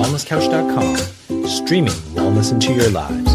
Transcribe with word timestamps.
wellnesscouch.com, 0.00 0.96
streaming 1.46 1.92
wellness 2.14 2.50
into 2.52 2.72
your 2.72 2.88
lives. 2.88 3.34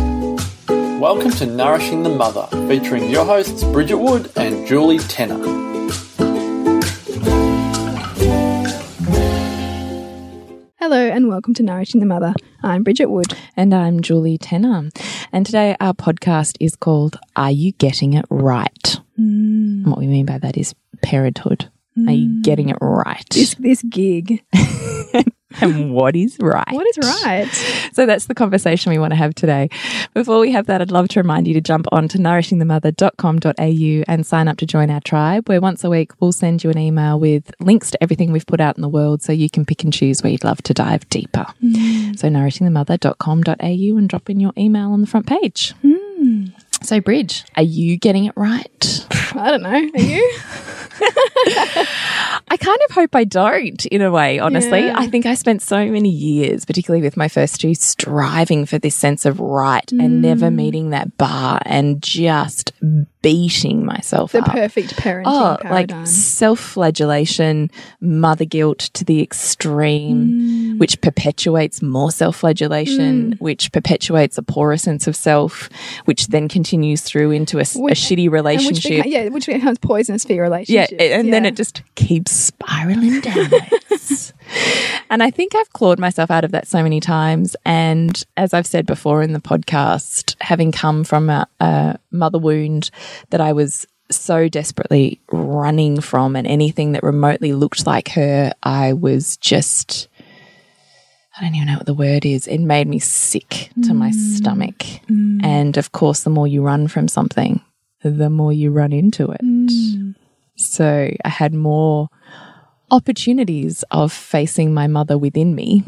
Welcome 0.99 1.29
to 1.33 1.45
Nourishing 1.45 2.01
the 2.01 2.09
Mother, 2.09 2.47
featuring 2.67 3.07
your 3.07 3.23
hosts 3.23 3.63
Bridget 3.65 3.97
Wood 3.97 4.31
and 4.35 4.65
Julie 4.65 4.97
Tenner. 4.97 5.37
Hello 10.79 11.07
and 11.07 11.27
welcome 11.27 11.53
to 11.53 11.61
Nourishing 11.61 11.99
the 11.99 12.07
Mother. 12.07 12.33
I'm 12.63 12.81
Bridget 12.81 13.11
Wood. 13.11 13.37
And 13.55 13.71
I'm 13.71 14.01
Julie 14.01 14.39
Tenner. 14.39 14.89
And 15.31 15.45
today 15.45 15.75
our 15.79 15.93
podcast 15.93 16.57
is 16.59 16.75
called 16.75 17.19
Are 17.35 17.51
You 17.51 17.73
Getting 17.73 18.13
It 18.13 18.25
Right? 18.31 18.99
Mm. 19.19 19.83
And 19.83 19.87
what 19.87 19.99
we 19.99 20.07
mean 20.07 20.25
by 20.25 20.39
that 20.39 20.57
is 20.57 20.73
parenthood. 21.03 21.69
Are 22.07 22.11
you 22.11 22.41
getting 22.41 22.69
it 22.69 22.77
right? 22.81 23.25
This 23.29 23.53
this 23.55 23.83
gig. 23.83 24.43
and 25.61 25.93
what 25.93 26.15
is 26.15 26.37
right? 26.39 26.71
What 26.71 26.87
is 26.87 26.97
right? 26.97 27.47
So 27.93 28.05
that's 28.05 28.25
the 28.25 28.35
conversation 28.35 28.91
we 28.91 28.99
want 28.99 29.11
to 29.11 29.15
have 29.15 29.35
today. 29.35 29.69
Before 30.13 30.39
we 30.39 30.51
have 30.51 30.67
that, 30.67 30.81
I'd 30.81 30.91
love 30.91 31.07
to 31.09 31.19
remind 31.19 31.47
you 31.47 31.53
to 31.53 31.61
jump 31.61 31.87
on 31.91 32.07
to 32.09 32.17
nourishingthemother.com.au 32.17 34.03
and 34.07 34.25
sign 34.25 34.47
up 34.47 34.57
to 34.57 34.65
join 34.65 34.89
our 34.89 35.01
tribe, 35.01 35.47
where 35.47 35.61
once 35.61 35.83
a 35.83 35.89
week 35.89 36.11
we'll 36.19 36.31
send 36.31 36.63
you 36.63 36.69
an 36.69 36.77
email 36.77 37.19
with 37.19 37.51
links 37.59 37.91
to 37.91 38.01
everything 38.01 38.31
we've 38.31 38.47
put 38.47 38.61
out 38.61 38.77
in 38.77 38.81
the 38.81 38.89
world 38.89 39.21
so 39.21 39.31
you 39.31 39.49
can 39.49 39.65
pick 39.65 39.83
and 39.83 39.93
choose 39.93 40.21
where 40.23 40.31
you'd 40.31 40.43
love 40.43 40.61
to 40.63 40.73
dive 40.73 41.07
deeper. 41.09 41.45
Mm. 41.63 42.17
So 42.17 42.27
nourishingthemother.com.au 42.29 43.97
and 43.97 44.09
drop 44.09 44.29
in 44.29 44.39
your 44.39 44.53
email 44.57 44.91
on 44.91 45.01
the 45.01 45.07
front 45.07 45.27
page. 45.27 45.73
Mm. 45.83 46.51
So, 46.83 46.99
Bridge, 46.99 47.43
are 47.55 47.63
you 47.63 47.97
getting 47.97 48.25
it 48.25 48.33
right? 48.35 49.07
I 49.33 49.51
don't 49.51 49.63
know. 49.63 49.69
Are 49.69 50.01
you? 50.01 50.39
I 52.47 52.57
kind 52.57 52.77
of 52.87 52.95
hope 52.95 53.15
I 53.15 53.23
don't, 53.23 53.85
in 53.87 54.01
a 54.01 54.11
way, 54.11 54.37
honestly. 54.39 54.81
Yeah. 54.85 54.93
I 54.97 55.07
think 55.07 55.25
I 55.25 55.33
spent 55.33 55.61
so 55.63 55.85
many 55.87 56.09
years, 56.09 56.63
particularly 56.63 57.01
with 57.01 57.17
my 57.17 57.27
first 57.27 57.59
two, 57.59 57.73
striving 57.73 58.65
for 58.67 58.77
this 58.77 58.95
sense 58.95 59.25
of 59.25 59.39
right 59.39 59.91
and 59.91 60.21
never 60.21 60.47
Mm. 60.47 60.55
meeting 60.55 60.89
that 60.91 61.17
bar 61.17 61.59
and 61.65 62.01
just 62.03 62.71
beating 63.23 63.83
myself 63.83 64.31
The 64.33 64.39
up. 64.43 64.51
perfect 64.51 64.95
parenting 64.95 65.23
Oh, 65.25 65.57
like 65.63 65.89
self 66.05 66.59
flagellation, 66.59 67.71
mother 67.99 68.45
guilt 68.45 68.79
to 68.93 69.03
the 69.03 69.21
extreme, 69.23 70.75
Mm. 70.75 70.77
which 70.79 71.01
perpetuates 71.01 71.81
more 71.81 72.11
self 72.11 72.37
flagellation, 72.37 73.35
which 73.39 73.71
perpetuates 73.71 74.37
a 74.37 74.43
poorer 74.43 74.77
sense 74.77 75.07
of 75.07 75.15
self, 75.15 75.69
which 76.05 76.27
then 76.27 76.47
continues 76.47 77.01
through 77.01 77.31
into 77.31 77.57
a, 77.57 77.65
Which- 77.75 77.99
shitty 77.99 78.25
And 78.25 78.31
which 78.31 78.31
relationship. 78.31 78.91
beca- 79.05 79.11
yeah, 79.11 79.27
which 79.29 79.47
becomes 79.47 79.79
poisonous 79.79 80.23
for 80.25 80.33
your 80.33 80.43
relationship. 80.43 80.91
Yeah, 80.91 80.95
relationship. 80.97 81.19
and 81.25 81.33
then 81.33 81.45
it 81.45 81.55
just 81.55 81.81
keeps 81.95 82.34
spiraling 82.35 83.21
downwards. 83.21 84.33
and 85.09 85.23
I 85.23 85.31
think 85.31 85.55
I've 85.55 85.73
clawed 85.73 85.99
myself 85.99 86.31
out 86.31 86.43
of 86.43 86.51
that 86.51 86.67
so 86.67 86.83
many 86.83 86.99
times. 86.99 87.55
And 87.65 88.23
as 88.37 88.53
I've 88.53 88.67
said 88.67 88.85
before 88.85 89.21
in 89.21 89.33
the 89.33 89.39
podcast, 89.39 90.35
having 90.41 90.71
come 90.71 91.03
from 91.03 91.29
a, 91.29 91.47
a 91.59 91.97
mother 92.11 92.39
wound 92.39 92.91
that 93.29 93.41
I 93.41 93.53
was 93.53 93.87
so 94.11 94.47
desperately 94.47 95.19
running 95.31 95.99
from, 96.01 96.35
and 96.35 96.45
anything 96.45 96.91
that 96.91 97.03
remotely 97.03 97.53
looked 97.53 97.87
like 97.87 98.09
her, 98.09 98.53
I 98.63 98.93
was 98.93 99.37
just. 99.37 100.07
I 101.37 101.43
don't 101.43 101.55
even 101.55 101.67
know 101.67 101.75
what 101.75 101.85
the 101.85 101.93
word 101.93 102.25
is. 102.25 102.47
It 102.47 102.59
made 102.59 102.87
me 102.87 102.99
sick 102.99 103.69
to 103.83 103.93
my 103.93 104.11
mm. 104.11 104.13
stomach. 104.13 104.77
Mm. 105.09 105.43
And 105.43 105.75
of 105.75 105.91
course, 105.91 106.23
the 106.23 106.29
more 106.29 106.47
you 106.47 106.61
run 106.61 106.87
from 106.87 107.09
something, 107.09 107.59
the 108.03 108.29
more 108.29 108.53
you 108.53 108.71
run 108.71 108.93
into 108.93 109.31
it. 109.31 109.41
Mm. 109.43 110.04
So 110.55 111.11
I 111.23 111.29
had 111.29 111.53
more 111.53 112.09
opportunities 112.91 113.83
of 113.91 114.11
facing 114.13 114.73
my 114.73 114.87
mother 114.87 115.17
within 115.17 115.55
me 115.55 115.83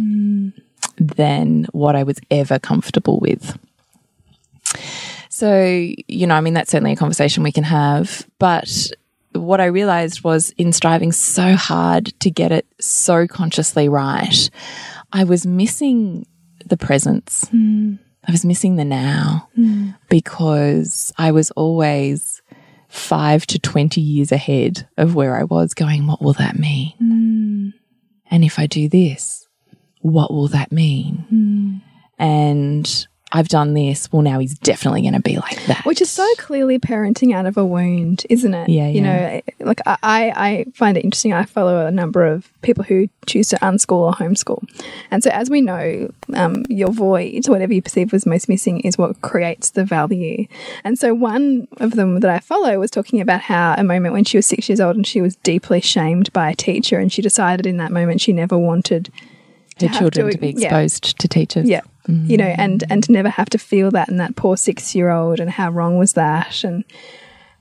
than 0.97 1.65
what 1.71 1.95
I 1.95 2.03
was 2.03 2.19
ever 2.31 2.59
comfortable 2.59 3.19
with. 3.19 3.57
So, 5.29 5.63
you 6.07 6.25
know, 6.25 6.35
I 6.35 6.41
mean, 6.41 6.55
that's 6.55 6.71
certainly 6.71 6.93
a 6.93 6.97
conversation 6.97 7.43
we 7.43 7.51
can 7.51 7.63
have. 7.63 8.27
But 8.39 8.91
what 9.33 9.61
I 9.61 9.65
realized 9.65 10.23
was 10.23 10.49
in 10.57 10.73
striving 10.73 11.11
so 11.11 11.53
hard 11.53 12.07
to 12.21 12.31
get 12.31 12.51
it 12.51 12.65
so 12.79 13.27
consciously 13.27 13.87
right, 13.87 14.49
I 15.13 15.23
was 15.23 15.45
missing 15.45 16.25
the 16.65 16.77
presence. 16.77 17.45
Mm. 17.53 17.99
I 18.27 18.31
was 18.31 18.43
missing 18.43 18.75
the 18.75 18.85
now 18.85 19.47
mm. 19.57 19.95
because 20.09 21.13
I 21.17 21.31
was 21.31 21.51
always 21.51 22.36
five 22.87 23.45
to 23.47 23.59
20 23.59 24.01
years 24.01 24.31
ahead 24.31 24.87
of 24.97 25.15
where 25.15 25.35
I 25.35 25.43
was 25.43 25.73
going, 25.73 26.07
what 26.07 26.21
will 26.21 26.33
that 26.33 26.57
mean? 26.57 26.93
Hmm. 26.97 27.69
And 28.29 28.43
if 28.43 28.59
I 28.59 28.67
do 28.67 28.89
this, 28.89 29.47
what 30.01 30.31
will 30.31 30.47
that 30.49 30.71
mean? 30.71 31.25
Hmm. 31.29 31.77
And 32.19 33.07
I've 33.31 33.49
done 33.49 33.73
this. 33.73 34.11
Well, 34.11 34.21
now 34.21 34.39
he's 34.39 34.57
definitely 34.57 35.01
going 35.01 35.13
to 35.13 35.19
be 35.19 35.35
like 35.35 35.65
that. 35.65 35.85
Which 35.85 36.01
is 36.01 36.09
so 36.09 36.25
clearly 36.37 36.79
parenting 36.79 37.33
out 37.33 37.45
of 37.45 37.57
a 37.57 37.65
wound, 37.65 38.25
isn't 38.29 38.53
it? 38.53 38.69
Yeah, 38.69 38.87
You 38.87 39.01
know, 39.01 39.41
like 39.59 39.81
I, 39.85 39.97
I 40.01 40.65
find 40.73 40.97
it 40.97 41.03
interesting. 41.03 41.33
I 41.33 41.43
follow 41.43 41.85
a 41.85 41.91
number 41.91 42.25
of 42.25 42.49
people 42.61 42.85
who 42.85 43.09
choose 43.25 43.49
to 43.49 43.57
unschool 43.57 43.97
or 43.97 44.13
homeschool. 44.13 44.63
And 45.11 45.23
so, 45.23 45.29
as 45.29 45.49
we 45.49 45.59
know, 45.59 46.09
um, 46.35 46.63
your 46.69 46.91
void, 46.91 47.47
whatever 47.47 47.73
you 47.73 47.81
perceive 47.81 48.13
was 48.13 48.25
most 48.25 48.47
missing, 48.47 48.79
is 48.81 48.97
what 48.97 49.21
creates 49.21 49.71
the 49.71 49.83
value. 49.83 50.47
And 50.85 50.97
so, 50.97 51.13
one 51.13 51.67
of 51.77 51.91
them 51.91 52.21
that 52.21 52.31
I 52.31 52.39
follow 52.39 52.79
was 52.79 52.91
talking 52.91 53.19
about 53.19 53.41
how 53.41 53.75
a 53.77 53.83
moment 53.83 54.13
when 54.13 54.23
she 54.23 54.37
was 54.37 54.45
six 54.45 54.69
years 54.69 54.79
old 54.79 54.95
and 54.95 55.05
she 55.05 55.21
was 55.21 55.35
deeply 55.37 55.81
shamed 55.81 56.31
by 56.31 56.51
a 56.51 56.55
teacher, 56.55 56.97
and 56.97 57.11
she 57.11 57.21
decided 57.21 57.65
in 57.65 57.75
that 57.77 57.91
moment 57.91 58.21
she 58.21 58.31
never 58.31 58.57
wanted 58.57 59.11
her 59.81 59.89
children 59.89 60.27
to- 60.27 60.31
to, 60.31 60.37
be 60.39 60.53
yeah. 60.57 60.67
exposed 60.67 61.19
to 61.19 61.27
teachers. 61.27 61.67
yeah. 61.67 61.81
You 62.07 62.37
know, 62.37 62.45
and 62.57 62.83
and 62.89 63.03
to 63.03 63.11
never 63.11 63.29
have 63.29 63.49
to 63.49 63.57
feel 63.57 63.91
that 63.91 64.09
and 64.09 64.19
that 64.19 64.35
poor 64.35 64.57
six 64.57 64.95
year 64.95 65.09
old 65.09 65.39
and 65.39 65.49
how 65.49 65.71
wrong 65.71 65.97
was 65.97 66.13
that 66.13 66.63
and 66.63 66.83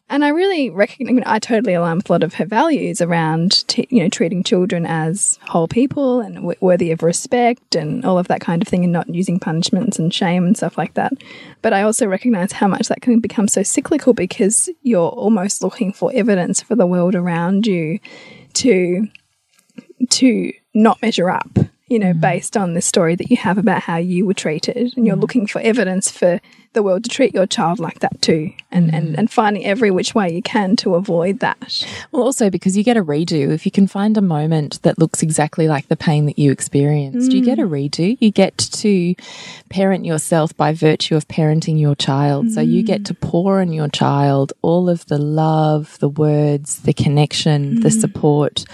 and 0.09 0.25
I 0.25 0.29
really 0.29 0.71
recognize. 0.71 1.11
I, 1.11 1.15
mean, 1.15 1.25
I 1.27 1.39
totally 1.41 1.75
align 1.75 1.97
with 1.97 2.09
a 2.09 2.12
lot 2.12 2.23
of 2.23 2.34
her 2.34 2.45
values 2.45 3.01
around, 3.01 3.65
you 3.91 4.03
know, 4.03 4.09
treating 4.09 4.45
children 4.45 4.87
as 4.87 5.39
whole 5.49 5.67
people 5.67 6.21
and 6.21 6.55
worthy 6.61 6.93
of 6.93 7.03
respect 7.03 7.75
and 7.75 8.05
all 8.05 8.17
of 8.17 8.29
that 8.29 8.41
kind 8.41 8.62
of 8.62 8.69
thing, 8.69 8.84
and 8.84 8.93
not 8.93 9.12
using 9.12 9.41
punishments 9.41 9.99
and 9.99 10.15
shame 10.15 10.47
and 10.47 10.57
stuff 10.57 10.78
like 10.78 10.95
that. 10.95 11.13
But 11.61 11.73
I 11.73 11.83
also 11.83 12.07
recognize 12.07 12.53
how 12.53 12.69
much 12.69 12.87
that 12.87 13.01
can 13.01 13.19
become 13.19 13.49
so 13.49 13.65
cyclical 13.65 14.13
because 14.15 14.69
you're 14.83 15.09
almost 15.09 15.63
looking 15.63 15.93
for 15.93 16.13
evidence 16.15 16.63
for 16.63 16.77
the 16.77 16.87
world 16.87 17.17
around 17.17 17.67
you 17.67 17.99
to 18.55 19.09
to 20.11 20.53
not 20.73 21.03
measure 21.03 21.31
up, 21.31 21.51
you 21.88 21.98
know, 21.98 22.12
mm. 22.12 22.20
based 22.20 22.56
on 22.56 22.74
the 22.74 22.82
story 22.82 23.14
that 23.14 23.30
you 23.30 23.36
have 23.36 23.58
about 23.58 23.82
how 23.82 23.97
you 23.97 24.26
were 24.26 24.34
treated. 24.34 24.92
And 24.97 25.06
you're 25.06 25.16
mm. 25.16 25.20
looking 25.20 25.47
for 25.47 25.60
evidence 25.60 26.10
for 26.10 26.41
the 26.76 26.82
world 26.82 27.03
to 27.03 27.10
treat 27.10 27.34
your 27.34 27.47
child 27.47 27.81
like 27.81 27.98
that 28.00 28.22
too. 28.22 28.53
And, 28.70 28.94
and, 28.94 29.14
mm. 29.14 29.19
and 29.19 29.31
finding 29.31 29.64
every 29.64 29.91
which 29.91 30.14
way 30.14 30.31
you 30.31 30.42
can 30.42 30.76
to 30.76 30.97
avoid 30.97 31.41
that. 31.41 31.87
Well, 32.12 32.22
also 32.22 32.50
because 32.50 32.76
you 32.76 32.84
get 32.84 32.98
a 32.98 33.03
redo. 33.03 33.50
If 33.50 33.64
you 33.64 33.72
can 33.72 33.87
find 33.87 34.16
a 34.19 34.20
moment 34.20 34.82
that 34.82 34.98
looks 34.98 35.22
exactly 35.22 35.66
like 35.66 35.88
the 35.88 35.97
pain 35.97 36.26
that 36.26 36.38
you 36.38 36.53
experienced, 36.53 37.32
you 37.32 37.42
get 37.42 37.59
a 37.59 37.62
mm. 37.62 37.70
redo. 37.91 38.16
You 38.20 38.31
get 38.31 38.59
to 38.59 39.15
parent 39.70 40.04
yourself 40.04 40.54
by 40.56 40.75
virtue 40.75 41.16
of 41.16 41.26
parenting 41.26 41.81
your 41.81 41.94
child. 41.94 42.50
So 42.50 42.60
you 42.60 42.82
get 42.82 43.06
to 43.06 43.15
mm. 43.15 43.20
pour 43.22 43.60
on 43.60 43.72
your 43.72 43.88
child 43.88 44.53
all 44.60 44.91
of 44.91 45.06
the 45.06 45.19
love, 45.19 45.98
the 46.00 46.10
words, 46.10 46.82
the 46.82 46.92
connection, 46.92 47.81
the 47.81 47.91
support 47.91 48.65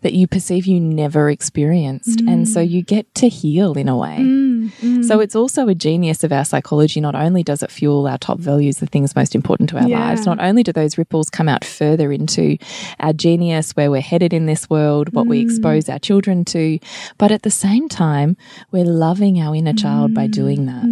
that 0.00 0.14
you 0.14 0.26
perceive 0.26 0.66
you 0.66 0.80
never 0.80 1.28
experienced. 1.28 2.20
And 2.22 2.48
so 2.48 2.60
you 2.60 2.82
get 2.82 3.14
to 3.16 3.28
heal 3.28 3.74
in 3.74 3.88
a 3.88 3.96
way. 3.96 4.16
So 5.02 5.20
it's 5.20 5.34
also 5.36 5.68
a 5.68 5.74
genius 5.74 6.22
of 6.24 6.32
our 6.32 6.44
psychology. 6.44 7.00
Not 7.00 7.14
only 7.14 7.42
does 7.42 7.62
it 7.62 7.70
fuel 7.70 8.06
our 8.06 8.18
top 8.18 8.38
values, 8.38 8.78
the 8.78 8.86
things 8.86 9.14
most 9.16 9.34
important 9.34 9.68
to 9.70 9.78
our 9.78 9.88
Yeah. 9.88 10.00
lives, 10.00 10.26
not 10.26 10.38
only 10.40 10.62
do 10.62 10.72
those 10.72 10.96
ripples 10.98 11.30
come 11.30 11.48
out 11.48 11.64
further 11.64 12.12
into 12.12 12.56
our 12.98 13.12
genius, 13.12 13.72
where 13.76 13.90
we're 13.90 14.00
headed 14.00 14.32
in 14.32 14.46
this 14.46 14.68
world, 14.68 15.12
what 15.12 15.26
Mm. 15.26 15.30
we 15.30 15.40
expose 15.40 15.88
our 15.88 15.98
children 15.98 16.44
to, 16.46 16.78
but 17.18 17.30
at 17.32 17.42
the 17.42 17.50
same 17.50 17.88
time, 17.88 18.36
we're 18.72 18.84
loving 18.84 19.40
our 19.40 19.54
inner 19.54 19.72
child 19.72 20.14
by 20.14 20.26
doing 20.26 20.66
that. 20.66 20.84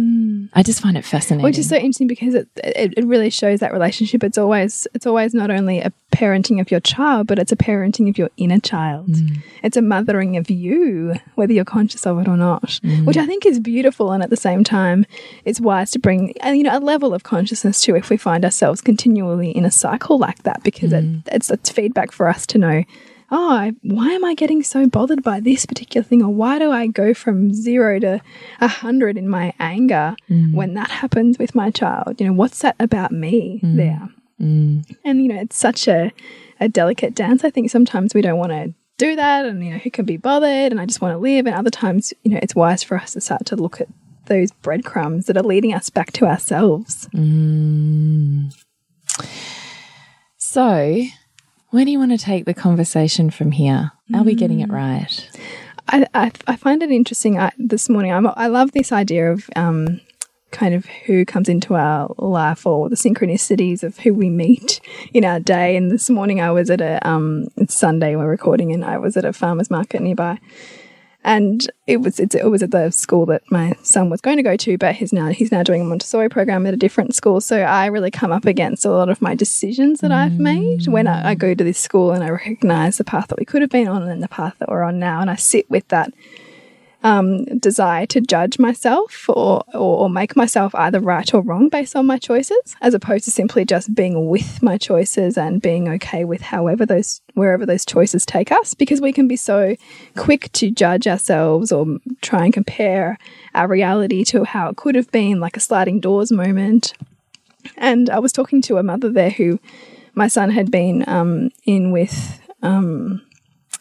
I 0.59 0.63
just 0.63 0.81
find 0.81 0.97
it 0.97 1.05
fascinating. 1.05 1.41
Mm. 1.41 1.45
Which 1.45 1.57
is 1.57 1.69
so 1.69 1.77
interesting 1.77 2.07
because 2.07 2.35
it, 2.35 2.49
it 2.57 2.93
it 2.97 3.05
really 3.05 3.29
shows 3.29 3.61
that 3.61 3.71
relationship. 3.71 4.25
It's 4.25 4.37
always 4.37 4.89
it's 4.93 5.07
always 5.07 5.33
not 5.33 5.49
only 5.49 5.79
a 5.79 5.93
parenting 6.11 6.59
of 6.59 6.69
your 6.69 6.81
child, 6.81 7.27
but 7.27 7.39
it's 7.39 7.53
a 7.53 7.55
parenting 7.55 8.09
of 8.09 8.17
your 8.17 8.29
inner 8.35 8.59
child. 8.59 9.15
It's 9.63 9.77
a 9.77 9.81
mothering 9.81 10.35
of 10.35 10.49
you, 10.49 11.15
whether 11.35 11.53
you're 11.53 11.63
conscious 11.63 12.05
of 12.05 12.19
it 12.19 12.27
or 12.27 12.35
not. 12.35 12.81
Which 13.05 13.15
I 13.15 13.25
think 13.25 13.45
is 13.45 13.57
beautiful, 13.57 14.11
and 14.11 14.21
at 14.21 14.31
the 14.31 14.35
same 14.35 14.65
time, 14.65 15.05
it's 15.45 15.61
wise 15.61 15.91
to 15.91 15.99
bring 15.99 16.33
you 16.45 16.63
know 16.63 16.77
a 16.77 16.81
level 16.81 17.13
of 17.13 17.23
consciousness 17.23 17.79
to 17.83 17.95
if 17.95 18.09
we 18.09 18.17
find 18.17 18.43
ourselves 18.43 18.81
continually 18.81 19.51
in 19.51 19.63
a 19.63 19.71
cycle 19.71 20.19
like 20.19 20.43
that, 20.43 20.61
because 20.63 20.91
it, 20.91 21.05
it's 21.31 21.49
it's 21.49 21.69
feedback 21.69 22.11
for 22.11 22.27
us 22.27 22.45
to 22.47 22.57
know. 22.57 22.83
Oh, 23.31 23.51
I, 23.51 23.73
why 23.83 24.09
am 24.09 24.25
I 24.25 24.33
getting 24.33 24.63
so 24.63 24.87
bothered 24.87 25.23
by 25.23 25.39
this 25.39 25.65
particular 25.65 26.03
thing? 26.03 26.23
Or 26.23 26.29
why 26.29 26.59
do 26.59 26.71
I 26.71 26.87
go 26.87 27.13
from 27.13 27.53
zero 27.53 27.99
to 27.99 28.21
a 28.59 28.67
hundred 28.67 29.17
in 29.17 29.29
my 29.29 29.53
anger 29.59 30.15
mm. 30.29 30.53
when 30.53 30.73
that 30.73 30.89
happens 30.89 31.37
with 31.37 31.53
my 31.53 31.69
child? 31.71 32.19
You 32.19 32.27
know, 32.27 32.33
what's 32.33 32.59
that 32.59 32.75
about 32.79 33.11
me 33.11 33.59
mm. 33.63 33.75
there? 33.75 34.09
Mm. 34.41 34.85
And, 35.03 35.21
you 35.21 35.27
know, 35.27 35.41
it's 35.41 35.57
such 35.57 35.87
a, 35.87 36.11
a 36.59 36.67
delicate 36.67 37.13
dance. 37.13 37.43
I 37.43 37.49
think 37.49 37.69
sometimes 37.69 38.13
we 38.13 38.21
don't 38.21 38.39
want 38.39 38.51
to 38.51 38.73
do 38.97 39.15
that 39.15 39.45
and 39.45 39.63
you 39.63 39.71
know 39.71 39.77
who 39.77 39.89
can 39.89 40.03
be 40.03 40.17
bothered 40.17 40.73
and 40.73 40.81
I 40.81 40.85
just 40.85 40.99
want 40.99 41.13
to 41.13 41.17
live 41.17 41.45
and 41.45 41.55
other 41.55 41.69
times 41.69 42.13
you 42.23 42.31
know 42.31 42.39
it's 42.43 42.53
wise 42.53 42.83
for 42.83 42.97
us 42.97 43.13
to 43.13 43.21
start 43.21 43.45
to 43.45 43.55
look 43.55 43.79
at 43.79 43.87
those 44.29 44.51
breadcrumbs 44.51 45.25
that 45.25 45.35
are 45.35 45.43
leading 45.43 45.73
us 45.73 45.89
back 45.89 46.13
to 46.13 46.25
ourselves. 46.25 47.09
Mm. 47.13 48.53
So, 50.37 51.03
where 51.71 51.85
do 51.85 51.91
you 51.91 51.99
want 51.99 52.11
to 52.11 52.17
take 52.17 52.45
the 52.45 52.53
conversation 52.53 53.29
from 53.29 53.51
here? 53.51 53.91
Are 54.13 54.23
we 54.23 54.33
getting 54.33 54.59
it 54.59 54.71
right? 54.71 55.29
I, 55.87 56.05
I, 56.13 56.31
I 56.47 56.55
find 56.55 56.81
it 56.81 56.91
interesting. 56.91 57.39
I, 57.39 57.51
this 57.57 57.89
morning, 57.89 58.11
I'm, 58.11 58.27
I 58.27 58.47
love 58.47 58.71
this 58.71 58.91
idea 58.91 59.31
of 59.31 59.49
um, 59.55 60.01
kind 60.51 60.73
of 60.73 60.85
who 61.05 61.25
comes 61.25 61.47
into 61.47 61.75
our 61.75 62.13
life 62.17 62.65
or 62.65 62.89
the 62.89 62.95
synchronicities 62.95 63.83
of 63.83 63.99
who 63.99 64.13
we 64.13 64.29
meet 64.29 64.79
in 65.13 65.23
our 65.25 65.39
day. 65.39 65.75
And 65.75 65.91
this 65.91 66.09
morning, 66.09 66.41
I 66.41 66.51
was 66.51 66.69
at 66.69 66.81
a 66.81 67.07
um, 67.07 67.47
it's 67.55 67.75
Sunday 67.75 68.15
we're 68.15 68.27
recording, 68.27 68.71
and 68.71 68.83
I 68.83 68.97
was 68.97 69.15
at 69.17 69.25
a 69.25 69.33
farmers 69.33 69.69
market 69.69 70.01
nearby, 70.01 70.39
and 71.23 71.69
it 71.85 71.97
was 71.97 72.19
it 72.19 72.49
was 72.49 72.63
at 72.63 72.71
the 72.71 72.91
school 72.91 73.25
that 73.25 73.43
my 73.51 73.73
son 73.83 74.09
was 74.09 74.21
going 74.21 74.37
to 74.37 74.43
go 74.43 74.55
to, 74.55 74.77
but 74.77 74.95
he's 74.95 75.11
now 75.11 75.27
he's 75.27 75.51
now 75.51 75.63
doing 75.63 75.81
a 75.81 75.85
Montessori 75.85 76.29
program 76.29 76.65
at 76.65 76.73
a 76.73 76.77
different 76.77 77.13
school. 77.13 77.41
So 77.41 77.59
I 77.59 77.87
really 77.87 78.11
come 78.11 78.31
up 78.31 78.45
against 78.45 78.85
a 78.85 78.91
lot 78.91 79.09
of 79.09 79.21
my 79.21 79.35
decisions 79.35 79.99
that 79.99 80.11
I've 80.11 80.39
made 80.39 80.87
when 80.87 81.07
I, 81.07 81.31
I 81.31 81.35
go 81.35 81.53
to 81.53 81.63
this 81.63 81.77
school 81.77 82.11
and 82.11 82.23
I 82.23 82.29
recognize 82.29 82.97
the 82.97 83.03
path 83.03 83.27
that 83.27 83.39
we 83.39 83.45
could 83.45 83.61
have 83.61 83.69
been 83.71 83.87
on 83.87 84.03
and 84.03 84.23
the 84.23 84.29
path 84.29 84.55
that 84.59 84.69
we're 84.69 84.83
on 84.83 84.99
now, 84.99 85.19
and 85.19 85.29
I 85.29 85.35
sit 85.35 85.69
with 85.69 85.87
that 85.89 86.13
um, 87.01 87.45
desire 87.59 88.05
to 88.07 88.19
judge 88.19 88.59
myself 88.59 89.25
or, 89.29 89.63
or, 89.73 89.99
or 89.99 90.09
make 90.09 90.35
myself 90.35 90.75
either 90.75 90.99
right 90.99 91.33
or 91.33 91.41
wrong 91.41 91.69
based 91.69 91.95
on 91.95 92.05
my 92.05 92.17
choices, 92.17 92.75
as 92.81 92.93
opposed 92.93 93.25
to 93.25 93.31
simply 93.31 93.63
just 93.63 93.95
being 93.95 94.27
with 94.27 94.61
my 94.61 94.77
choices 94.77 95.37
and 95.37 95.61
being 95.61 95.87
okay 95.87 96.25
with 96.25 96.41
however 96.41 96.85
those 96.85 97.21
wherever 97.35 97.65
those 97.65 97.85
choices 97.85 98.25
take 98.25 98.51
us. 98.51 98.73
Because 98.73 98.99
we 98.99 99.13
can 99.13 99.27
be 99.27 99.37
so 99.37 99.75
quick 100.17 100.51
to 100.53 100.71
judge 100.71 101.07
ourselves 101.07 101.71
or 101.71 101.85
try 102.21 102.43
and 102.43 102.53
compare 102.53 103.17
our 103.55 103.67
reality 103.67 104.25
to 104.25 104.43
how 104.43 104.69
it 104.69 104.75
could 104.75 104.95
have 104.95 105.11
been, 105.11 105.39
like 105.39 105.55
a 105.55 105.61
sliding 105.61 105.99
doors 105.99 106.31
moment. 106.31 106.93
And 107.77 108.09
I 108.09 108.19
was 108.19 108.33
talking 108.33 108.61
to 108.63 108.77
a 108.77 108.83
mother 108.83 109.09
there 109.09 109.29
who 109.29 109.59
my 110.15 110.27
son 110.27 110.49
had 110.49 110.69
been 110.69 111.07
um, 111.07 111.51
in 111.65 111.91
with. 111.91 112.41
Um, 112.61 113.21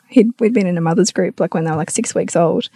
he'd 0.09 0.31
we'd 0.39 0.55
been 0.55 0.67
in 0.67 0.79
a 0.79 0.81
mother's 0.81 1.11
group 1.11 1.41
like 1.41 1.53
when 1.53 1.65
they 1.65 1.71
were 1.71 1.77
like 1.77 1.91
six 1.91 2.15
weeks 2.15 2.35
old 2.35 2.71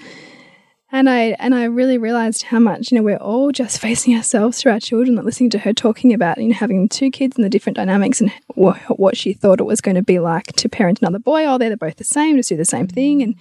and 0.92 1.08
I 1.08 1.34
and 1.38 1.54
I 1.54 1.64
really 1.64 1.96
realized 1.96 2.42
how 2.42 2.58
much 2.58 2.92
you 2.92 2.98
know 2.98 3.02
we're 3.02 3.16
all 3.16 3.50
just 3.50 3.80
facing 3.80 4.14
ourselves 4.14 4.60
through 4.60 4.72
our 4.72 4.80
children. 4.80 5.16
Like 5.16 5.24
listening 5.24 5.50
to 5.50 5.58
her 5.58 5.72
talking 5.72 6.12
about 6.12 6.38
you 6.38 6.48
know 6.48 6.54
having 6.54 6.88
two 6.88 7.10
kids 7.10 7.36
and 7.36 7.44
the 7.44 7.48
different 7.48 7.76
dynamics 7.76 8.20
and 8.20 8.30
wh 8.54 8.76
what 8.98 9.16
she 9.16 9.32
thought 9.32 9.58
it 9.58 9.64
was 9.64 9.80
going 9.80 9.94
to 9.94 10.02
be 10.02 10.18
like 10.18 10.48
to 10.52 10.68
parent 10.68 11.00
another 11.00 11.18
boy. 11.18 11.46
Oh, 11.46 11.56
they're 11.56 11.76
both 11.76 11.96
the 11.96 12.04
same, 12.04 12.36
just 12.36 12.50
do 12.50 12.56
the 12.56 12.64
same 12.66 12.86
thing. 12.86 13.22
And 13.22 13.34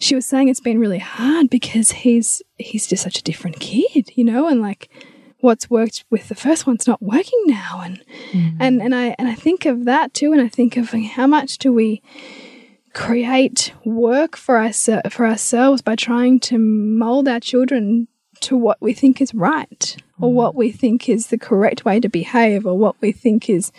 she 0.00 0.14
was 0.14 0.24
saying 0.24 0.48
it's 0.48 0.60
been 0.60 0.78
really 0.78 0.98
hard 0.98 1.50
because 1.50 1.92
he's 1.92 2.42
he's 2.56 2.86
just 2.86 3.02
such 3.02 3.18
a 3.18 3.22
different 3.22 3.60
kid, 3.60 4.10
you 4.14 4.24
know, 4.24 4.48
and 4.48 4.62
like 4.62 4.88
what's 5.40 5.70
worked 5.70 6.04
with 6.10 6.28
the 6.28 6.34
first 6.34 6.66
one's 6.66 6.86
not 6.86 7.00
working 7.00 7.40
now 7.46 7.80
and 7.84 8.02
mm. 8.32 8.56
and 8.58 8.80
and 8.82 8.94
I 8.94 9.14
and 9.18 9.28
I 9.28 9.34
think 9.34 9.66
of 9.66 9.84
that 9.84 10.14
too 10.14 10.32
and 10.32 10.40
I 10.40 10.48
think 10.48 10.76
of 10.76 10.90
how 10.90 11.26
much 11.26 11.58
do 11.58 11.72
we 11.72 12.02
create 12.98 13.72
work 13.84 14.36
for 14.36 14.56
us 14.56 14.88
for 15.08 15.24
ourselves 15.24 15.80
by 15.80 15.94
trying 15.94 16.40
to 16.40 16.58
mold 16.58 17.28
our 17.28 17.38
children 17.38 18.08
to 18.40 18.56
what 18.56 18.76
we 18.82 18.92
think 18.92 19.20
is 19.20 19.32
right 19.32 19.96
or 20.20 20.32
what 20.32 20.56
we 20.56 20.72
think 20.72 21.08
is 21.08 21.28
the 21.28 21.38
correct 21.38 21.84
way 21.84 22.00
to 22.00 22.08
behave 22.08 22.66
or 22.66 22.76
what 22.76 22.96
we 23.00 23.12
think 23.12 23.48
is 23.48 23.70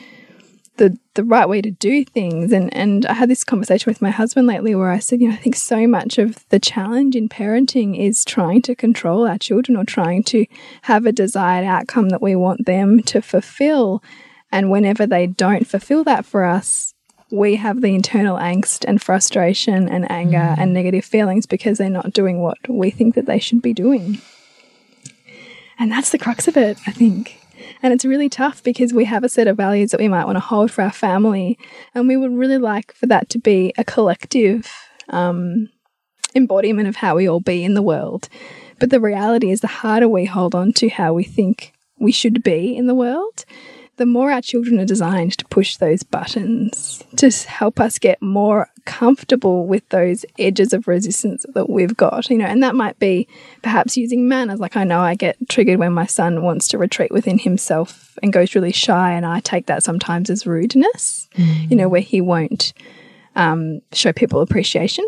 the 0.78 0.98
the 1.16 1.24
right 1.26 1.50
way 1.50 1.62
to 1.62 1.70
do 1.70 2.06
things. 2.06 2.54
And 2.54 2.74
and 2.74 3.06
I 3.08 3.14
had 3.14 3.30
this 3.30 3.44
conversation 3.44 3.90
with 3.90 4.02
my 4.02 4.10
husband 4.10 4.48
lately 4.48 4.74
where 4.74 4.90
I 4.90 5.00
said 5.00 5.20
you 5.20 5.28
know 5.28 5.34
I 5.34 5.38
think 5.38 5.58
so 5.58 5.86
much 5.86 6.18
of 6.18 6.48
the 6.48 6.60
challenge 6.60 7.14
in 7.18 7.28
parenting 7.28 8.00
is 8.00 8.24
trying 8.24 8.62
to 8.64 8.76
control 8.76 9.28
our 9.28 9.38
children 9.38 9.76
or 9.76 9.84
trying 9.84 10.24
to 10.26 10.46
have 10.84 11.06
a 11.06 11.12
desired 11.12 11.66
outcome 11.66 12.08
that 12.10 12.22
we 12.22 12.38
want 12.38 12.66
them 12.66 13.04
to 13.04 13.22
fulfill. 13.22 14.02
And 14.50 14.72
whenever 14.72 15.06
they 15.06 15.28
don't 15.28 15.68
fulfill 15.68 16.06
that 16.06 16.26
for 16.26 16.46
us 16.46 16.96
we 17.32 17.56
have 17.56 17.82
the 17.82 17.94
internal 17.94 18.38
angst 18.38 18.86
and 18.88 19.02
frustration 19.02 19.88
and 19.88 20.10
anger 20.12 20.38
mm. 20.38 20.58
and 20.58 20.74
negative 20.74 21.06
feelings 21.06 21.46
because 21.46 21.78
they're 21.78 21.90
not 21.90 22.14
doing 22.14 22.40
what 22.40 22.58
we 22.68 22.90
think 22.90 23.16
that 23.16 23.26
they 23.26 23.40
should 23.40 23.62
be 23.62 23.74
doing. 23.74 24.20
And 25.78 25.92
that's 25.92 26.10
the 26.10 26.18
crux 26.18 26.48
of 26.48 26.58
it, 26.58 26.78
I 26.88 26.92
think. 26.92 27.40
And 27.82 27.94
it's 27.94 28.06
really 28.06 28.30
tough 28.30 28.64
because 28.64 28.94
we 28.94 29.06
have 29.06 29.24
a 29.24 29.30
set 29.30 29.48
of 29.48 29.58
values 29.58 29.92
that 29.92 30.00
we 30.00 30.08
might 30.08 30.26
want 30.26 30.36
to 30.36 30.42
hold 30.42 30.72
for 30.72 30.82
our 30.82 30.92
family. 30.92 31.58
And 31.94 32.08
we 32.08 32.18
would 32.18 32.34
really 32.34 32.58
like 32.58 32.94
for 32.94 33.06
that 33.06 33.30
to 33.30 33.40
be 33.40 33.74
a 33.78 33.84
collective 33.84 34.72
um, 35.10 35.70
embodiment 36.36 36.88
of 36.88 36.98
how 36.98 37.16
we 37.16 37.28
all 37.28 37.40
be 37.40 37.64
in 37.64 37.76
the 37.76 37.82
world. 37.82 38.28
But 38.80 38.90
the 38.90 39.00
reality 39.00 39.52
is, 39.52 39.62
the 39.62 39.68
harder 39.68 40.08
we 40.08 40.26
hold 40.26 40.56
on 40.56 40.74
to 40.74 40.90
how 40.90 41.14
we 41.14 41.24
think 41.24 41.74
we 42.00 42.12
should 42.12 42.44
be 42.44 42.76
in 42.76 42.88
the 42.88 42.96
world, 42.96 43.46
the 44.00 44.06
more 44.06 44.32
our 44.32 44.42
children 44.42 44.80
are 44.80 44.86
designed 44.86 45.38
to 45.38 45.46
push 45.48 45.76
those 45.76 46.04
buttons 46.04 47.04
to 47.18 47.30
help 47.50 47.82
us 47.82 48.00
get 48.00 48.22
more 48.22 48.70
comfortable 48.86 49.68
with 49.68 49.88
those 49.90 50.26
edges 50.40 50.72
of 50.72 50.88
resistance 50.88 51.46
that 51.54 51.70
we've 51.70 51.98
got, 51.98 52.30
you 52.30 52.38
know, 52.38 52.46
and 52.46 52.64
that 52.64 52.76
might 52.76 52.98
be 52.98 53.28
perhaps 53.62 53.98
using 53.98 54.30
manners. 54.30 54.62
Like 54.62 54.78
I 54.78 54.86
know 54.86 55.02
I 55.02 55.16
get 55.16 55.36
triggered 55.50 55.80
when 55.80 55.92
my 55.92 56.06
son 56.06 56.44
wants 56.44 56.70
to 56.70 56.78
retreat 56.78 57.12
within 57.12 57.38
himself 57.38 58.18
and 58.24 58.32
goes 58.32 58.56
really 58.56 58.72
shy, 58.72 59.12
and 59.12 59.26
I 59.26 59.42
take 59.42 59.66
that 59.66 59.84
sometimes 59.84 60.30
as 60.30 60.48
rudeness, 60.48 61.28
mm. 61.36 61.70
you 61.70 61.76
know, 61.76 61.90
where 61.90 62.00
he 62.00 62.22
won't 62.22 62.72
um, 63.36 63.82
show 63.92 64.14
people 64.14 64.40
appreciation. 64.40 65.06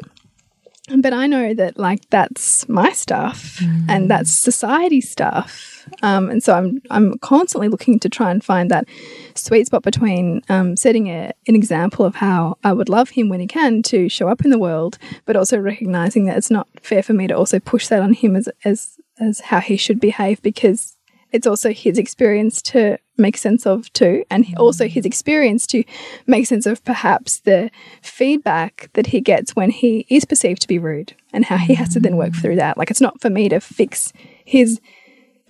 But 0.98 1.14
I 1.14 1.28
know 1.28 1.54
that 1.54 1.80
like 1.80 2.10
that's 2.10 2.68
my 2.68 2.92
stuff 2.92 3.60
mm. 3.60 3.86
and 3.88 4.12
that's 4.12 4.32
society 4.32 5.00
stuff 5.00 5.71
um, 6.02 6.30
and 6.30 6.44
so 6.44 6.54
I'm 6.54 6.82
I'm 6.90 7.18
constantly 7.20 7.68
looking 7.68 8.00
to 8.00 8.10
try 8.10 8.32
and 8.32 8.44
find 8.44 8.70
that 8.72 8.88
sweet 9.36 9.68
spot 9.68 9.84
between 9.84 10.42
um, 10.50 10.76
setting 10.76 11.08
a, 11.08 11.32
an 11.48 11.56
example 11.56 12.06
of 12.06 12.16
how 12.16 12.58
I 12.64 12.74
would 12.74 12.90
love 12.90 13.10
him 13.10 13.30
when 13.30 13.40
he 13.40 13.48
can 13.48 13.82
to 13.84 14.10
show 14.10 14.28
up 14.28 14.44
in 14.44 14.52
the 14.52 14.60
world, 14.60 14.98
but 15.26 15.36
also 15.36 15.58
recognizing 15.58 16.26
that 16.26 16.38
it's 16.38 16.52
not 16.52 16.68
fair 16.82 17.04
for 17.04 17.14
me 17.14 17.28
to 17.28 17.38
also 17.38 17.60
push 17.60 17.88
that 17.88 18.02
on 18.02 18.14
him 18.14 18.36
as 18.36 18.50
as 18.66 18.98
as 19.20 19.40
how 19.42 19.60
he 19.60 19.78
should 19.78 20.00
behave 20.00 20.42
because 20.42 20.98
it's 21.32 21.48
also 21.48 21.72
his 21.72 21.98
experience 21.98 22.62
to 22.62 22.98
make 23.18 23.38
sense 23.38 23.66
of 23.66 23.92
too, 23.94 24.26
and 24.30 24.46
also 24.58 24.88
his 24.88 25.06
experience 25.06 25.66
to 25.68 25.84
make 26.28 26.46
sense 26.46 26.66
of 26.66 26.84
perhaps 26.84 27.40
the 27.40 27.70
feedback 28.02 28.90
that 28.94 29.08
he 29.08 29.22
gets 29.22 29.56
when 29.56 29.70
he 29.70 30.06
is 30.10 30.26
perceived 30.26 30.62
to 30.62 30.68
be 30.68 30.80
rude 30.80 31.16
and 31.32 31.46
how 31.46 31.58
he 31.58 31.76
has 31.76 31.90
to 31.94 32.00
then 32.00 32.18
work 32.18 32.36
through 32.36 32.56
that. 32.58 32.78
Like 32.78 32.92
it's 32.92 33.02
not 33.02 33.22
for 33.22 33.30
me 33.30 33.48
to 33.50 33.60
fix 33.60 34.12
his 34.44 34.82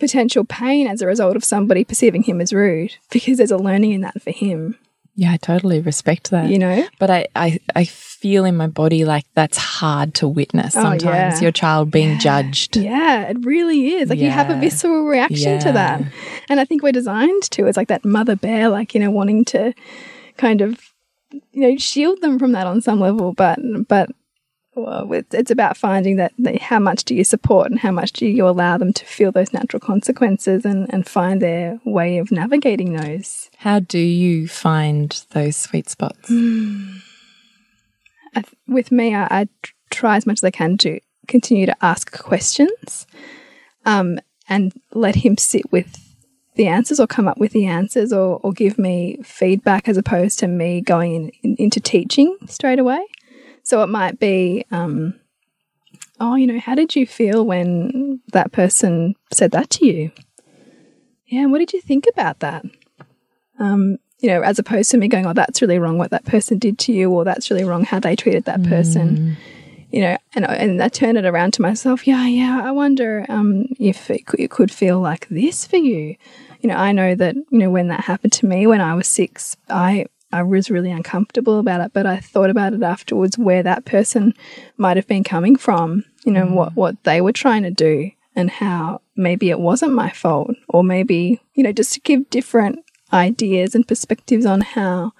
potential 0.01 0.43
pain 0.43 0.88
as 0.88 1.01
a 1.01 1.08
result 1.08 1.38
of 1.38 1.46
somebody 1.46 1.86
perceiving 1.86 2.24
him 2.24 2.41
as 2.41 2.51
rude 2.51 2.98
because 3.10 3.38
there's 3.38 3.51
a 3.51 3.58
learning 3.58 3.91
in 3.91 4.01
that 4.01 4.22
for 4.22 4.31
him. 4.31 4.77
Yeah, 5.15 5.34
I 5.34 5.38
totally 5.38 5.79
respect 5.79 6.31
that. 6.31 6.50
You 6.50 6.58
know? 6.58 6.88
But 7.00 7.10
I, 7.10 7.27
I, 7.36 7.60
I 7.75 7.86
feel 7.86 8.43
in 8.43 8.58
my 8.58 8.67
body 8.67 9.05
like 9.05 9.25
that's 9.36 9.58
hard 9.58 10.13
to 10.15 10.27
witness 10.27 10.75
oh, 10.75 10.81
sometimes, 10.81 11.36
yeah. 11.36 11.39
your 11.39 11.51
child 11.51 11.91
being 11.91 12.12
yeah. 12.12 12.17
judged. 12.17 12.75
Yeah, 12.75 13.29
it 13.29 13.46
really 13.46 13.93
is. 13.93 14.10
Like 14.10 14.20
yeah. 14.20 14.25
you 14.25 14.31
have 14.31 14.50
a 14.50 14.60
visceral 14.60 15.05
reaction 15.05 15.60
to 15.60 15.72
that. 15.72 16.01
And 16.50 16.60
I 16.60 16.65
think 16.65 16.81
we're 16.81 16.91
designed 16.91 17.43
to. 17.51 17.67
It's 17.67 17.77
like 17.77 17.89
that 17.89 18.03
mother 18.03 18.36
bear, 18.36 18.70
like, 18.70 18.93
you 18.93 19.00
know, 19.00 19.12
wanting 19.12 19.46
to 19.46 19.74
kind 20.38 20.62
of, 20.62 20.79
you 21.31 21.62
know, 21.62 21.77
shield 21.77 22.22
them 22.22 22.39
from 22.39 22.53
that 22.53 22.65
on 22.65 22.81
some 22.81 23.00
level. 23.00 23.34
But, 23.34 23.60
but 23.88 24.10
well, 24.75 25.12
it's 25.32 25.51
about 25.51 25.75
finding 25.75 26.16
that, 26.16 26.34
how 26.62 26.80
much 26.80 27.04
do 27.04 27.13
you 27.13 27.24
support 27.24 27.70
and 27.70 27.80
how 27.80 27.92
much 27.92 28.13
do 28.13 28.25
you 28.25 28.48
allow 28.48 28.78
them 28.78 28.94
to 28.94 29.06
feel 29.06 29.32
those 29.32 29.54
natural 29.54 29.80
consequences 29.82 30.63
and, 30.63 30.92
and 30.94 31.08
find 31.08 31.42
their 31.42 31.80
way 31.84 32.18
of 32.18 32.32
navigating 32.32 32.94
those. 32.94 33.50
How 33.58 33.80
do 33.80 34.00
you 34.00 34.48
find 34.48 35.24
those 35.32 35.56
sweet 35.56 35.90
spots? 35.90 36.30
Mm. 38.34 38.46
with 38.66 38.94
me, 38.94 39.13
I, 39.13 39.28
I, 39.30 39.48
try 39.90 40.16
as 40.16 40.25
much 40.25 40.40
as 40.40 40.44
I 40.46 40.51
can 40.51 40.78
to 40.78 41.01
continue 41.28 41.66
to 41.66 41.75
ask 41.84 42.18
questions 42.18 43.06
um, 43.86 44.20
and 44.48 44.72
let 44.94 45.16
him 45.16 45.38
sit 45.38 45.70
with 45.70 45.98
the 46.56 46.68
answers 46.68 46.98
or 46.98 47.08
come 47.08 47.28
up 47.28 47.38
with 47.38 47.51
the 47.51 47.66
answers 47.66 48.13
or, 48.13 48.40
or 48.42 48.54
give 48.54 48.80
me 48.80 49.18
feedback 49.24 49.90
as 49.90 49.98
opposed 49.98 50.40
to 50.40 50.48
me 50.48 50.80
going 50.80 51.13
in, 51.13 51.32
in, 51.44 51.56
into 51.58 51.82
teaching 51.82 52.38
straight 52.48 52.80
away. 52.80 53.06
So 53.72 53.84
it 53.84 53.88
might 53.88 54.20
be, 54.20 54.66
um, 54.70 55.13
oh, 56.20 56.36
you 56.36 56.46
know, 56.46 56.60
how 56.60 56.75
did 56.75 56.94
you 56.94 57.08
feel 57.08 57.46
when 57.46 58.20
that 58.34 58.51
person 58.51 59.16
said 59.32 59.51
that 59.51 59.70
to 59.70 59.86
you? 59.86 60.12
Yeah, 61.28 61.46
what 61.46 61.60
did 61.60 61.72
you 61.72 61.80
think 61.80 62.06
about 62.12 62.40
that? 62.40 62.66
Um, 63.60 63.98
you 64.20 64.28
know, 64.28 64.42
as 64.42 64.60
opposed 64.60 64.92
to 64.92 64.98
me 64.98 65.08
going, 65.08 65.25
oh, 65.25 65.32
that's 65.32 65.62
really 65.62 65.80
wrong 65.80 65.98
what 65.98 66.12
that 66.12 66.25
person 66.25 66.60
did 66.60 66.80
to 66.80 66.92
you, 66.92 67.10
or 67.12 67.24
that's 67.24 67.50
really 67.50 67.63
wrong 67.63 67.86
how 67.86 68.01
they 68.01 68.13
treated 68.13 68.44
that 68.44 68.62
person. 68.63 69.18
Mm. 69.18 69.36
You 69.90 70.01
know, 70.01 70.18
and 70.36 70.46
and 70.46 70.84
I 70.84 70.90
turn 70.90 71.16
it 71.16 71.24
around 71.24 71.54
to 71.54 71.62
myself. 71.62 72.06
Yeah, 72.06 72.28
yeah. 72.28 72.60
I 72.62 72.72
wonder 72.72 73.25
um, 73.30 73.68
if 73.80 74.10
it, 74.10 74.24
it 74.38 74.51
could 74.51 74.70
feel 74.70 75.00
like 75.00 75.30
this 75.30 75.66
for 75.66 75.78
you. 75.78 76.18
You 76.60 76.68
know, 76.68 76.75
I 76.75 76.92
know 76.92 77.16
that 77.16 77.36
you 77.36 77.58
know 77.58 77.70
when 77.70 77.88
that 77.88 78.01
happened 78.01 78.34
to 78.34 78.46
me 78.46 78.68
when 78.68 78.82
I 78.82 78.96
was 78.96 79.08
six, 79.08 79.56
I 79.70 80.08
I 80.32 80.44
was 80.44 80.72
really 80.72 80.92
uncomfortable 80.92 81.60
about 81.60 81.82
it, 81.82 81.92
but 81.94 82.06
I 82.06 82.20
thought 82.20 82.50
about 82.50 82.74
it 82.74 82.84
afterwards 82.84 83.38
where 83.38 83.64
that 83.64 83.86
person 83.86 84.34
might 84.78 84.98
have 84.98 85.08
been 85.08 85.24
coming 85.24 85.56
from, 85.56 86.06
you 86.26 86.32
know, 86.32 86.46
what, 86.46 86.76
what 86.76 87.04
they 87.04 87.22
were 87.22 87.34
trying 87.34 87.64
to 87.64 87.72
do 87.72 88.12
and 88.36 88.50
how 88.50 89.02
maybe 89.16 89.50
it 89.50 89.60
wasn't 89.60 89.94
my 89.94 90.10
fault 90.10 90.52
or 90.70 90.84
maybe, 90.84 91.42
you 91.54 91.64
know, 91.64 91.72
just 91.72 91.94
to 91.94 92.00
give 92.00 92.30
different 92.30 92.80
ideas 93.12 93.76
and 93.76 93.88
perspectives 93.88 94.46
on 94.46 94.62
how 94.62 95.12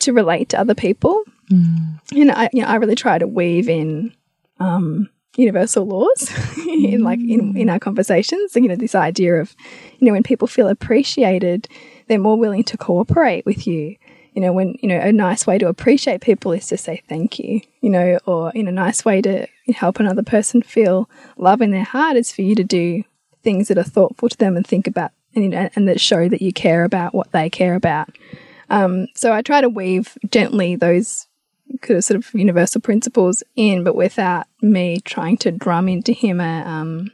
to 0.00 0.12
relate 0.12 0.48
to 0.48 0.60
other 0.60 0.74
people. 0.74 1.22
Mm. 1.50 2.00
And 2.12 2.32
I, 2.32 2.50
you 2.52 2.62
know, 2.62 2.68
I 2.68 2.76
really 2.76 2.96
try 2.96 3.18
to 3.18 3.26
weave 3.26 3.68
in, 3.68 4.12
um, 4.58 5.08
universal 5.36 5.86
laws 5.86 6.30
in 6.66 7.02
like 7.02 7.20
in, 7.20 7.56
in 7.56 7.70
our 7.70 7.78
conversations. 7.78 8.54
you 8.56 8.68
know, 8.68 8.76
this 8.76 8.94
idea 8.96 9.40
of, 9.40 9.54
you 9.98 10.06
know, 10.06 10.12
when 10.12 10.22
people 10.22 10.48
feel 10.48 10.68
appreciated, 10.68 11.68
they're 12.08 12.18
more 12.18 12.38
willing 12.38 12.64
to 12.64 12.76
cooperate 12.76 13.46
with 13.46 13.66
you 13.66 13.96
you 14.32 14.40
know, 14.40 14.52
when, 14.52 14.76
you 14.80 14.88
know, 14.88 14.98
a 15.00 15.12
nice 15.12 15.46
way 15.46 15.58
to 15.58 15.68
appreciate 15.68 16.20
people 16.20 16.52
is 16.52 16.66
to 16.68 16.76
say 16.76 17.02
thank 17.08 17.38
you, 17.38 17.60
you 17.80 17.90
know, 17.90 18.18
or 18.26 18.52
in 18.52 18.68
a 18.68 18.72
nice 18.72 19.04
way 19.04 19.20
to 19.22 19.46
help 19.74 19.98
another 19.98 20.22
person 20.22 20.62
feel 20.62 21.08
love 21.36 21.60
in 21.60 21.70
their 21.70 21.84
heart 21.84 22.16
is 22.16 22.32
for 22.32 22.42
you 22.42 22.54
to 22.54 22.64
do 22.64 23.02
things 23.42 23.68
that 23.68 23.78
are 23.78 23.82
thoughtful 23.82 24.28
to 24.28 24.36
them 24.36 24.56
and 24.56 24.66
think 24.66 24.86
about 24.86 25.12
and, 25.34 25.44
you 25.44 25.50
know, 25.50 25.68
and 25.76 25.88
that 25.88 26.00
show 26.00 26.28
that 26.28 26.42
you 26.42 26.52
care 26.52 26.84
about 26.84 27.14
what 27.14 27.30
they 27.32 27.48
care 27.48 27.74
about. 27.74 28.10
Um, 28.68 29.06
so 29.14 29.32
I 29.32 29.42
try 29.42 29.60
to 29.60 29.68
weave 29.68 30.16
gently 30.30 30.76
those 30.76 31.26
sort 31.84 32.10
of 32.10 32.32
universal 32.34 32.80
principles 32.80 33.42
in, 33.56 33.84
but 33.84 33.94
without 33.94 34.46
me 34.60 35.00
trying 35.04 35.36
to 35.38 35.52
drum 35.52 35.88
into 35.88 36.12
him 36.12 36.40
a, 36.40 36.62
um, 36.62 37.12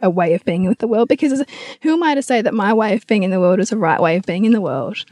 a 0.00 0.10
way 0.10 0.34
of 0.34 0.44
being 0.44 0.66
with 0.66 0.78
the 0.78 0.88
world. 0.88 1.08
Because 1.08 1.44
who 1.82 1.92
am 1.92 2.02
I 2.02 2.14
to 2.14 2.22
say 2.22 2.42
that 2.42 2.54
my 2.54 2.72
way 2.72 2.94
of 2.94 3.06
being 3.06 3.22
in 3.22 3.30
the 3.30 3.40
world 3.40 3.60
is 3.60 3.70
the 3.70 3.76
right 3.76 4.00
way 4.00 4.16
of 4.16 4.24
being 4.24 4.44
in 4.44 4.52
the 4.52 4.60
world? 4.60 5.04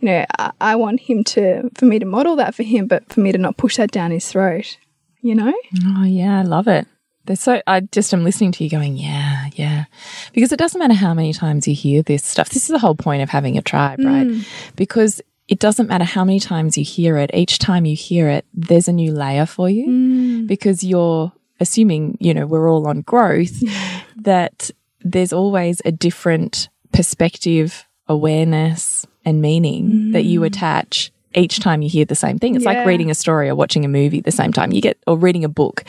You 0.00 0.06
know, 0.06 0.26
I, 0.38 0.52
I, 0.60 0.76
want 0.76 1.00
him 1.00 1.24
to, 1.24 1.70
for 1.74 1.86
me 1.86 1.98
to 1.98 2.04
model 2.04 2.36
that 2.36 2.54
for 2.54 2.62
him, 2.62 2.86
but 2.86 3.10
for 3.12 3.20
me 3.20 3.32
to 3.32 3.38
not 3.38 3.56
push 3.56 3.76
that 3.76 3.90
down 3.90 4.10
his 4.10 4.30
throat, 4.30 4.76
you 5.20 5.34
know? 5.34 5.54
Oh, 5.84 6.04
yeah, 6.04 6.38
I 6.38 6.42
love 6.42 6.68
it. 6.68 6.86
There's 7.24 7.40
so, 7.40 7.60
I 7.66 7.80
just 7.80 8.14
am 8.14 8.22
listening 8.22 8.52
to 8.52 8.64
you 8.64 8.70
going, 8.70 8.96
yeah, 8.96 9.48
yeah. 9.54 9.86
Because 10.32 10.52
it 10.52 10.58
doesn't 10.58 10.78
matter 10.78 10.94
how 10.94 11.12
many 11.12 11.32
times 11.32 11.66
you 11.66 11.74
hear 11.74 12.02
this 12.02 12.24
stuff. 12.24 12.50
This 12.50 12.64
is 12.64 12.68
the 12.68 12.78
whole 12.78 12.94
point 12.94 13.22
of 13.22 13.30
having 13.30 13.58
a 13.58 13.62
tribe, 13.62 13.98
right? 13.98 14.26
Mm. 14.26 14.46
Because 14.76 15.20
it 15.48 15.58
doesn't 15.58 15.88
matter 15.88 16.04
how 16.04 16.24
many 16.24 16.40
times 16.40 16.76
you 16.76 16.84
hear 16.84 17.16
it, 17.16 17.30
each 17.34 17.58
time 17.58 17.84
you 17.84 17.96
hear 17.96 18.28
it, 18.28 18.44
there's 18.54 18.88
a 18.88 18.92
new 18.92 19.12
layer 19.12 19.46
for 19.46 19.68
you 19.68 19.86
mm. 19.86 20.46
because 20.46 20.84
you're 20.84 21.32
assuming, 21.60 22.16
you 22.20 22.34
know, 22.34 22.46
we're 22.46 22.70
all 22.70 22.86
on 22.86 23.00
growth, 23.02 23.62
that 24.16 24.70
there's 25.00 25.32
always 25.32 25.80
a 25.84 25.92
different 25.92 26.68
perspective, 26.92 27.85
awareness, 28.08 29.06
and 29.24 29.40
meaning 29.40 29.90
mm. 29.90 30.12
that 30.12 30.24
you 30.24 30.40
mm. 30.40 30.46
attach 30.46 31.12
each 31.36 31.60
time 31.60 31.82
you 31.82 31.88
hear 31.88 32.04
the 32.04 32.14
same 32.14 32.38
thing. 32.38 32.54
It's 32.54 32.64
yeah. 32.64 32.72
like 32.72 32.86
reading 32.86 33.10
a 33.10 33.14
story 33.14 33.48
or 33.48 33.54
watching 33.54 33.84
a 33.84 33.88
movie 33.88 34.18
at 34.18 34.24
the 34.24 34.32
same 34.32 34.52
time. 34.52 34.72
You 34.72 34.80
get, 34.80 34.98
or 35.06 35.16
reading 35.18 35.44
a 35.44 35.48
book, 35.48 35.84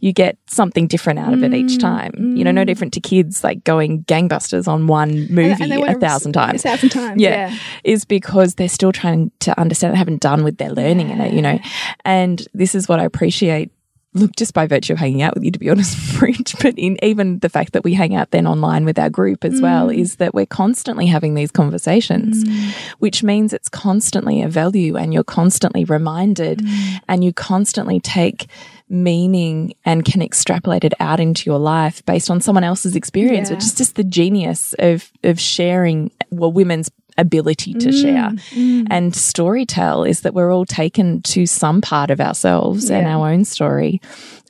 you 0.00 0.12
get 0.12 0.38
something 0.46 0.86
different 0.86 1.18
out 1.18 1.34
of 1.34 1.42
it 1.44 1.52
each 1.52 1.72
mm. 1.72 1.80
time. 1.80 2.12
Mm. 2.12 2.38
You 2.38 2.44
know, 2.44 2.50
no 2.50 2.62
mm. 2.62 2.66
different 2.66 2.94
to 2.94 3.00
kids 3.00 3.44
like 3.44 3.62
going 3.64 4.04
gangbusters 4.04 4.66
on 4.66 4.86
one 4.86 5.32
movie 5.32 5.62
and, 5.62 5.72
and 5.72 5.84
a 5.84 6.00
thousand 6.00 6.32
times. 6.32 6.64
A 6.64 6.68
thousand 6.68 6.88
times. 6.90 7.20
Yeah, 7.26 7.50
yeah. 7.50 7.58
Is 7.84 8.04
because 8.04 8.54
they're 8.56 8.68
still 8.68 8.92
trying 8.92 9.30
to 9.40 9.58
understand, 9.58 9.94
they 9.94 9.98
haven't 9.98 10.20
done 10.20 10.44
with 10.44 10.58
their 10.58 10.70
learning 10.70 11.08
yeah. 11.08 11.14
in 11.14 11.20
it, 11.20 11.32
you 11.34 11.42
know. 11.42 11.58
And 12.04 12.46
this 12.52 12.74
is 12.74 12.88
what 12.88 13.00
I 13.00 13.04
appreciate 13.04 13.70
look, 14.16 14.34
just 14.36 14.54
by 14.54 14.66
virtue 14.66 14.92
of 14.92 14.98
hanging 14.98 15.22
out 15.22 15.34
with 15.34 15.44
you, 15.44 15.50
to 15.50 15.58
be 15.58 15.70
honest, 15.70 16.18
Bridge, 16.18 16.54
but 16.60 16.74
in 16.78 17.02
even 17.02 17.38
the 17.40 17.48
fact 17.48 17.72
that 17.72 17.84
we 17.84 17.94
hang 17.94 18.14
out 18.14 18.30
then 18.30 18.46
online 18.46 18.84
with 18.84 18.98
our 18.98 19.10
group 19.10 19.44
as 19.44 19.60
mm. 19.60 19.62
well, 19.62 19.88
is 19.88 20.16
that 20.16 20.34
we're 20.34 20.46
constantly 20.46 21.06
having 21.06 21.34
these 21.34 21.50
conversations, 21.50 22.44
mm. 22.44 22.72
which 22.98 23.22
means 23.22 23.52
it's 23.52 23.68
constantly 23.68 24.42
a 24.42 24.48
value 24.48 24.96
and 24.96 25.12
you're 25.12 25.24
constantly 25.24 25.84
reminded 25.84 26.58
mm. 26.58 27.00
and 27.08 27.24
you 27.24 27.32
constantly 27.32 28.00
take 28.00 28.46
meaning 28.88 29.74
and 29.84 30.04
can 30.04 30.22
extrapolate 30.22 30.84
it 30.84 30.94
out 31.00 31.18
into 31.18 31.50
your 31.50 31.58
life 31.58 32.04
based 32.06 32.30
on 32.30 32.40
someone 32.40 32.64
else's 32.64 32.94
experience, 32.94 33.48
yeah. 33.48 33.56
which 33.56 33.64
is 33.64 33.74
just 33.74 33.96
the 33.96 34.04
genius 34.04 34.74
of 34.78 35.10
of 35.24 35.40
sharing 35.40 36.10
well 36.30 36.52
women's 36.52 36.90
ability 37.18 37.74
to 37.74 37.88
mm, 37.88 38.02
share 38.02 38.30
mm. 38.58 38.86
and 38.90 39.12
storytell 39.12 40.08
is 40.08 40.20
that 40.20 40.34
we're 40.34 40.52
all 40.52 40.66
taken 40.66 41.22
to 41.22 41.46
some 41.46 41.80
part 41.80 42.10
of 42.10 42.20
ourselves 42.20 42.90
yeah. 42.90 42.98
and 42.98 43.06
our 43.06 43.30
own 43.30 43.44
story 43.44 44.00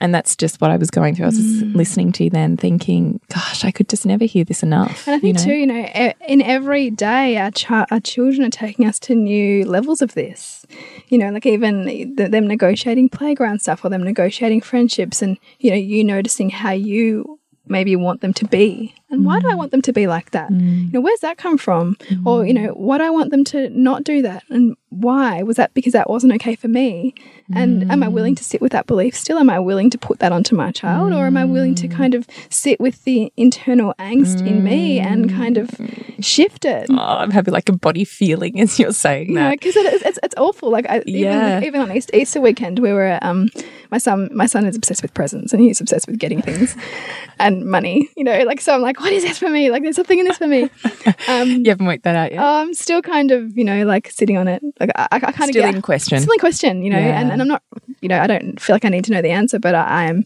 and 0.00 0.14
that's 0.14 0.36
just 0.36 0.60
what 0.60 0.70
I 0.70 0.76
was 0.76 0.90
going 0.90 1.14
through 1.14 1.26
I 1.26 1.28
was 1.28 1.38
mm. 1.38 1.74
listening 1.74 2.12
to 2.12 2.24
you 2.24 2.30
then 2.30 2.56
thinking 2.56 3.20
gosh 3.28 3.64
I 3.64 3.70
could 3.70 3.88
just 3.88 4.04
never 4.04 4.24
hear 4.24 4.44
this 4.44 4.62
enough 4.62 5.06
and 5.06 5.16
I 5.16 5.18
think 5.18 5.38
you 5.38 5.44
know? 5.44 5.52
too 5.52 5.56
you 5.56 5.66
know 5.66 6.12
in 6.28 6.42
every 6.42 6.90
day 6.90 7.36
our, 7.38 7.52
our 7.90 8.00
children 8.00 8.46
are 8.46 8.50
taking 8.50 8.86
us 8.86 8.98
to 9.00 9.14
new 9.14 9.64
levels 9.64 10.02
of 10.02 10.14
this 10.14 10.66
you 11.08 11.18
know 11.18 11.30
like 11.30 11.46
even 11.46 11.84
the, 11.84 12.26
them 12.28 12.46
negotiating 12.46 13.08
playground 13.08 13.60
stuff 13.60 13.84
or 13.84 13.90
them 13.90 14.02
negotiating 14.02 14.60
friendships 14.60 15.22
and 15.22 15.38
you 15.60 15.70
know 15.70 15.76
you 15.76 16.02
noticing 16.02 16.50
how 16.50 16.72
you 16.72 17.35
maybe 17.68 17.90
you 17.90 17.98
want 17.98 18.20
them 18.20 18.32
to 18.34 18.44
be 18.46 18.94
and 19.08 19.24
why 19.24 19.38
do 19.38 19.48
I 19.48 19.52
mm. 19.52 19.58
want 19.58 19.70
them 19.70 19.82
to 19.82 19.92
be 19.92 20.08
like 20.08 20.32
that? 20.32 20.50
Mm. 20.50 20.86
You 20.86 20.92
know, 20.94 21.00
where's 21.00 21.20
that 21.20 21.38
come 21.38 21.58
from? 21.58 21.94
Mm. 22.08 22.26
Or, 22.26 22.44
you 22.44 22.52
know, 22.52 22.68
why 22.70 22.98
do 22.98 23.04
I 23.04 23.10
want 23.10 23.30
them 23.30 23.44
to 23.44 23.70
not 23.70 24.02
do 24.02 24.20
that? 24.22 24.42
And 24.48 24.76
why? 24.88 25.44
Was 25.44 25.56
that 25.56 25.72
because 25.74 25.92
that 25.92 26.10
wasn't 26.10 26.32
okay 26.34 26.56
for 26.56 26.66
me? 26.66 27.14
And 27.54 27.88
am 27.92 28.02
I 28.02 28.08
willing 28.08 28.34
to 28.34 28.42
sit 28.42 28.60
with 28.60 28.72
that 28.72 28.88
belief 28.88 29.14
still? 29.14 29.38
Am 29.38 29.48
I 29.48 29.60
willing 29.60 29.90
to 29.90 29.98
put 29.98 30.18
that 30.18 30.32
onto 30.32 30.56
my 30.56 30.72
child? 30.72 31.12
Or 31.12 31.26
am 31.26 31.36
I 31.36 31.44
willing 31.44 31.76
to 31.76 31.86
kind 31.86 32.14
of 32.14 32.26
sit 32.50 32.80
with 32.80 33.04
the 33.04 33.32
internal 33.36 33.94
angst 34.00 34.44
in 34.44 34.64
me 34.64 34.98
and 34.98 35.30
kind 35.30 35.56
of 35.56 35.70
shift 36.18 36.64
it? 36.64 36.86
Oh, 36.90 36.96
I'm 36.96 37.30
having 37.30 37.54
like 37.54 37.68
a 37.68 37.76
body 37.76 38.04
feeling 38.04 38.58
as 38.60 38.76
you're 38.80 38.90
saying 38.90 39.34
that. 39.34 39.52
because 39.52 39.76
it, 39.76 40.02
it's, 40.02 40.18
it's 40.24 40.34
awful. 40.36 40.70
Like, 40.70 40.86
I, 40.90 41.04
yeah. 41.06 41.58
even, 41.58 41.64
even 41.64 41.80
on 41.82 41.96
Easter, 41.96 42.16
Easter 42.16 42.40
weekend, 42.40 42.80
we 42.80 42.92
were, 42.92 43.20
um, 43.22 43.50
my 43.90 43.98
son, 43.98 44.28
my 44.32 44.46
son 44.46 44.66
is 44.66 44.76
obsessed 44.76 45.02
with 45.02 45.14
presents 45.14 45.52
and 45.52 45.62
he's 45.62 45.80
obsessed 45.80 46.06
with 46.06 46.18
getting 46.18 46.42
things 46.42 46.76
and 47.38 47.64
money, 47.66 48.08
you 48.16 48.24
know, 48.24 48.42
like, 48.44 48.60
so 48.60 48.74
I'm 48.74 48.82
like, 48.82 49.00
what 49.00 49.12
is 49.12 49.22
this 49.22 49.38
for 49.38 49.48
me? 49.48 49.70
Like, 49.70 49.82
there's 49.82 49.96
something 49.96 50.18
in 50.18 50.26
this 50.26 50.38
for 50.38 50.46
me. 50.46 50.70
Um, 51.28 51.48
you 51.48 51.70
haven't 51.70 51.86
worked 51.86 52.04
that 52.04 52.14
out 52.14 52.32
yet. 52.32 52.40
I'm 52.40 52.74
still 52.74 53.00
kind 53.00 53.30
of, 53.30 53.56
you 53.56 53.64
know, 53.64 53.84
like 53.84 54.10
sitting 54.10 54.36
on 54.36 54.48
it. 54.48 54.62
Like, 54.78 54.90
I, 54.96 55.08
I 55.10 55.18
kind 55.18 55.48
of 55.48 55.54
still 55.54 55.64
in 55.64 55.82
question. 55.82 56.20
Still 56.20 56.32
in 56.32 56.38
question, 56.38 56.82
you 56.82 56.90
know, 56.90 56.98
yeah. 56.98 57.20
and, 57.20 57.32
and 57.32 57.40
I'm 57.40 57.48
not, 57.48 57.62
you 58.00 58.08
know, 58.08 58.20
I 58.20 58.26
don't 58.26 58.60
feel 58.60 58.74
like 58.74 58.84
I 58.84 58.88
need 58.88 59.04
to 59.06 59.12
know 59.12 59.22
the 59.22 59.30
answer, 59.30 59.58
but 59.58 59.74
I, 59.74 60.04
am 60.04 60.24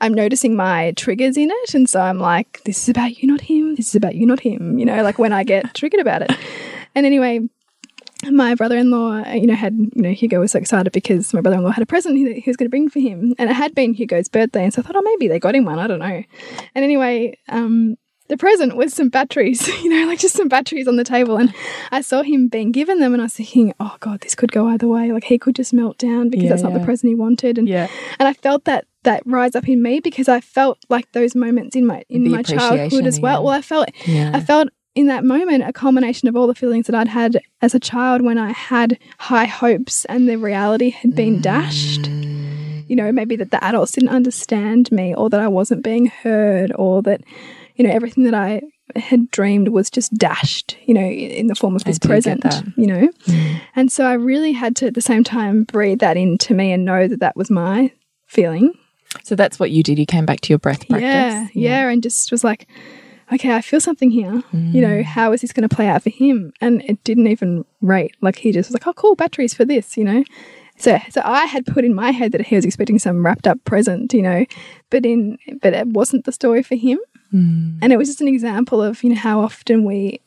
I'm 0.00 0.14
noticing 0.14 0.54
my 0.54 0.92
triggers 0.92 1.36
in 1.36 1.50
it, 1.50 1.74
and 1.74 1.88
so 1.88 2.00
I'm 2.00 2.18
like, 2.18 2.62
this 2.64 2.82
is 2.82 2.88
about 2.88 3.18
you, 3.18 3.28
not 3.28 3.40
him. 3.42 3.74
This 3.74 3.88
is 3.88 3.94
about 3.94 4.14
you, 4.14 4.26
not 4.26 4.40
him. 4.40 4.78
You 4.78 4.86
know, 4.86 5.02
like 5.02 5.18
when 5.18 5.32
I 5.32 5.44
get 5.44 5.74
triggered 5.74 6.00
about 6.00 6.22
it. 6.22 6.30
And 6.94 7.04
anyway, 7.04 7.40
my 8.30 8.54
brother-in-law, 8.54 9.32
you 9.32 9.46
know, 9.46 9.54
had 9.54 9.74
you 9.74 10.02
know 10.02 10.12
Hugo 10.12 10.40
was 10.40 10.52
so 10.52 10.58
excited 10.58 10.92
because 10.92 11.32
my 11.32 11.40
brother-in-law 11.40 11.70
had 11.70 11.82
a 11.82 11.86
present 11.86 12.16
he, 12.16 12.40
he 12.40 12.50
was 12.50 12.56
going 12.56 12.66
to 12.66 12.70
bring 12.70 12.88
for 12.88 13.00
him, 13.00 13.34
and 13.38 13.50
it 13.50 13.54
had 13.54 13.74
been 13.74 13.94
Hugo's 13.94 14.28
birthday, 14.28 14.64
and 14.64 14.74
so 14.74 14.82
I 14.82 14.84
thought, 14.84 14.96
oh, 14.96 15.02
maybe 15.02 15.28
they 15.28 15.38
got 15.38 15.54
him 15.54 15.64
one. 15.64 15.78
I 15.78 15.86
don't 15.86 16.00
know. 16.00 16.24
And 16.74 16.84
anyway, 16.84 17.38
um, 17.48 17.96
the 18.28 18.36
present 18.36 18.76
was 18.76 18.94
some 18.94 19.08
batteries, 19.08 19.66
you 19.82 19.88
know, 19.88 20.06
like 20.06 20.18
just 20.18 20.36
some 20.36 20.48
batteries 20.48 20.86
on 20.86 20.96
the 20.96 21.04
table. 21.04 21.36
And 21.36 21.52
I 21.90 22.00
saw 22.00 22.22
him 22.22 22.48
being 22.48 22.72
given 22.72 23.00
them 23.00 23.12
and 23.14 23.22
I 23.22 23.26
was 23.26 23.34
thinking, 23.34 23.74
oh 23.80 23.96
God, 24.00 24.20
this 24.20 24.34
could 24.34 24.52
go 24.52 24.68
either 24.68 24.86
way. 24.86 25.10
Like 25.12 25.24
he 25.24 25.38
could 25.38 25.56
just 25.56 25.72
melt 25.72 25.98
down 25.98 26.28
because 26.28 26.44
yeah, 26.44 26.50
that's 26.50 26.62
not 26.62 26.72
yeah. 26.72 26.78
the 26.78 26.84
present 26.84 27.08
he 27.08 27.14
wanted. 27.14 27.58
And 27.58 27.68
yeah. 27.68 27.88
and 28.18 28.28
I 28.28 28.34
felt 28.34 28.64
that 28.64 28.86
that 29.04 29.22
rise 29.24 29.54
up 29.54 29.68
in 29.68 29.82
me 29.82 30.00
because 30.00 30.28
I 30.28 30.40
felt 30.40 30.78
like 30.88 31.10
those 31.12 31.34
moments 31.34 31.74
in 31.74 31.86
my 31.86 32.04
in 32.08 32.24
the 32.24 32.30
my 32.30 32.42
childhood 32.42 33.06
as 33.06 33.18
well. 33.20 33.40
Yeah. 33.40 33.44
Well 33.44 33.54
I 33.54 33.62
felt 33.62 33.88
I 34.06 34.40
felt 34.40 34.68
in 34.98 35.06
that 35.06 35.24
moment 35.24 35.64
a 35.66 35.72
culmination 35.72 36.28
of 36.28 36.36
all 36.36 36.46
the 36.46 36.54
feelings 36.54 36.86
that 36.86 36.94
I'd 36.94 37.08
had 37.08 37.40
as 37.62 37.74
a 37.74 37.80
child 37.80 38.22
when 38.22 38.38
I 38.38 38.52
had 38.52 38.98
high 39.18 39.46
hopes 39.46 40.04
and 40.06 40.28
the 40.28 40.36
reality 40.36 40.90
had 40.90 41.14
been 41.14 41.38
mm. 41.38 41.42
dashed 41.42 42.08
you 42.88 42.96
know, 42.96 43.12
maybe 43.12 43.36
that 43.36 43.50
the 43.50 43.62
adults 43.62 43.92
didn't 43.92 44.08
understand 44.08 44.90
me 44.90 45.14
or 45.14 45.28
that 45.28 45.40
I 45.40 45.48
wasn't 45.48 45.84
being 45.84 46.06
heard 46.06 46.72
or 46.74 47.02
that 47.02 47.20
you 47.76 47.84
know, 47.84 47.90
everything 47.90 48.24
that 48.24 48.34
I 48.34 48.62
had 48.96 49.30
dreamed 49.30 49.68
was 49.68 49.88
just 49.88 50.12
dashed, 50.14 50.76
you 50.84 50.94
know, 50.94 51.04
in 51.06 51.46
the 51.46 51.54
form 51.54 51.76
of 51.76 51.84
this 51.84 51.98
present, 51.98 52.44
you 52.76 52.86
know. 52.86 53.08
Mm. 53.26 53.60
And 53.76 53.92
so 53.92 54.04
I 54.04 54.14
really 54.14 54.52
had 54.52 54.74
to 54.76 54.86
at 54.86 54.94
the 54.94 55.00
same 55.00 55.22
time 55.22 55.62
breathe 55.62 56.00
that 56.00 56.16
into 56.16 56.54
me 56.54 56.72
and 56.72 56.84
know 56.84 57.06
that 57.06 57.20
that 57.20 57.36
was 57.36 57.50
my 57.50 57.92
feeling. 58.26 58.72
So 59.22 59.36
that's 59.36 59.60
what 59.60 59.70
you 59.70 59.84
did. 59.84 59.98
You 59.98 60.06
came 60.06 60.26
back 60.26 60.40
to 60.40 60.48
your 60.48 60.58
breath 60.58 60.88
practice. 60.88 61.02
Yeah, 61.02 61.42
yeah, 61.52 61.82
yeah 61.84 61.88
and 61.88 62.02
just 62.02 62.32
was 62.32 62.42
like, 62.42 62.66
okay, 63.32 63.54
I 63.54 63.60
feel 63.60 63.80
something 63.80 64.10
here. 64.10 64.42
Mm. 64.52 64.74
You 64.74 64.80
know, 64.80 64.98
mm. 64.98 65.04
how 65.04 65.32
is 65.32 65.40
this 65.40 65.52
going 65.52 65.68
to 65.68 65.74
play 65.74 65.88
out 65.88 66.02
for 66.02 66.10
him? 66.10 66.52
And 66.60 66.82
it 66.82 67.02
didn't 67.04 67.26
even 67.26 67.64
rate. 67.80 68.16
Like 68.20 68.36
he 68.36 68.52
just 68.52 68.70
was 68.70 68.74
like, 68.74 68.86
oh, 68.86 68.92
cool, 68.94 69.16
batteries 69.16 69.54
for 69.54 69.64
this, 69.64 69.96
you 69.96 70.04
know. 70.04 70.24
So, 70.76 70.98
so 71.10 71.20
I 71.24 71.46
had 71.46 71.66
put 71.66 71.84
in 71.84 71.94
my 71.94 72.12
head 72.12 72.32
that 72.32 72.46
he 72.46 72.54
was 72.54 72.64
expecting 72.64 73.00
some 73.00 73.26
wrapped 73.26 73.48
up 73.48 73.62
present, 73.64 74.12
you 74.12 74.22
know, 74.22 74.46
but 74.90 75.04
in, 75.04 75.36
but 75.60 75.72
it 75.72 75.88
wasn't 75.88 76.24
the 76.24 76.32
story 76.32 76.62
for 76.62 76.76
him. 76.76 76.98
Mm. 77.32 77.78
And 77.82 77.92
it 77.92 77.96
was 77.96 78.08
just 78.08 78.20
an 78.20 78.28
example 78.28 78.82
of 78.82 79.02
you 79.02 79.10
know 79.10 79.16
how 79.16 79.40
often 79.40 79.84
we 79.84 80.20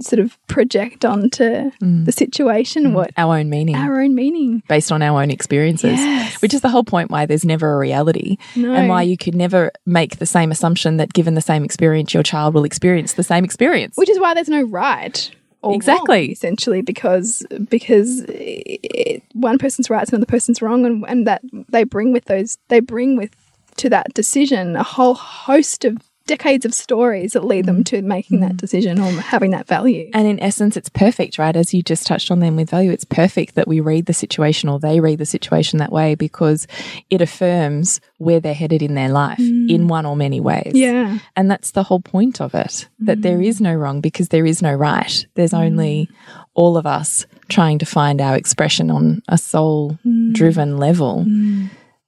sort 0.00 0.20
of 0.20 0.38
project 0.46 1.04
onto 1.04 1.70
mm. 1.70 2.04
the 2.04 2.12
situation 2.12 2.84
mm. 2.84 2.92
what 2.92 3.10
our 3.16 3.36
own 3.36 3.50
meaning, 3.50 3.76
our 3.76 4.00
own 4.00 4.14
meaning, 4.14 4.62
based 4.68 4.92
on 4.92 5.02
our 5.02 5.22
own 5.22 5.30
experiences, 5.30 5.98
yes. 5.98 6.40
which 6.42 6.54
is 6.54 6.60
the 6.60 6.68
whole 6.68 6.84
point 6.84 7.10
why 7.10 7.26
there's 7.26 7.44
never 7.44 7.74
a 7.74 7.78
reality, 7.78 8.36
no. 8.54 8.72
and 8.72 8.88
why 8.88 9.02
you 9.02 9.16
could 9.16 9.34
never 9.34 9.70
make 9.84 10.18
the 10.18 10.26
same 10.26 10.50
assumption 10.50 10.96
that 10.96 11.12
given 11.12 11.34
the 11.34 11.40
same 11.40 11.64
experience, 11.64 12.14
your 12.14 12.22
child 12.22 12.54
will 12.54 12.64
experience 12.64 13.14
the 13.14 13.22
same 13.22 13.44
experience. 13.44 13.96
Which 13.96 14.10
is 14.10 14.18
why 14.18 14.34
there's 14.34 14.48
no 14.48 14.62
right 14.62 15.30
or 15.62 15.70
wrong, 15.70 15.76
Exactly. 15.76 16.26
essentially 16.30 16.82
because 16.82 17.44
because 17.68 18.24
it, 18.28 19.22
one 19.32 19.58
person's 19.58 19.90
right 19.90 20.02
and 20.02 20.12
another 20.12 20.26
person's 20.26 20.62
wrong 20.62 20.86
and, 20.86 21.04
and 21.08 21.26
that 21.26 21.42
they 21.68 21.84
bring 21.84 22.12
with 22.12 22.26
those 22.26 22.58
they 22.68 22.80
bring 22.80 23.16
with 23.16 23.30
to 23.76 23.90
that 23.90 24.12
decision 24.14 24.76
a 24.76 24.82
whole 24.82 25.14
host 25.14 25.84
of 25.84 25.98
decades 26.26 26.64
of 26.64 26.74
stories 26.74 27.32
that 27.32 27.44
lead 27.44 27.66
them 27.66 27.82
mm. 27.82 27.86
to 27.86 28.02
making 28.02 28.40
that 28.40 28.52
mm. 28.52 28.56
decision 28.56 29.00
or 29.00 29.10
having 29.12 29.52
that 29.52 29.66
value. 29.66 30.10
And 30.12 30.26
in 30.26 30.40
essence, 30.40 30.76
it's 30.76 30.88
perfect, 30.88 31.38
right? 31.38 31.56
As 31.56 31.72
you 31.72 31.82
just 31.82 32.06
touched 32.06 32.30
on 32.30 32.40
them 32.40 32.56
with 32.56 32.70
value, 32.70 32.90
it's 32.90 33.04
perfect 33.04 33.54
that 33.54 33.68
we 33.68 33.80
read 33.80 34.06
the 34.06 34.12
situation 34.12 34.68
or 34.68 34.78
they 34.78 35.00
read 35.00 35.18
the 35.18 35.26
situation 35.26 35.78
that 35.78 35.92
way 35.92 36.14
because 36.14 36.66
it 37.10 37.20
affirms 37.20 38.00
where 38.18 38.40
they're 38.40 38.54
headed 38.54 38.82
in 38.82 38.94
their 38.94 39.08
life 39.08 39.38
mm. 39.38 39.70
in 39.70 39.88
one 39.88 40.06
or 40.06 40.16
many 40.16 40.40
ways. 40.40 40.72
yeah. 40.74 41.18
And 41.36 41.50
that's 41.50 41.72
the 41.72 41.82
whole 41.82 42.00
point 42.00 42.40
of 42.40 42.54
it 42.54 42.88
that 43.00 43.22
there 43.22 43.40
is 43.40 43.60
no 43.60 43.74
wrong 43.74 44.00
because 44.00 44.28
there 44.28 44.46
is 44.46 44.62
no 44.62 44.74
right. 44.74 45.26
There's 45.34 45.54
only 45.54 46.08
all 46.54 46.76
of 46.76 46.86
us 46.86 47.26
trying 47.48 47.78
to 47.78 47.86
find 47.86 48.20
our 48.20 48.36
expression 48.36 48.90
on 48.90 49.22
a 49.28 49.38
soul 49.38 49.98
driven 50.32 50.78
level. 50.78 51.24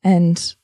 And 0.05 0.57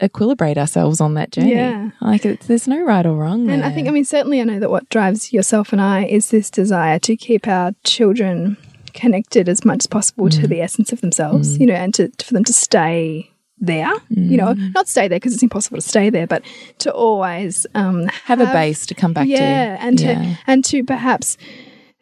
equilibrate 0.00 0.58
ourselves 0.58 1.00
on 1.00 1.14
that 1.14 1.32
journey. 1.32 1.54
Yeah. 1.54 1.90
Like 2.00 2.22
there's 2.22 2.68
no 2.68 2.82
right 2.82 3.06
or 3.06 3.14
wrong. 3.14 3.48
And 3.48 3.64
I 3.64 3.70
think, 3.70 3.88
I 3.88 3.90
mean, 3.90 4.04
certainly 4.04 4.40
I 4.40 4.44
know 4.44 4.60
that 4.60 4.70
what 4.70 4.88
drives 4.88 5.32
yourself 5.32 5.72
and 5.72 5.80
I 5.80 6.04
is 6.04 6.30
this 6.30 6.50
desire 6.50 6.98
to 7.00 7.16
keep 7.16 7.48
our 7.48 7.72
children 7.84 8.56
connected 8.92 9.48
as 9.48 9.64
much 9.64 9.80
as 9.80 9.86
possible 9.86 10.28
to 10.30 10.42
mm. 10.42 10.48
the 10.48 10.60
essence 10.60 10.92
of 10.92 11.00
themselves, 11.00 11.56
mm. 11.56 11.60
you 11.60 11.66
know, 11.66 11.74
and 11.74 11.94
to, 11.94 12.10
for 12.22 12.34
them 12.34 12.44
to 12.44 12.52
stay 12.52 13.30
there, 13.58 13.90
you 14.10 14.36
know, 14.36 14.54
mm. 14.54 14.74
not 14.74 14.86
stay 14.86 15.08
there 15.08 15.16
because 15.16 15.32
it's 15.32 15.42
impossible 15.42 15.78
to 15.78 15.82
stay 15.82 16.10
there, 16.10 16.26
but 16.26 16.42
to 16.78 16.92
always 16.92 17.66
um, 17.74 18.06
have, 18.24 18.40
a 18.40 18.46
base 18.46 18.84
to 18.86 18.94
come 18.94 19.14
back 19.14 19.26
yeah, 19.26 19.76
to. 19.76 19.82
and 19.82 19.98
to 19.98 20.04
Yeah. 20.04 20.36
and 20.46 20.64
to 20.66 20.84
perhaps 20.84 21.38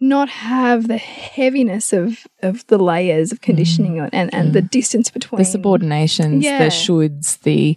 not 0.04 0.28
have 0.28 0.86
the 0.86 0.98
heaviness 0.98 1.92
of 1.92 2.26
of 2.42 2.66
the 2.68 2.78
layers 2.78 3.32
of 3.32 3.38
mm. 3.38 3.42
conditioning 3.42 3.98
and 3.98 4.32
and 4.32 4.52
the 4.52 4.62
mm. 4.62 4.70
distance 4.70 5.10
between. 5.10 5.38
the 5.38 5.44
subordinations, 5.44 6.42
Yeah. 6.42 6.58
the 6.58 6.66
shoulds, 6.70 7.40
the, 7.40 7.76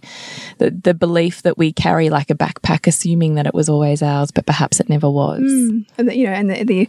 the 0.58 0.70
the 0.70 0.94
belief 0.94 1.42
that 1.42 1.58
we 1.58 1.72
carry 1.72 2.10
like 2.10 2.30
a 2.30 2.34
backpack, 2.34 2.86
assuming 2.86 3.34
that 3.34 3.46
it 3.46 3.54
was 3.54 3.68
always 3.68 4.02
ours, 4.02 4.30
but 4.30 4.46
perhaps 4.46 4.78
it 4.78 4.88
never 4.88 5.10
was. 5.10 5.40
Mm. 5.40 5.86
and 5.96 6.08
the, 6.08 6.16
you 6.16 6.26
know, 6.26 6.32
and 6.32 6.50
the, 6.50 6.64
the 6.64 6.88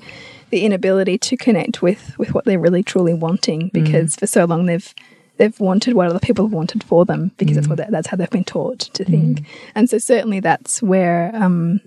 the 0.49 0.65
inability 0.65 1.17
to 1.17 1.37
connect 1.37 1.81
with 1.81 2.17
with 2.17 2.33
what 2.33 2.45
they're 2.45 2.59
really 2.59 2.83
truly 2.83 3.13
wanting 3.13 3.69
because 3.73 4.15
for 4.15 4.27
so 4.27 4.45
long 4.45 4.65
they've 4.65 4.93
they've 5.37 5.59
wanted 5.59 5.93
what 5.93 6.07
other 6.07 6.19
people 6.19 6.45
have 6.45 6.53
wanted 6.53 6.83
for 6.83 7.05
them 7.05 7.31
because 7.37 7.55
that's 7.55 7.67
what 7.67 7.77
they, 7.77 7.85
that's 7.89 8.07
how 8.07 8.17
they've 8.17 8.29
been 8.29 8.43
taught 8.43 8.79
to 8.79 9.05
think, 9.05 9.45
and 9.75 9.89
so 9.89 9.97
certainly 9.97 10.39
that's 10.39 10.81
where 10.81 11.31
um 11.33 11.79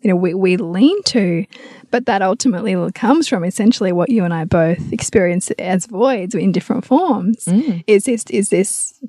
you 0.00 0.08
know 0.08 0.16
we 0.16 0.34
we 0.34 0.56
lean 0.56 1.02
to, 1.04 1.44
but 1.90 2.06
that 2.06 2.22
ultimately 2.22 2.76
comes 2.92 3.28
from 3.28 3.44
essentially 3.44 3.92
what 3.92 4.10
you 4.10 4.24
and 4.24 4.32
I 4.32 4.44
both 4.44 4.92
experience 4.92 5.50
as 5.52 5.86
voids 5.86 6.34
in 6.34 6.52
different 6.52 6.84
forms. 6.84 7.44
Mm. 7.46 7.84
Is 7.86 8.04
this 8.04 8.24
is 8.30 8.50
this 8.50 9.00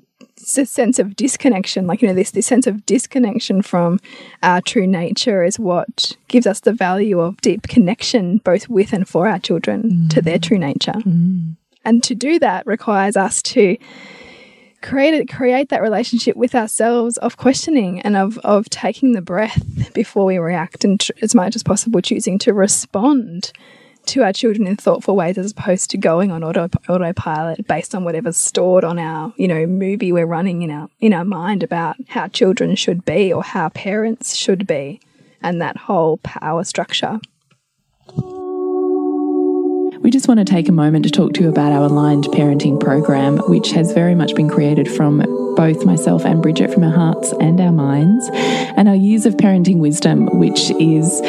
this 0.56 0.70
sense 0.70 0.98
of 0.98 1.14
disconnection, 1.14 1.86
like 1.86 2.02
you 2.02 2.08
know, 2.08 2.14
this 2.14 2.32
this 2.32 2.46
sense 2.46 2.66
of 2.66 2.84
disconnection 2.84 3.62
from 3.62 4.00
our 4.42 4.60
true 4.60 4.86
nature 4.86 5.44
is 5.44 5.58
what 5.58 6.16
gives 6.28 6.46
us 6.46 6.60
the 6.60 6.72
value 6.72 7.20
of 7.20 7.40
deep 7.40 7.68
connection, 7.68 8.38
both 8.38 8.68
with 8.68 8.92
and 8.92 9.08
for 9.08 9.28
our 9.28 9.38
children, 9.38 10.08
to 10.08 10.20
their 10.20 10.38
mm. 10.38 10.42
true 10.42 10.58
nature. 10.58 10.92
Mm. 10.92 11.56
And 11.84 12.02
to 12.04 12.14
do 12.14 12.38
that 12.38 12.66
requires 12.66 13.16
us 13.16 13.42
to 13.42 13.76
create 14.82 15.14
it, 15.14 15.28
create 15.28 15.68
that 15.70 15.82
relationship 15.82 16.36
with 16.36 16.54
ourselves 16.54 17.16
of 17.18 17.36
questioning 17.36 18.00
and 18.00 18.16
of 18.16 18.38
of 18.38 18.68
taking 18.68 19.12
the 19.12 19.22
breath 19.22 19.92
before 19.94 20.24
we 20.24 20.38
react, 20.38 20.84
and 20.84 21.06
as 21.22 21.34
much 21.34 21.56
as 21.56 21.62
possible 21.62 22.00
choosing 22.00 22.38
to 22.40 22.52
respond 22.52 23.52
to 24.06 24.22
our 24.22 24.32
children 24.32 24.66
in 24.66 24.76
thoughtful 24.76 25.16
ways 25.16 25.38
as 25.38 25.52
opposed 25.52 25.90
to 25.90 25.96
going 25.96 26.30
on 26.30 26.42
auto 26.42 26.68
autopilot 26.88 27.66
based 27.66 27.94
on 27.94 28.04
whatever's 28.04 28.36
stored 28.36 28.84
on 28.84 28.98
our 28.98 29.32
you 29.36 29.46
know 29.46 29.66
movie 29.66 30.12
we're 30.12 30.26
running 30.26 30.62
in 30.62 30.70
our 30.70 30.88
in 31.00 31.12
our 31.12 31.24
mind 31.24 31.62
about 31.62 31.96
how 32.08 32.26
children 32.28 32.74
should 32.74 33.04
be 33.04 33.32
or 33.32 33.42
how 33.42 33.68
parents 33.68 34.34
should 34.34 34.66
be 34.66 35.00
and 35.42 35.60
that 35.60 35.76
whole 35.76 36.16
power 36.18 36.64
structure 36.64 37.20
We 40.02 40.10
just 40.10 40.26
want 40.26 40.38
to 40.38 40.44
take 40.44 40.68
a 40.68 40.72
moment 40.72 41.04
to 41.04 41.12
talk 41.12 41.32
to 41.34 41.42
you 41.42 41.48
about 41.48 41.70
our 41.70 41.84
aligned 41.84 42.24
parenting 42.24 42.80
program, 42.80 43.38
which 43.48 43.70
has 43.70 43.92
very 43.92 44.16
much 44.16 44.34
been 44.34 44.48
created 44.48 44.90
from 44.90 45.20
both 45.54 45.84
myself 45.84 46.24
and 46.24 46.42
Bridget 46.42 46.72
from 46.72 46.82
our 46.82 46.90
hearts 46.90 47.32
and 47.40 47.60
our 47.60 47.70
minds, 47.70 48.28
and 48.32 48.88
our 48.88 48.96
years 48.96 49.26
of 49.26 49.36
parenting 49.36 49.78
wisdom, 49.78 50.26
which 50.40 50.72
is 50.80 51.20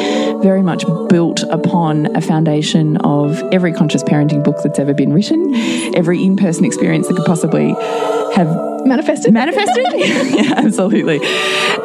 very 0.42 0.60
much 0.60 0.84
built 1.08 1.44
upon 1.44 2.14
a 2.16 2.20
foundation 2.20 2.96
of 2.98 3.40
every 3.52 3.72
conscious 3.72 4.02
parenting 4.02 4.42
book 4.42 4.56
that's 4.64 4.80
ever 4.80 4.92
been 4.92 5.12
written, 5.12 5.54
every 5.94 6.24
in 6.24 6.36
person 6.36 6.64
experience 6.64 7.06
that 7.06 7.14
could 7.14 7.26
possibly 7.26 7.74
have 8.34 8.73
manifested 8.86 9.32
manifested. 9.32 9.84
yeah, 9.94 10.54
absolutely. 10.56 11.20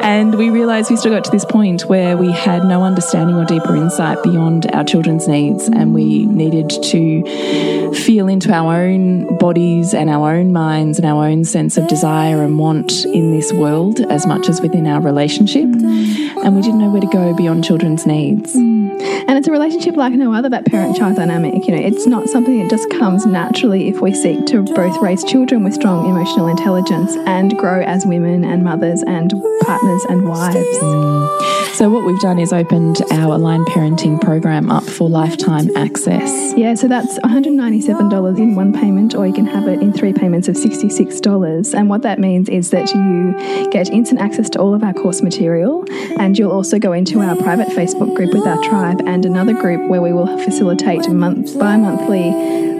And 0.00 0.36
we 0.36 0.50
realized 0.50 0.90
we 0.90 0.96
still 0.96 1.12
got 1.12 1.24
to 1.24 1.30
this 1.30 1.44
point 1.44 1.82
where 1.82 2.16
we 2.16 2.32
had 2.32 2.64
no 2.64 2.82
understanding 2.82 3.36
or 3.36 3.44
deeper 3.44 3.76
insight 3.76 4.22
beyond 4.22 4.70
our 4.72 4.84
children's 4.84 5.28
needs, 5.28 5.68
and 5.68 5.94
we 5.94 6.26
needed 6.26 6.70
to 6.70 7.92
feel 7.94 8.28
into 8.28 8.52
our 8.52 8.76
own 8.76 9.36
bodies 9.38 9.94
and 9.94 10.08
our 10.10 10.34
own 10.34 10.52
minds 10.52 10.98
and 10.98 11.06
our 11.06 11.26
own 11.26 11.44
sense 11.44 11.76
of 11.76 11.86
desire 11.88 12.42
and 12.42 12.58
want 12.58 13.04
in 13.04 13.32
this 13.32 13.52
world 13.52 14.00
as 14.00 14.26
much 14.26 14.48
as 14.48 14.60
within 14.60 14.86
our 14.86 15.00
relationship. 15.00 15.64
And 15.64 16.56
we 16.56 16.62
didn't 16.62 16.78
know 16.78 16.90
where 16.90 17.00
to 17.00 17.06
go 17.08 17.34
beyond 17.34 17.64
children's 17.64 18.06
needs. 18.06 18.54
And 19.00 19.38
it's 19.38 19.48
a 19.48 19.52
relationship 19.52 19.96
like 19.96 20.12
no 20.12 20.32
other, 20.32 20.48
that 20.48 20.66
parent 20.66 20.96
child 20.96 21.16
dynamic. 21.16 21.66
You 21.66 21.76
know, 21.76 21.82
it's 21.82 22.06
not 22.06 22.28
something 22.28 22.58
that 22.60 22.70
just 22.70 22.90
comes 22.90 23.26
naturally 23.26 23.88
if 23.88 24.00
we 24.00 24.14
seek 24.14 24.46
to 24.46 24.62
both 24.62 25.00
raise 25.00 25.24
children 25.24 25.64
with 25.64 25.74
strong 25.74 26.08
emotional 26.08 26.46
intelligence 26.48 27.14
and 27.26 27.56
grow 27.56 27.82
as 27.82 28.04
women 28.06 28.44
and 28.44 28.64
mothers 28.64 29.02
and 29.02 29.32
partners 29.62 30.04
and 30.08 30.28
wives. 30.28 31.70
So, 31.80 31.88
what 31.88 32.04
we've 32.04 32.20
done 32.20 32.38
is 32.38 32.52
opened 32.52 33.00
our 33.10 33.36
aligned 33.36 33.66
parenting 33.68 34.20
program 34.20 34.70
up 34.70 34.84
for 34.84 35.08
lifetime 35.08 35.74
access. 35.76 36.52
Yeah, 36.54 36.74
so 36.74 36.88
that's 36.88 37.18
$197 37.20 38.38
in 38.38 38.54
one 38.54 38.72
payment, 38.74 39.14
or 39.14 39.26
you 39.26 39.32
can 39.32 39.46
have 39.46 39.66
it 39.66 39.80
in 39.80 39.92
three 39.92 40.12
payments 40.12 40.48
of 40.48 40.56
$66. 40.56 41.74
And 41.74 41.88
what 41.88 42.02
that 42.02 42.18
means 42.18 42.50
is 42.50 42.70
that 42.70 42.92
you 42.92 43.70
get 43.70 43.88
instant 43.88 44.20
access 44.20 44.50
to 44.50 44.58
all 44.58 44.74
of 44.74 44.82
our 44.82 44.92
course 44.92 45.22
material, 45.22 45.84
and 46.18 46.38
you'll 46.38 46.52
also 46.52 46.78
go 46.78 46.92
into 46.92 47.20
our 47.20 47.36
private 47.36 47.68
Facebook 47.68 48.14
group 48.14 48.34
with 48.34 48.46
our 48.46 48.62
tribe 48.64 48.89
and 49.06 49.24
another 49.24 49.54
group 49.54 49.88
where 49.88 50.02
we 50.02 50.12
will 50.12 50.38
facilitate 50.38 51.08
month 51.08 51.58
bi 51.58 51.76
monthly 51.76 52.30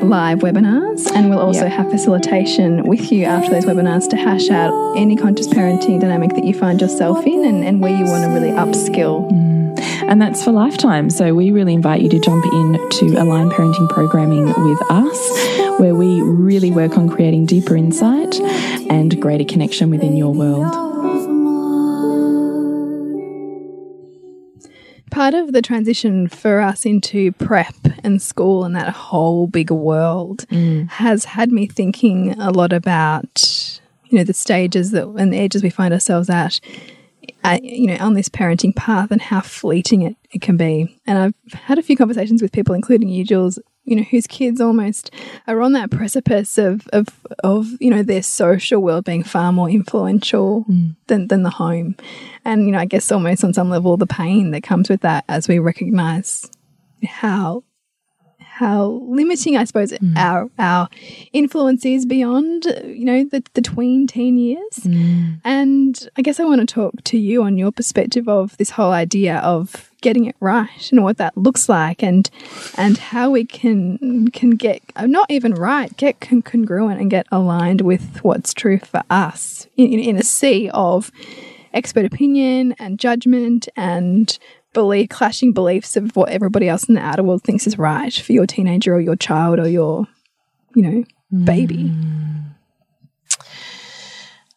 live 0.03 0.38
webinars. 0.40 1.11
And 1.14 1.29
we'll 1.31 1.38
also 1.38 1.64
Yep. 1.64 1.73
have 1.73 1.90
facilitation 1.90 2.85
with 2.85 3.12
you 3.12 3.25
after 3.25 3.51
those 3.51 3.66
webinars 3.66 4.09
to 4.11 4.16
hash 4.16 4.49
out 4.51 4.73
any 4.96 5.14
conscious 5.14 5.46
parenting 5.46 6.01
dynamic 6.01 6.31
that 6.35 6.44
you 6.44 6.55
find 6.55 6.81
yourself 6.81 7.27
in 7.27 7.44
and, 7.44 7.62
and 7.64 7.81
where 7.81 7.94
you 7.94 8.05
want 8.05 8.25
to 8.25 8.31
really 8.31 8.51
upskill. 8.51 9.31
Mm. 9.31 9.79
And 10.09 10.20
that's 10.20 10.42
for 10.42 10.53
lifetime. 10.53 11.11
So 11.11 11.35
we 11.35 11.51
really 11.53 11.75
invite 11.75 12.01
you 12.01 12.09
to 12.09 12.18
jump 12.18 12.44
in 12.46 12.73
to 12.90 13.07
Align 13.23 13.51
Parenting 13.51 13.88
Programming 13.90 14.46
with 14.46 14.83
us, 14.90 15.79
where 15.79 15.94
we 15.94 16.20
really 16.23 16.70
work 16.70 16.96
on 16.99 17.09
creating 17.09 17.46
deeper 17.46 17.77
insight 17.77 18.35
and 18.90 19.20
greater 19.20 19.44
connection 19.44 19.90
within 19.90 20.16
your 20.16 20.33
world. 20.33 20.89
Part 25.20 25.35
of 25.35 25.52
the 25.52 25.61
transition 25.61 26.26
for 26.28 26.62
us 26.62 26.87
into 26.87 27.30
prep 27.33 27.74
and 28.02 28.22
school 28.22 28.64
and 28.64 28.74
that 28.74 28.88
whole 28.88 29.46
bigger 29.46 29.74
world 29.74 30.46
has 30.88 31.26
had 31.26 31.52
me 31.52 31.66
thinking 31.66 32.33
a 32.40 32.50
lot 32.50 32.72
about 32.72 33.78
you 34.06 34.16
know 34.16 34.24
the 34.24 34.33
stages 34.33 34.92
that 34.92 35.06
and 35.06 35.30
the 35.30 35.37
edges 35.37 35.62
we 35.62 35.68
find 35.68 35.92
ourselves 35.92 36.30
at 36.30 36.59
uh, 37.44 37.59
you 37.62 37.87
know 37.87 37.98
on 38.00 38.14
this 38.14 38.30
parenting 38.30 38.74
path 38.74 39.11
and 39.11 39.20
how 39.20 39.42
fleeting 39.42 40.00
it, 40.00 40.16
it 40.33 40.40
can 40.40 40.56
be. 40.56 40.98
And 41.06 41.18
i've 41.18 41.52
had 41.52 41.78
a 41.78 41.83
few 41.83 41.98
conversations 41.98 42.40
with 42.40 42.50
people 42.50 42.74
including 42.74 43.11
you 43.11 43.22
jules 43.22 43.59
you 43.90 43.96
know 43.96 44.05
whose 44.05 44.26
kids 44.26 44.61
almost 44.61 45.11
are 45.46 45.61
on 45.61 45.72
that 45.72 45.90
precipice 45.90 46.57
of 46.57 46.87
of 46.92 47.09
of 47.42 47.66
you 47.81 47.90
know 47.90 48.03
their 48.03 48.22
social 48.22 48.81
world 48.81 49.05
being 49.05 49.24
far 49.24 49.53
more 49.53 49.68
influential 49.68 50.64
mm. 50.70 50.94
than 51.09 51.26
than 51.29 51.42
the 51.42 51.50
home. 51.50 51.96
And 52.44 52.66
you 52.66 52.72
know 52.72 52.79
i 52.79 52.87
guess 52.87 53.12
almost 53.12 53.44
on 53.44 53.53
some 53.53 53.68
level 53.68 53.96
the 53.96 54.07
pain 54.07 54.53
that 54.53 54.62
comes 54.62 54.88
with 54.88 55.03
that 55.03 55.24
as 55.29 55.48
we 55.48 55.59
recognize 55.59 56.48
how 57.05 57.64
how 58.61 59.01
limiting 59.09 59.57
I 59.57 59.64
suppose 59.64 59.94
our 60.18 60.51
our 60.59 60.88
influence 61.33 61.87
is 61.87 62.05
beyond 62.05 62.66
you 62.85 63.07
know 63.07 63.25
the, 63.25 63.42
the 63.55 63.62
tween 63.62 64.07
teen 64.07 64.37
years. 64.37 64.77
And 65.44 66.09
I 66.18 66.23
guess 66.23 66.38
I 66.38 66.44
want 66.44 66.61
to 66.61 66.66
talk 66.66 67.03
to 67.05 67.16
you 67.16 67.42
on 67.42 67.57
your 67.57 67.73
perspective 67.73 68.29
of 68.29 68.55
this 68.59 68.70
whole 68.70 68.92
idea 68.92 69.38
of 69.38 69.90
getting 70.03 70.27
it 70.27 70.37
right 70.40 70.92
and 70.92 71.03
what 71.03 71.16
that 71.16 71.37
looks 71.37 71.68
like 71.70 72.03
and 72.03 72.29
and 72.77 72.99
how 72.99 73.31
we 73.31 73.44
can 73.44 74.29
can 74.29 74.51
get 74.51 74.83
uh, 74.96 75.07
not 75.07 75.31
even 75.31 75.55
right 75.55 75.96
get 75.96 76.20
con 76.20 76.42
congruent 76.42 77.01
and 77.01 77.11
get 77.11 77.27
aligned 77.33 77.81
with 77.81 78.20
what's 78.23 78.53
true 78.53 78.79
for 78.79 79.03
us 79.09 79.66
in, 79.77 79.92
in, 79.94 80.01
in 80.01 80.16
a 80.16 80.23
sea 80.23 80.70
of 80.75 81.11
expert 81.73 82.05
opinion 82.05 82.75
and 82.79 82.99
judgment 82.99 83.68
and 83.77 84.38
belief 84.72 85.09
clashing 85.09 85.52
beliefs 85.52 85.96
of 85.96 86.14
what 86.16 86.28
everybody 86.28 86.68
else 86.68 86.85
in 86.85 86.94
the 86.94 87.00
outer 87.00 87.22
world 87.22 87.42
thinks 87.42 87.66
is 87.66 87.78
right 87.78 88.12
for 88.12 88.33
your 88.33 88.46
teenager 88.46 88.94
or 88.94 89.00
your 89.00 89.16
child 89.16 89.59
or 89.59 89.68
your, 89.68 90.06
you 90.74 90.83
know, 90.83 91.04
baby? 91.44 91.90
Mm. 91.90 92.44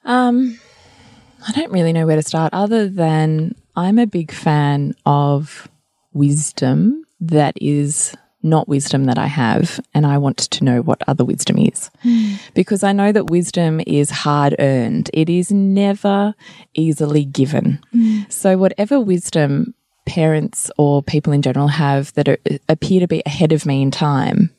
Um, 0.06 0.60
I 1.48 1.52
don't 1.54 1.72
really 1.72 1.94
know 1.94 2.06
where 2.06 2.16
to 2.16 2.22
start 2.22 2.54
other 2.54 2.88
than 2.88 3.56
I'm 3.76 3.98
a 3.98 4.08
big 4.08 4.32
fan 4.32 4.96
of 5.06 5.68
wisdom 6.14 7.06
that 7.20 7.56
is 7.62 8.16
not 8.44 8.68
wisdom 8.68 9.06
that 9.06 9.18
I 9.18 9.28
have, 9.28 9.80
and 9.94 10.06
I 10.06 10.18
want 10.18 10.38
to 10.38 10.64
know 10.66 10.82
what 10.82 11.02
other 11.08 11.24
wisdom 11.24 11.58
is. 11.58 11.90
Hmm. 12.02 12.36
Because 12.54 12.84
I 12.84 12.92
know 12.92 13.14
that 13.14 13.30
wisdom 13.30 13.82
is 13.88 14.10
hard 14.10 14.56
earned, 14.60 15.10
it 15.14 15.30
is 15.30 15.52
never 15.52 16.36
easily 16.74 17.24
given. 17.24 17.80
Hmm. 17.94 18.24
So, 18.28 18.58
whatever 18.58 19.00
wisdom 19.00 19.74
parents 20.06 20.70
or 20.78 21.02
people 21.02 21.34
in 21.34 21.42
general 21.42 21.68
have 21.68 22.14
that 22.14 22.28
are, 22.28 22.38
appear 22.70 23.00
to 23.00 23.08
be 23.08 23.24
ahead 23.26 23.52
of 23.52 23.66
me 23.66 23.82
in 23.82 23.92
time, 23.92 24.50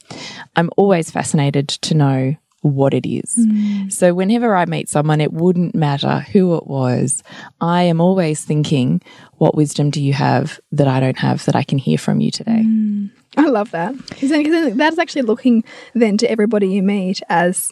I'm 0.56 0.70
always 0.76 1.10
fascinated 1.10 1.68
to 1.68 1.94
know 1.94 2.36
what 2.62 2.94
it 2.94 3.06
is. 3.06 3.36
Mm. 3.36 3.92
So 3.92 4.14
whenever 4.14 4.56
I 4.56 4.64
meet 4.64 4.88
someone, 4.88 5.20
it 5.20 5.34
wouldn't 5.34 5.74
matter 5.74 6.20
who 6.32 6.54
it 6.56 6.66
was. 6.66 7.22
I 7.60 7.82
am 7.82 8.00
always 8.00 8.42
thinking, 8.42 9.02
what 9.34 9.54
wisdom 9.54 9.90
do 9.90 10.02
you 10.02 10.14
have 10.14 10.58
that 10.72 10.88
I 10.88 10.98
don't 10.98 11.18
have 11.18 11.44
that 11.44 11.54
I 11.54 11.62
can 11.62 11.76
hear 11.76 11.98
from 11.98 12.22
you 12.22 12.30
today? 12.30 12.62
Mm. 12.64 13.10
I 13.36 13.48
love 13.48 13.70
that 13.72 13.94
because 14.08 14.30
then, 14.30 14.44
'cause 14.44 14.52
then 14.52 14.76
that's 14.78 14.98
actually 14.98 15.22
looking 15.22 15.62
then 15.92 16.16
to 16.18 16.30
everybody 16.30 16.68
you 16.68 16.82
meet 16.82 17.20
as 17.28 17.70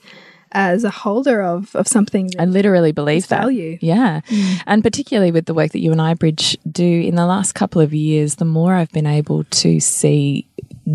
as 0.52 0.84
a 0.84 0.90
holder 0.90 1.42
of 1.42 1.74
of 1.74 1.88
something. 1.88 2.30
I 2.38 2.44
literally 2.44 2.92
believe 2.92 3.28
that. 3.28 3.40
value. 3.40 3.78
Yeah. 3.80 4.20
Mm. 4.28 4.62
And 4.66 4.82
particularly 4.82 5.32
with 5.32 5.46
the 5.46 5.54
work 5.54 5.72
that 5.72 5.80
you 5.80 5.92
and 5.92 6.00
I, 6.00 6.14
Bridge, 6.14 6.56
do 6.70 6.84
in 6.84 7.16
the 7.16 7.26
last 7.26 7.54
couple 7.54 7.80
of 7.80 7.92
years, 7.92 8.36
the 8.36 8.44
more 8.44 8.74
I've 8.74 8.92
been 8.92 9.06
able 9.06 9.44
to 9.44 9.80
see 9.80 10.46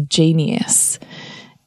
genius 0.07 0.99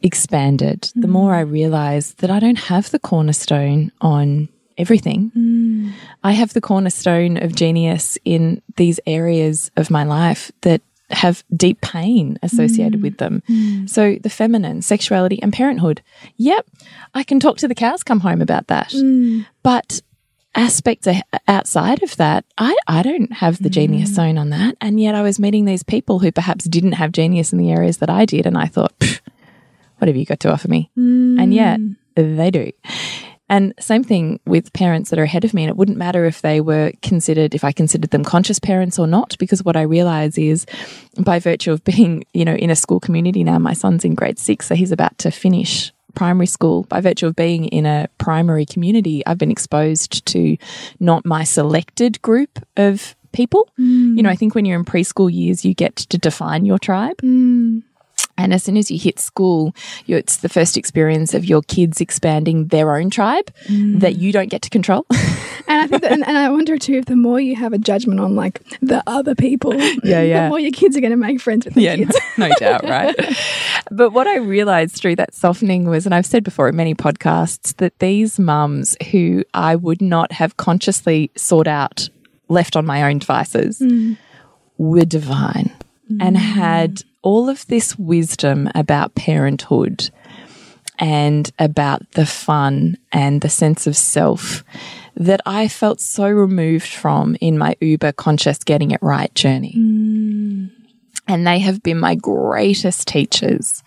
expanded, 0.02 0.90
the 0.94 1.06
mm. 1.08 1.10
more 1.10 1.34
I 1.34 1.40
realize 1.40 2.14
that 2.14 2.30
I 2.30 2.40
don't 2.40 2.58
have 2.58 2.90
the 2.90 2.98
cornerstone 2.98 3.92
on 4.00 4.48
everything. 4.78 5.30
Mm. 5.36 5.92
I 6.24 6.32
have 6.32 6.54
the 6.54 6.60
cornerstone 6.60 7.36
of 7.36 7.54
genius 7.54 8.16
in 8.24 8.62
these 8.76 8.98
areas 9.06 9.70
of 9.76 9.90
my 9.90 10.04
life 10.04 10.50
that 10.62 10.80
have 11.10 11.44
deep 11.54 11.80
pain 11.80 12.38
associated 12.42 13.00
mm. 13.00 13.02
with 13.02 13.18
them. 13.18 13.42
Mm. 13.48 13.88
So 13.88 14.16
the 14.20 14.30
feminine, 14.30 14.82
sexuality, 14.82 15.42
and 15.42 15.52
parenthood. 15.52 16.02
Yep, 16.36 16.66
I 17.14 17.22
can 17.22 17.40
talk 17.40 17.58
to 17.58 17.68
the 17.68 17.74
cows 17.74 18.02
come 18.02 18.20
home 18.20 18.40
about 18.40 18.68
that. 18.68 18.90
Mm. 18.90 19.46
But 19.62 20.00
aspects 20.54 21.06
outside 21.46 22.02
of 22.02 22.16
that, 22.16 22.44
I, 22.58 22.76
I 22.88 23.02
don't 23.02 23.32
have 23.34 23.62
the 23.62 23.70
genius 23.70 24.10
zone 24.14 24.38
on 24.38 24.50
that. 24.50 24.76
And 24.80 25.00
yet 25.00 25.14
I 25.14 25.22
was 25.22 25.38
meeting 25.38 25.64
these 25.64 25.82
people 25.82 26.18
who 26.18 26.32
perhaps 26.32 26.64
didn't 26.64 26.92
have 26.92 27.12
genius 27.12 27.52
in 27.52 27.58
the 27.58 27.70
areas 27.70 27.98
that 27.98 28.10
I 28.10 28.24
did. 28.24 28.46
And 28.46 28.58
I 28.58 28.66
thought, 28.66 28.92
what 29.98 30.08
have 30.08 30.16
you 30.16 30.26
got 30.26 30.40
to 30.40 30.52
offer 30.52 30.68
me? 30.68 30.90
And 31.40 31.54
yet 31.54 31.78
they 32.16 32.50
do. 32.50 32.72
And 33.50 33.74
same 33.80 34.04
thing 34.04 34.40
with 34.46 34.72
parents 34.72 35.10
that 35.10 35.18
are 35.18 35.24
ahead 35.24 35.44
of 35.44 35.52
me. 35.52 35.64
And 35.64 35.70
it 35.70 35.76
wouldn't 35.76 35.98
matter 35.98 36.24
if 36.24 36.40
they 36.40 36.60
were 36.60 36.92
considered, 37.02 37.54
if 37.54 37.64
I 37.64 37.72
considered 37.72 38.10
them 38.10 38.24
conscious 38.24 38.60
parents 38.60 38.98
or 38.98 39.08
not, 39.08 39.36
because 39.38 39.64
what 39.64 39.76
I 39.76 39.82
realize 39.82 40.38
is 40.38 40.64
by 41.18 41.40
virtue 41.40 41.72
of 41.72 41.82
being, 41.84 42.24
you 42.32 42.44
know, 42.44 42.54
in 42.54 42.70
a 42.70 42.76
school 42.76 43.00
community 43.00 43.42
now, 43.44 43.58
my 43.58 43.74
son's 43.74 44.04
in 44.04 44.14
grade 44.14 44.38
six, 44.38 44.68
so 44.68 44.74
he's 44.76 44.92
about 44.92 45.18
to 45.18 45.30
finish 45.32 45.92
primary 46.14 46.46
school. 46.46 46.84
By 46.84 47.00
virtue 47.00 47.26
of 47.26 47.34
being 47.34 47.66
in 47.66 47.86
a 47.86 48.08
primary 48.18 48.64
community, 48.64 49.26
I've 49.26 49.38
been 49.38 49.50
exposed 49.50 50.24
to 50.26 50.56
not 51.00 51.26
my 51.26 51.44
selected 51.44 52.22
group 52.22 52.60
of 52.76 53.16
people. 53.32 53.68
Mm. 53.78 54.16
You 54.16 54.22
know, 54.22 54.30
I 54.30 54.36
think 54.36 54.54
when 54.54 54.64
you're 54.64 54.78
in 54.78 54.84
preschool 54.84 55.32
years, 55.32 55.64
you 55.64 55.74
get 55.74 55.96
to 55.96 56.18
define 56.18 56.64
your 56.64 56.78
tribe. 56.78 57.16
Mm. 57.18 57.82
And 58.40 58.52
as 58.52 58.62
soon 58.62 58.76
as 58.76 58.90
you 58.90 58.98
hit 58.98 59.18
school, 59.18 59.74
you 60.06 60.16
it's 60.16 60.38
the 60.38 60.48
first 60.48 60.76
experience 60.76 61.34
of 61.34 61.44
your 61.44 61.62
kids 61.62 62.00
expanding 62.00 62.68
their 62.68 62.96
own 62.96 63.10
tribe 63.10 63.50
mm. 63.66 64.00
that 64.00 64.16
you 64.16 64.32
don't 64.32 64.50
get 64.50 64.62
to 64.62 64.70
control. 64.70 65.06
And 65.68 65.82
I 65.82 65.86
think, 65.86 66.02
that, 66.02 66.10
and, 66.10 66.26
and 66.26 66.36
I 66.36 66.48
wonder 66.50 66.76
too, 66.78 66.94
if 66.94 67.04
the 67.04 67.14
more 67.14 67.38
you 67.38 67.54
have 67.54 67.72
a 67.72 67.78
judgment 67.78 68.18
on 68.18 68.34
like 68.34 68.60
the 68.82 69.04
other 69.06 69.36
people, 69.36 69.72
Yeah, 69.74 69.94
yeah. 70.02 70.42
the 70.44 70.48
more 70.48 70.58
your 70.58 70.72
kids 70.72 70.96
are 70.96 71.00
going 71.00 71.12
to 71.12 71.16
make 71.16 71.40
friends 71.40 71.64
with 71.64 71.74
the 71.74 71.82
yeah, 71.82 71.94
kids. 71.94 72.18
no 72.36 72.50
doubt, 72.58 72.82
right? 72.82 73.14
but 73.88 74.10
what 74.10 74.26
I 74.26 74.38
realized 74.38 74.96
through 74.96 75.14
that 75.16 75.32
softening 75.32 75.84
was, 75.84 76.06
and 76.06 76.14
I've 76.14 76.26
said 76.26 76.42
before 76.42 76.68
in 76.68 76.74
many 76.74 76.96
podcasts, 76.96 77.76
that 77.76 77.96
these 78.00 78.36
mums 78.36 78.96
who 79.12 79.44
I 79.54 79.76
would 79.76 80.02
not 80.02 80.32
have 80.32 80.56
consciously 80.56 81.30
sought 81.36 81.68
out, 81.68 82.08
left 82.48 82.74
on 82.74 82.84
my 82.84 83.04
own 83.04 83.20
devices, 83.20 83.78
mm. 83.78 84.16
were 84.76 85.04
divine 85.04 85.70
and 86.18 86.36
had 86.36 86.96
mm. 86.96 87.04
All 87.22 87.48
of 87.48 87.66
this 87.66 87.98
wisdom 87.98 88.68
about 88.74 89.14
parenthood 89.14 90.10
and 90.98 91.50
about 91.58 92.10
the 92.12 92.26
fun 92.26 92.96
and 93.12 93.40
the 93.40 93.48
sense 93.48 93.86
of 93.86 93.96
self 93.96 94.62
that 95.16 95.40
I 95.46 95.68
felt 95.68 96.00
so 96.00 96.28
removed 96.28 96.86
from 96.86 97.36
in 97.40 97.58
my 97.58 97.76
uber 97.80 98.12
conscious 98.12 98.58
getting 98.58 98.90
it 98.90 99.02
right 99.02 99.34
journey. 99.34 99.74
Mm. 99.76 100.70
And 101.26 101.46
they 101.46 101.58
have 101.60 101.82
been 101.82 101.98
my 101.98 102.14
greatest 102.14 103.08
teachers 103.08 103.82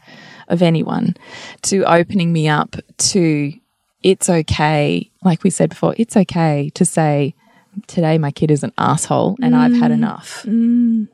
of 0.47 0.61
anyone 0.61 1.15
to 1.63 1.83
opening 1.83 2.33
me 2.33 2.47
up 2.47 2.75
to 2.97 3.53
it's 4.01 4.29
okay. 4.29 5.09
Like 5.23 5.43
we 5.43 5.49
said 5.49 5.69
before, 5.69 5.95
it's 5.97 6.17
okay 6.17 6.69
to 6.73 6.85
say, 6.85 7.33
today 7.87 8.17
my 8.17 8.31
kid 8.31 8.51
is 8.51 8.63
an 8.63 8.73
asshole 8.77 9.37
and 9.41 9.55
I've 9.55 9.73
had 9.73 9.91
mm. 9.91 9.95
enough. 9.95 10.43
Mm. 10.47 11.07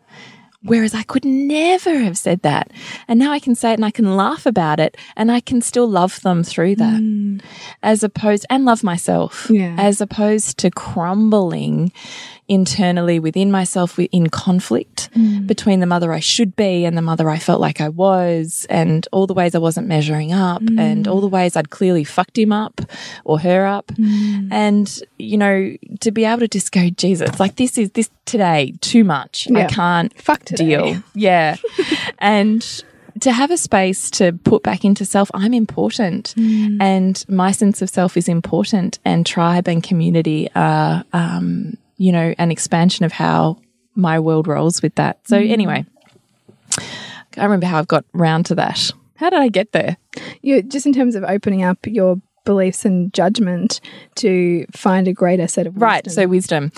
Whereas 0.61 0.93
I 0.93 1.03
could 1.03 1.23
never 1.23 1.99
have 1.99 2.17
said 2.17 2.41
that. 2.41 2.71
And 3.07 3.17
now 3.17 3.31
I 3.31 3.39
can 3.39 3.55
say 3.55 3.71
it 3.71 3.75
and 3.75 3.85
I 3.85 3.91
can 3.91 4.17
laugh 4.17 4.45
about 4.45 4.79
it 4.79 4.97
and 5.15 5.31
I 5.31 5.39
can 5.39 5.61
still 5.61 5.87
love 5.87 6.19
them 6.21 6.43
through 6.43 6.75
that. 6.75 6.99
Mm. 6.99 7.41
As 7.81 8.03
opposed, 8.03 8.45
and 8.49 8.65
love 8.65 8.83
myself. 8.83 9.49
Yeah. 9.49 9.75
As 9.77 10.01
opposed 10.01 10.57
to 10.59 10.69
crumbling 10.69 11.93
internally 12.49 13.19
within 13.19 13.51
myself 13.51 13.97
in 13.99 14.27
conflict 14.29 15.09
mm. 15.13 15.45
between 15.45 15.79
the 15.79 15.85
mother 15.85 16.11
I 16.11 16.19
should 16.19 16.55
be 16.55 16.83
and 16.83 16.97
the 16.97 17.01
mother 17.01 17.29
I 17.29 17.37
felt 17.37 17.61
like 17.61 17.79
I 17.79 17.89
was, 17.89 18.65
and 18.69 19.07
all 19.11 19.27
the 19.27 19.33
ways 19.33 19.55
I 19.55 19.59
wasn't 19.59 19.87
measuring 19.87 20.33
up, 20.33 20.61
mm. 20.61 20.79
and 20.79 21.07
all 21.07 21.21
the 21.21 21.27
ways 21.27 21.55
I'd 21.55 21.69
clearly 21.69 22.03
fucked 22.03 22.37
him 22.37 22.51
up 22.51 22.81
or 23.23 23.39
her 23.39 23.65
up. 23.65 23.87
Mm. 23.87 24.51
And, 24.51 25.01
you 25.17 25.37
know, 25.37 25.77
to 26.01 26.11
be 26.11 26.25
able 26.25 26.39
to 26.39 26.47
just 26.47 26.71
go, 26.71 26.89
Jesus, 26.89 27.39
like 27.39 27.55
this 27.55 27.77
is 27.77 27.91
this 27.91 28.09
today 28.25 28.73
too 28.81 29.03
much. 29.03 29.47
I 29.55 29.65
can't 29.65 30.13
Fuck 30.19 30.45
today. 30.45 30.65
deal. 30.65 31.03
Yeah. 31.13 31.55
and 32.19 32.83
to 33.21 33.31
have 33.31 33.51
a 33.51 33.57
space 33.57 34.09
to 34.11 34.33
put 34.33 34.63
back 34.63 34.83
into 34.83 35.05
self, 35.05 35.29
I'm 35.33 35.53
important 35.53 36.35
and 36.81 37.23
my 37.27 37.51
sense 37.51 37.81
of 37.81 37.89
self 37.89 38.17
is 38.17 38.27
important, 38.27 38.99
and 39.05 39.25
tribe 39.25 39.67
and 39.67 39.83
community 39.83 40.49
are, 40.55 41.03
um, 41.13 41.77
you 41.99 42.11
know, 42.11 42.33
an 42.39 42.49
expansion 42.49 43.05
of 43.05 43.11
how 43.11 43.59
my 43.93 44.19
world 44.19 44.47
rolls 44.47 44.81
with 44.81 44.95
that. 44.95 45.19
So, 45.27 45.39
mm. 45.39 45.51
anyway, 45.51 45.85
I 47.37 47.43
remember 47.43 47.67
how 47.67 47.77
I've 47.77 47.87
got 47.87 48.05
round 48.13 48.47
to 48.47 48.55
that. 48.55 48.89
How 49.17 49.29
did 49.29 49.39
I 49.39 49.49
get 49.49 49.73
there? 49.73 49.97
You 50.41 50.63
just 50.63 50.85
in 50.85 50.93
terms 50.93 51.15
of 51.15 51.23
opening 51.25 51.61
up 51.61 51.85
your 51.85 52.19
beliefs 52.45 52.85
and 52.85 53.13
judgment 53.13 53.81
to 54.15 54.65
find 54.71 55.07
a 55.07 55.13
greater 55.13 55.47
set 55.47 55.67
of 55.67 55.79
Right. 55.79 56.09
So, 56.09 56.27
wisdom. 56.27 56.71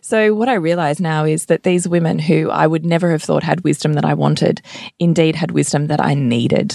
So, 0.00 0.34
what 0.34 0.48
I 0.48 0.54
realize 0.54 1.00
now 1.00 1.24
is 1.24 1.46
that 1.46 1.62
these 1.62 1.88
women 1.88 2.18
who 2.18 2.50
I 2.50 2.66
would 2.66 2.84
never 2.84 3.10
have 3.10 3.22
thought 3.22 3.42
had 3.42 3.62
wisdom 3.62 3.94
that 3.94 4.04
I 4.04 4.14
wanted, 4.14 4.62
indeed 4.98 5.36
had 5.36 5.50
wisdom 5.50 5.88
that 5.88 6.02
I 6.02 6.14
needed. 6.14 6.74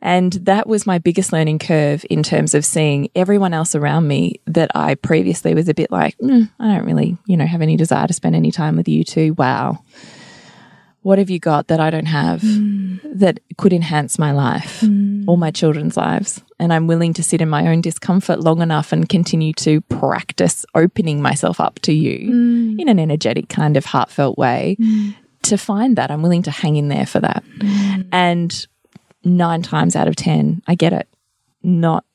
And 0.00 0.32
that 0.32 0.66
was 0.66 0.86
my 0.86 0.98
biggest 0.98 1.32
learning 1.32 1.58
curve 1.58 2.04
in 2.10 2.22
terms 2.22 2.54
of 2.54 2.64
seeing 2.64 3.08
everyone 3.14 3.54
else 3.54 3.74
around 3.74 4.08
me 4.08 4.40
that 4.46 4.70
I 4.74 4.94
previously 4.94 5.54
was 5.54 5.68
a 5.68 5.74
bit 5.74 5.90
like, 5.90 6.16
"Mm, 6.18 6.50
I 6.58 6.74
don't 6.74 6.84
really, 6.84 7.16
you 7.26 7.36
know, 7.36 7.46
have 7.46 7.62
any 7.62 7.76
desire 7.76 8.06
to 8.06 8.12
spend 8.12 8.34
any 8.34 8.50
time 8.50 8.76
with 8.76 8.88
you 8.88 9.04
two. 9.04 9.34
Wow. 9.34 9.80
What 11.04 11.18
have 11.18 11.28
you 11.28 11.38
got 11.38 11.68
that 11.68 11.80
I 11.80 11.90
don't 11.90 12.06
have 12.06 12.40
mm. 12.40 12.98
that 13.04 13.38
could 13.58 13.74
enhance 13.74 14.18
my 14.18 14.32
life 14.32 14.80
mm. 14.80 15.28
or 15.28 15.36
my 15.36 15.50
children's 15.50 15.98
lives? 15.98 16.42
And 16.58 16.72
I'm 16.72 16.86
willing 16.86 17.12
to 17.12 17.22
sit 17.22 17.42
in 17.42 17.48
my 17.50 17.68
own 17.68 17.82
discomfort 17.82 18.40
long 18.40 18.62
enough 18.62 18.90
and 18.90 19.06
continue 19.06 19.52
to 19.52 19.82
practice 19.82 20.64
opening 20.74 21.20
myself 21.20 21.60
up 21.60 21.78
to 21.80 21.92
you 21.92 22.30
mm. 22.30 22.80
in 22.80 22.88
an 22.88 22.98
energetic, 22.98 23.50
kind 23.50 23.76
of 23.76 23.84
heartfelt 23.84 24.38
way 24.38 24.78
to 25.42 25.58
find 25.58 25.96
that. 25.96 26.10
I'm 26.10 26.22
willing 26.22 26.42
to 26.44 26.50
hang 26.50 26.76
in 26.76 26.88
there 26.88 27.04
for 27.04 27.20
that. 27.20 27.44
And 28.10 28.66
nine 29.24 29.60
times 29.60 29.96
out 29.96 30.08
of 30.08 30.16
10, 30.16 30.62
I 30.66 30.74
get 30.74 30.94
it. 30.94 31.06
Not 31.62 32.06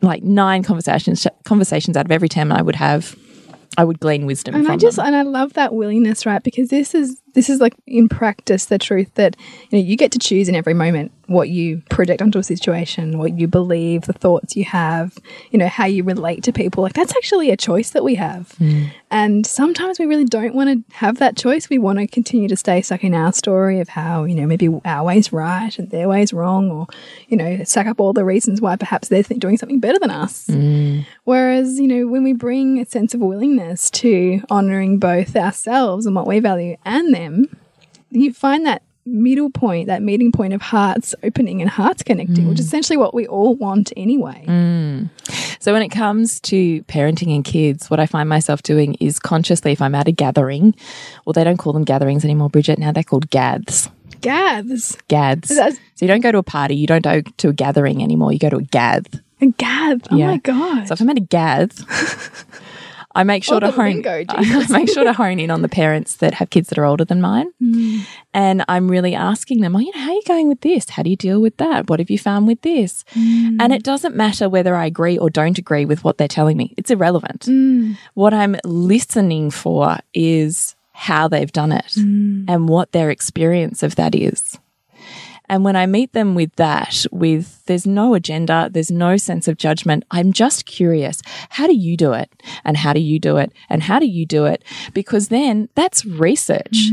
like 0.00 0.22
nine 0.22 0.62
conversations, 0.62 1.26
conversations 1.44 1.98
out 1.98 2.06
of 2.06 2.12
every 2.12 2.30
10 2.30 2.50
I 2.50 2.62
would 2.62 2.76
have, 2.76 3.14
I 3.76 3.84
would 3.84 4.00
glean 4.00 4.26
wisdom 4.26 4.54
and 4.54 4.68
I 4.68 4.76
just 4.76 4.96
them. 4.96 5.06
and 5.06 5.16
I 5.16 5.22
love 5.22 5.52
that 5.54 5.74
willingness, 5.74 6.26
right? 6.26 6.42
Because 6.42 6.68
this 6.68 6.94
is 6.94 7.20
this 7.38 7.48
is 7.48 7.60
like 7.60 7.74
in 7.86 8.08
practice 8.08 8.64
the 8.64 8.78
truth 8.78 9.14
that 9.14 9.36
you 9.70 9.78
know 9.78 9.84
you 9.84 9.96
get 9.96 10.10
to 10.10 10.18
choose 10.18 10.48
in 10.48 10.56
every 10.56 10.74
moment 10.74 11.12
what 11.28 11.50
you 11.50 11.82
project 11.90 12.22
onto 12.22 12.38
a 12.38 12.42
situation, 12.42 13.18
what 13.18 13.38
you 13.38 13.46
believe, 13.46 14.02
the 14.02 14.14
thoughts 14.14 14.56
you 14.56 14.64
have, 14.64 15.18
you 15.50 15.58
know, 15.58 15.68
how 15.68 15.84
you 15.84 16.02
relate 16.02 16.42
to 16.42 16.52
people. 16.52 16.82
Like 16.82 16.94
that's 16.94 17.14
actually 17.14 17.50
a 17.50 17.56
choice 17.56 17.90
that 17.90 18.02
we 18.02 18.14
have. 18.14 18.50
Hmm. 18.52 18.84
And 19.10 19.46
sometimes 19.46 19.98
we 19.98 20.06
really 20.06 20.24
don't 20.24 20.54
want 20.54 20.70
to 20.70 20.96
have 20.96 21.18
that 21.18 21.36
choice. 21.36 21.68
We 21.68 21.76
want 21.76 21.98
to 21.98 22.06
continue 22.06 22.48
to 22.48 22.56
stay 22.56 22.80
stuck 22.80 23.04
in 23.04 23.12
our 23.12 23.32
story 23.34 23.78
of 23.80 23.90
how, 23.90 24.24
you 24.24 24.34
know, 24.34 24.46
maybe 24.46 24.68
our 24.86 25.04
way's 25.04 25.30
right 25.30 25.78
and 25.78 25.90
their 25.90 26.08
way's 26.08 26.32
wrong, 26.32 26.70
or, 26.70 26.86
you 27.28 27.36
know, 27.36 27.62
suck 27.64 27.86
up 27.86 28.00
all 28.00 28.14
the 28.14 28.24
reasons 28.24 28.62
why 28.62 28.76
perhaps 28.76 29.08
they're 29.08 29.22
th- 29.22 29.38
doing 29.38 29.58
something 29.58 29.80
better 29.80 29.98
than 29.98 30.10
us. 30.10 30.46
Hmm. 30.46 31.00
Whereas, 31.24 31.78
you 31.78 31.88
know, 31.88 32.06
when 32.06 32.24
we 32.24 32.32
bring 32.32 32.80
a 32.80 32.86
sense 32.86 33.12
of 33.12 33.20
willingness 33.20 33.90
to 33.90 34.42
honoring 34.48 34.98
both 34.98 35.36
ourselves 35.36 36.06
and 36.06 36.16
what 36.16 36.26
we 36.26 36.40
value 36.40 36.78
and 36.86 37.14
them, 37.14 37.27
you 38.10 38.32
find 38.32 38.66
that 38.66 38.82
middle 39.06 39.50
point, 39.50 39.86
that 39.86 40.02
meeting 40.02 40.30
point 40.32 40.52
of 40.52 40.60
hearts 40.60 41.14
opening 41.22 41.60
and 41.60 41.70
hearts 41.70 42.02
connecting, 42.02 42.46
which 42.46 42.58
mm. 42.58 42.60
is 42.60 42.66
essentially 42.66 42.96
what 42.96 43.14
we 43.14 43.26
all 43.26 43.54
want 43.54 43.92
anyway. 43.96 44.44
Mm. 44.46 45.08
So 45.60 45.72
when 45.72 45.82
it 45.82 45.88
comes 45.88 46.40
to 46.40 46.82
parenting 46.84 47.34
and 47.34 47.44
kids, 47.44 47.90
what 47.90 48.00
I 48.00 48.06
find 48.06 48.28
myself 48.28 48.62
doing 48.62 48.94
is 48.94 49.18
consciously, 49.18 49.72
if 49.72 49.80
I'm 49.80 49.94
at 49.94 50.08
a 50.08 50.12
gathering, 50.12 50.74
well, 51.24 51.32
they 51.32 51.44
don't 51.44 51.56
call 51.56 51.72
them 51.72 51.84
gatherings 51.84 52.24
anymore, 52.24 52.50
Bridget. 52.50 52.78
Now 52.78 52.92
they're 52.92 53.02
called 53.02 53.30
gaths. 53.30 53.88
Gaths. 54.20 54.96
Gaths. 55.08 55.48
That's- 55.48 55.78
So 55.94 56.04
you 56.04 56.08
don't 56.08 56.20
go 56.20 56.32
to 56.32 56.38
a 56.38 56.42
party, 56.42 56.76
you 56.76 56.86
don't 56.86 57.02
go 57.02 57.20
to 57.22 57.48
a 57.48 57.52
gathering 57.52 58.02
anymore, 58.02 58.32
you 58.32 58.38
go 58.38 58.50
to 58.50 58.56
a 58.56 58.62
gath. 58.62 59.06
A 59.40 59.46
gath. 59.46 60.00
Oh 60.10 60.16
Yeah. 60.16 60.26
my 60.26 60.36
God. 60.38 60.88
So 60.88 60.92
if 60.94 61.00
I'm 61.00 61.08
at 61.10 61.16
a 61.16 61.20
gath, 61.20 61.78
I 63.20 63.22
make 63.24 63.42
sure 63.44 63.60
to 63.60 63.70
hone. 63.70 64.02
lingo, 64.02 64.24
I 64.28 64.66
make 64.70 64.88
sure 64.94 65.04
to 65.04 65.12
hone 65.12 65.38
in 65.44 65.50
on 65.50 65.62
the 65.62 65.68
parents 65.82 66.10
that 66.22 66.34
have 66.34 66.48
kids 66.50 66.68
that 66.68 66.78
are 66.78 66.84
older 66.90 67.04
than 67.04 67.20
mine, 67.20 67.48
Mm. 67.62 68.00
and 68.32 68.64
I'm 68.68 68.86
really 68.88 69.14
asking 69.14 69.60
them, 69.62 69.74
"Oh, 69.76 69.80
you 69.80 69.92
know, 69.94 70.00
how 70.04 70.10
are 70.10 70.14
you 70.20 70.22
going 70.34 70.48
with 70.48 70.60
this? 70.60 70.84
How 70.90 71.02
do 71.02 71.10
you 71.10 71.16
deal 71.16 71.40
with 71.46 71.56
that? 71.58 71.88
What 71.90 71.98
have 71.98 72.10
you 72.14 72.18
found 72.18 72.46
with 72.46 72.60
this?" 72.62 73.04
Mm. 73.14 73.56
And 73.60 73.72
it 73.72 73.82
doesn't 73.82 74.14
matter 74.24 74.48
whether 74.48 74.74
I 74.76 74.86
agree 74.86 75.18
or 75.18 75.28
don't 75.30 75.58
agree 75.58 75.84
with 75.84 76.04
what 76.04 76.16
they're 76.18 76.36
telling 76.38 76.56
me; 76.56 76.74
it's 76.76 76.90
irrelevant. 76.90 77.42
Mm. 77.46 77.96
What 78.14 78.32
I'm 78.32 78.54
listening 78.64 79.50
for 79.50 79.98
is 80.14 80.76
how 80.92 81.28
they've 81.28 81.52
done 81.52 81.72
it 81.72 81.92
Mm. 81.96 82.44
and 82.48 82.68
what 82.68 82.92
their 82.92 83.10
experience 83.10 83.82
of 83.82 83.94
that 83.96 84.14
is. 84.14 84.58
And 85.48 85.64
when 85.64 85.76
I 85.76 85.86
meet 85.86 86.12
them 86.12 86.34
with 86.34 86.54
that, 86.56 87.06
with 87.10 87.64
there's 87.66 87.86
no 87.86 88.14
agenda, 88.14 88.68
there's 88.70 88.90
no 88.90 89.16
sense 89.16 89.48
of 89.48 89.56
judgment, 89.56 90.04
I'm 90.10 90.32
just 90.32 90.66
curious, 90.66 91.22
how 91.50 91.66
do 91.66 91.74
you 91.74 91.96
do 91.96 92.12
it? 92.12 92.30
And 92.64 92.76
how 92.76 92.92
do 92.92 93.00
you 93.00 93.18
do 93.18 93.36
it? 93.36 93.52
And 93.68 93.82
how 93.82 93.98
do 93.98 94.06
you 94.06 94.26
do 94.26 94.44
it? 94.44 94.62
Because 94.92 95.28
then 95.28 95.68
that's 95.74 96.04
research. 96.04 96.90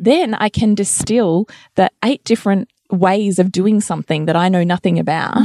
Then 0.00 0.34
I 0.34 0.48
can 0.48 0.74
distill 0.74 1.48
the 1.74 1.90
eight 2.04 2.24
different 2.24 2.68
ways 2.90 3.38
of 3.38 3.52
doing 3.52 3.80
something 3.80 4.24
that 4.24 4.36
I 4.36 4.48
know 4.48 4.64
nothing 4.64 4.98
about 4.98 5.36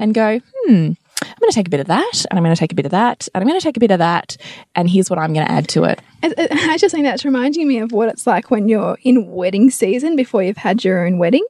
and 0.00 0.12
go, 0.12 0.40
hmm, 0.66 0.92
I'm 1.22 1.36
going 1.40 1.50
to 1.50 1.54
take 1.54 1.66
a 1.66 1.70
bit 1.70 1.80
of 1.80 1.86
that, 1.86 2.24
and 2.30 2.38
I'm 2.38 2.44
going 2.44 2.54
to 2.54 2.58
take 2.58 2.72
a 2.72 2.74
bit 2.74 2.86
of 2.86 2.92
that, 2.92 3.28
and 3.34 3.42
I'm 3.42 3.48
going 3.48 3.58
to 3.58 3.64
take 3.64 3.76
a 3.76 3.80
bit 3.80 3.90
of 3.90 3.98
that, 3.98 4.36
and 4.74 4.88
here's 4.88 5.10
what 5.10 5.18
I'm 5.18 5.32
going 5.32 5.46
to 5.46 5.52
add 5.52 5.68
to 5.68 5.84
it. 5.84 6.00
I, 6.22 6.76
just 6.78 6.94
think 6.94 7.06
that's 7.06 7.24
reminding 7.24 7.66
me 7.66 7.78
of 7.78 7.92
what 7.92 8.08
it's 8.08 8.26
like 8.26 8.50
when 8.50 8.68
you're 8.68 8.98
in 9.02 9.30
wedding 9.30 9.70
season 9.70 10.16
before 10.16 10.42
you've 10.42 10.56
had 10.56 10.84
your 10.84 11.06
own 11.06 11.18
wedding. 11.18 11.44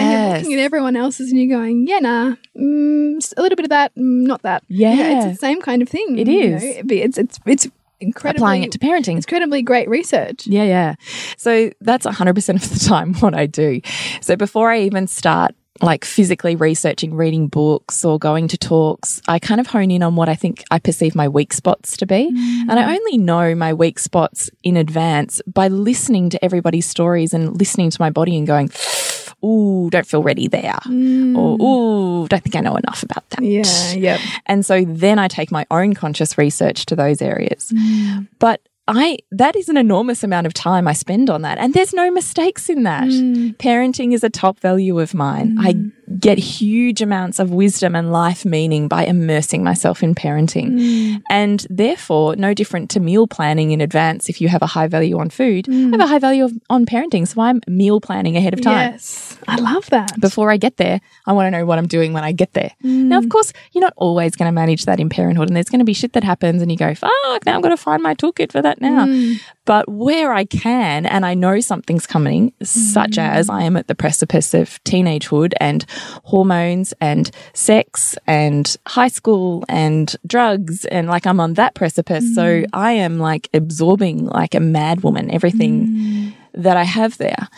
And 0.00 0.10
you're 0.10 0.38
looking 0.38 0.60
at 0.60 0.64
everyone 0.64 0.96
else's 0.96 1.30
and 1.30 1.40
you're 1.40 1.56
going, 1.58 1.86
yeah, 1.86 1.98
nah, 2.00 2.34
mm, 2.56 3.34
a 3.36 3.42
little 3.42 3.56
bit 3.56 3.64
of 3.64 3.70
that, 3.70 3.94
mm, 3.94 4.26
not 4.26 4.42
that. 4.42 4.64
Yeah. 4.68 5.18
it's 5.18 5.38
the 5.38 5.46
same 5.46 5.60
kind 5.62 5.80
of 5.80 5.88
thing. 5.88 6.18
It 6.18 6.28
is. 6.28 6.62
you 6.62 6.82
know? 6.82 6.82
It's, 6.90 7.18
it's, 7.18 7.38
it's 7.46 7.68
incredibly. 8.00 8.42
Applying 8.42 8.62
it 8.64 8.72
to 8.72 8.78
parenting. 8.78 9.16
It's 9.16 9.26
incredibly 9.26 9.62
great 9.62 9.88
research. 9.88 10.46
Yeah, 10.46 10.64
yeah. 10.64 10.94
So 11.36 11.70
that's 11.80 12.06
100% 12.06 12.54
of 12.54 12.70
the 12.70 12.84
time 12.84 13.14
what 13.20 13.34
I 13.34 13.46
do. 13.46 13.80
So 14.20 14.36
before 14.36 14.70
I 14.70 14.80
even 14.80 15.06
start 15.06 15.54
like 15.80 16.04
physically 16.04 16.56
researching, 16.56 17.14
reading 17.14 17.48
books 17.48 18.04
or 18.04 18.18
going 18.18 18.48
to 18.48 18.58
talks, 18.58 19.20
I 19.28 19.38
kind 19.38 19.60
of 19.60 19.66
hone 19.66 19.90
in 19.90 20.02
on 20.02 20.16
what 20.16 20.28
I 20.28 20.34
think 20.34 20.64
I 20.70 20.78
perceive 20.78 21.14
my 21.14 21.28
weak 21.28 21.52
spots 21.52 21.96
to 21.98 22.06
be. 22.06 22.30
Mm. 22.30 22.70
And 22.70 22.72
I 22.72 22.94
only 22.94 23.18
know 23.18 23.54
my 23.54 23.74
weak 23.74 23.98
spots 23.98 24.50
in 24.62 24.76
advance 24.76 25.40
by 25.46 25.68
listening 25.68 26.30
to 26.30 26.44
everybody's 26.44 26.86
stories 26.86 27.34
and 27.34 27.58
listening 27.58 27.90
to 27.90 28.00
my 28.00 28.10
body 28.10 28.36
and 28.36 28.46
going, 28.46 28.70
Ooh, 29.44 29.90
don't 29.90 30.06
feel 30.06 30.22
ready 30.22 30.48
there. 30.48 30.78
Mm. 30.86 31.36
Or, 31.36 31.56
ooh, 31.60 32.28
don't 32.28 32.42
think 32.42 32.56
I 32.56 32.60
know 32.60 32.76
enough 32.76 33.02
about 33.02 33.28
that. 33.30 33.42
Yeah, 33.42 33.92
yep. 33.92 34.20
And 34.46 34.64
so 34.64 34.84
then 34.84 35.18
I 35.18 35.28
take 35.28 35.52
my 35.52 35.66
own 35.70 35.94
conscious 35.94 36.38
research 36.38 36.86
to 36.86 36.96
those 36.96 37.20
areas. 37.20 37.70
Mm. 37.70 38.28
But 38.38 38.60
I 38.88 39.18
that 39.32 39.56
is 39.56 39.68
an 39.68 39.76
enormous 39.76 40.22
amount 40.22 40.46
of 40.46 40.54
time 40.54 40.86
I 40.86 40.92
spend 40.92 41.28
on 41.28 41.42
that. 41.42 41.58
And 41.58 41.74
there's 41.74 41.92
no 41.92 42.10
mistakes 42.10 42.68
in 42.68 42.84
that. 42.84 43.04
Mm. 43.04 43.56
Parenting 43.56 44.12
is 44.12 44.22
a 44.22 44.30
top 44.30 44.60
value 44.60 45.00
of 45.00 45.12
mine. 45.12 45.56
I 45.58 45.74
mm. 45.74 46.20
get 46.20 46.38
huge 46.38 47.02
amounts 47.02 47.38
of 47.38 47.50
wisdom 47.50 47.96
and 47.96 48.12
life 48.12 48.44
meaning 48.44 48.86
by 48.86 49.04
immersing 49.04 49.64
myself 49.64 50.02
in 50.02 50.14
parenting. 50.14 50.72
Mm. 50.72 51.22
And 51.30 51.66
therefore, 51.68 52.36
no 52.36 52.54
different 52.54 52.90
to 52.90 53.00
meal 53.00 53.26
planning 53.26 53.72
in 53.72 53.80
advance 53.80 54.28
if 54.28 54.40
you 54.40 54.48
have 54.48 54.62
a 54.62 54.66
high 54.66 54.86
value 54.86 55.18
on 55.18 55.30
food, 55.30 55.68
I 55.68 55.72
have 55.72 56.00
a 56.00 56.06
high 56.06 56.20
value 56.20 56.44
of, 56.44 56.52
on 56.70 56.86
parenting. 56.86 57.26
So 57.26 57.40
I'm 57.40 57.60
meal 57.66 58.00
planning 58.00 58.36
ahead 58.36 58.54
of 58.54 58.60
time 58.60 58.92
Yes. 58.92 59.38
I 59.48 59.56
love 59.56 59.88
that. 59.90 60.18
before 60.20 60.50
I 60.50 60.56
get 60.56 60.76
there, 60.76 61.00
I 61.26 61.32
want 61.32 61.46
to 61.46 61.50
know 61.50 61.66
what 61.66 61.78
I'm 61.78 61.86
doing 61.86 62.12
when 62.12 62.24
I 62.24 62.32
get 62.32 62.52
there. 62.52 62.72
Now, 62.82 63.18
of 63.18 63.28
course, 63.28 63.52
you're 63.72 63.82
not 63.82 63.92
always 63.96 64.34
going 64.34 64.48
to 64.48 64.52
manage 64.52 64.84
that 64.84 64.98
in 65.00 65.08
parenthood, 65.08 65.48
and 65.48 65.56
there's 65.56 65.68
going 65.68 65.80
to 65.80 65.84
be 65.84 65.92
shit 65.92 66.12
that 66.14 66.24
happens, 66.24 66.62
and 66.62 66.70
you 66.70 66.76
go, 66.76 66.94
fuck, 66.94 67.10
now 67.46 67.56
I've 67.56 67.62
got 67.62 67.70
to 67.70 67.76
find 67.76 68.02
my 68.02 68.14
toolkit 68.14 68.52
for 68.52 68.62
that 68.62 68.75
now. 68.80 69.06
Mm. 69.06 69.40
But 69.64 69.88
where 69.88 70.32
I 70.32 70.44
can, 70.44 71.06
and 71.06 71.26
I 71.26 71.34
know 71.34 71.58
something's 71.60 72.06
coming, 72.06 72.52
such 72.62 73.12
mm. 73.12 73.28
as 73.28 73.50
I 73.50 73.62
am 73.62 73.76
at 73.76 73.88
the 73.88 73.94
precipice 73.94 74.54
of 74.54 74.82
teenagehood 74.84 75.54
and 75.60 75.84
hormones 76.24 76.94
and 77.00 77.30
sex 77.52 78.16
and 78.26 78.76
high 78.86 79.08
school 79.08 79.64
and 79.68 80.14
drugs, 80.26 80.84
and 80.86 81.08
like 81.08 81.26
I'm 81.26 81.40
on 81.40 81.54
that 81.54 81.74
precipice. 81.74 82.34
So 82.34 82.62
mm. 82.62 82.66
I 82.72 82.92
am 82.92 83.18
like 83.18 83.48
absorbing 83.52 84.26
like 84.26 84.54
a 84.54 84.60
mad 84.60 85.02
woman 85.02 85.30
everything 85.30 86.32
that 86.54 86.76
I 86.76 86.84
have 86.84 87.18
there. 87.18 87.48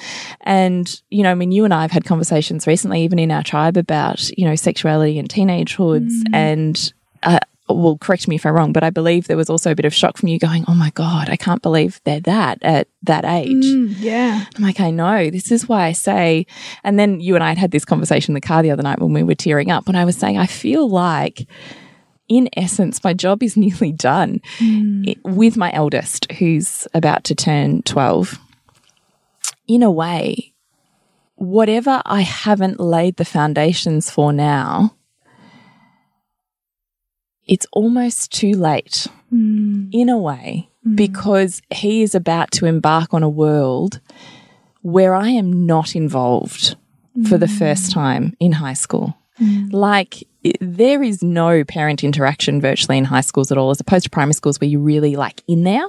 And, 0.41 1.01
you 1.09 1.23
know, 1.23 1.31
I 1.31 1.35
mean, 1.35 1.53
you 1.53 1.65
and 1.65 1.73
I 1.73 1.83
have 1.83 1.93
had 1.93 2.05
conversations 2.05 2.67
recently, 2.67 3.03
even 3.03 3.19
in 3.19 3.31
our 3.31 3.45
tribe, 3.45 3.77
about, 3.77 4.29
you 4.37 4.45
know, 4.45 4.57
sexuality 4.57 5.19
and 5.19 5.31
teenagehoods. 5.31 6.13
And, 6.33 6.93
uh, 7.23 7.39
well, 7.69 7.99
correct 7.99 8.29
me 8.29 8.37
if 8.37 8.47
I'm 8.47 8.55
wrong, 8.55 8.73
but 8.73 8.83
I 8.83 8.91
believe 8.91 9.27
there 9.27 9.37
was 9.37 9.51
also 9.51 9.71
a 9.71 9.75
bit 9.75 9.85
of 9.85 9.93
shock 9.95 10.17
from 10.17 10.29
you 10.29 10.39
going, 10.39 10.65
oh 10.69 10.75
my 10.75 10.91
God, 10.91 11.29
I 11.29 11.37
can't 11.37 11.63
believe 11.63 12.01
they're 12.05 12.21
that 12.21 12.59
at 12.63 12.89
that 13.03 13.25
age. 13.25 13.65
Mm, 13.65 13.95
yeah. 13.99 14.47
I'm 14.57 14.63
like, 14.63 14.81
I 14.81 14.91
know. 14.91 15.31
This 15.31 15.53
is 15.53 15.69
why 15.69 15.85
I 15.87 15.93
say. 15.93 16.47
And 16.85 16.99
then 16.99 17.21
you 17.21 17.35
and 17.35 17.45
I 17.45 17.49
had 17.51 17.59
had 17.59 17.71
this 17.71 17.85
conversation 17.85 18.33
in 18.33 18.35
the 18.35 18.41
car 18.47 18.63
the 18.63 18.71
other 18.71 18.83
night 18.83 19.01
when 19.01 19.13
we 19.13 19.23
were 19.23 19.35
tearing 19.35 19.71
up. 19.71 19.87
When 19.87 19.97
I 19.97 20.05
was 20.05 20.17
saying, 20.17 20.39
I 20.39 20.47
feel 20.47 20.89
like, 20.89 21.47
in 22.29 22.49
essence, 22.57 23.03
my 23.05 23.15
job 23.15 23.43
is 23.43 23.57
nearly 23.65 23.93
done 23.93 24.41
i- 24.61 25.17
with 25.25 25.57
my 25.57 25.73
eldest, 25.73 26.31
who's 26.33 26.87
about 26.95 27.25
to 27.25 27.35
turn 27.35 27.83
12. 27.83 28.39
In 29.67 29.83
a 29.83 29.91
way, 29.91 30.53
whatever 31.35 32.01
I 32.07 32.23
haven't 32.23 32.81
laid 32.81 33.17
the 33.17 33.25
foundations 33.25 34.11
for 34.11 34.33
now, 34.33 34.95
it's 37.49 37.67
almost 37.73 38.31
too 38.31 38.53
late 38.53 39.07
hmm. 39.31 39.89
in 39.91 40.09
a 40.09 40.19
way 40.19 40.69
hmm. 40.85 40.95
because 40.95 41.61
he 41.71 42.03
is 42.03 42.15
about 42.15 42.51
to 42.53 42.67
embark 42.67 43.13
on 43.13 43.23
a 43.23 43.29
world 43.29 44.01
where 44.83 45.15
I 45.15 45.31
am 45.31 45.67
not 45.67 45.97
involved 45.97 46.77
for 47.29 47.37
the 47.37 47.49
hmm. 47.49 47.57
first 47.57 47.91
time 47.91 48.37
in 48.39 48.53
high 48.53 48.75
school. 48.75 49.17
Like, 49.71 50.25
i- 50.45 50.53
there 50.61 51.03
is 51.03 51.23
no 51.23 51.65
parent 51.65 52.03
interaction 52.05 52.61
virtually 52.61 52.99
in 52.99 53.05
high 53.05 53.21
schools 53.23 53.53
at 53.53 53.59
all, 53.59 53.71
as 53.71 53.81
opposed 53.81 54.05
to 54.05 54.11
primary 54.11 54.35
schools 54.35 54.61
where 54.61 54.69
you're 54.69 54.81
really 54.81 55.17
like 55.17 55.43
in 55.47 55.65
there. 55.65 55.87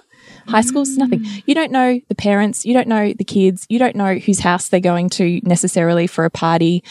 High 0.47 0.61
schools, 0.61 0.97
nothing. 0.97 1.19
Mm. 1.19 1.43
You 1.45 1.55
don't 1.55 1.71
know 1.71 1.99
the 2.07 2.15
parents, 2.15 2.65
you 2.65 2.73
don't 2.73 2.87
know 2.87 3.13
the 3.13 3.23
kids, 3.23 3.65
you 3.69 3.79
don't 3.79 3.95
know 3.95 4.15
whose 4.15 4.39
house 4.39 4.69
they're 4.69 4.79
going 4.79 5.09
to 5.11 5.39
necessarily 5.43 6.07
for 6.07 6.25
a 6.25 6.29
party. 6.29 6.83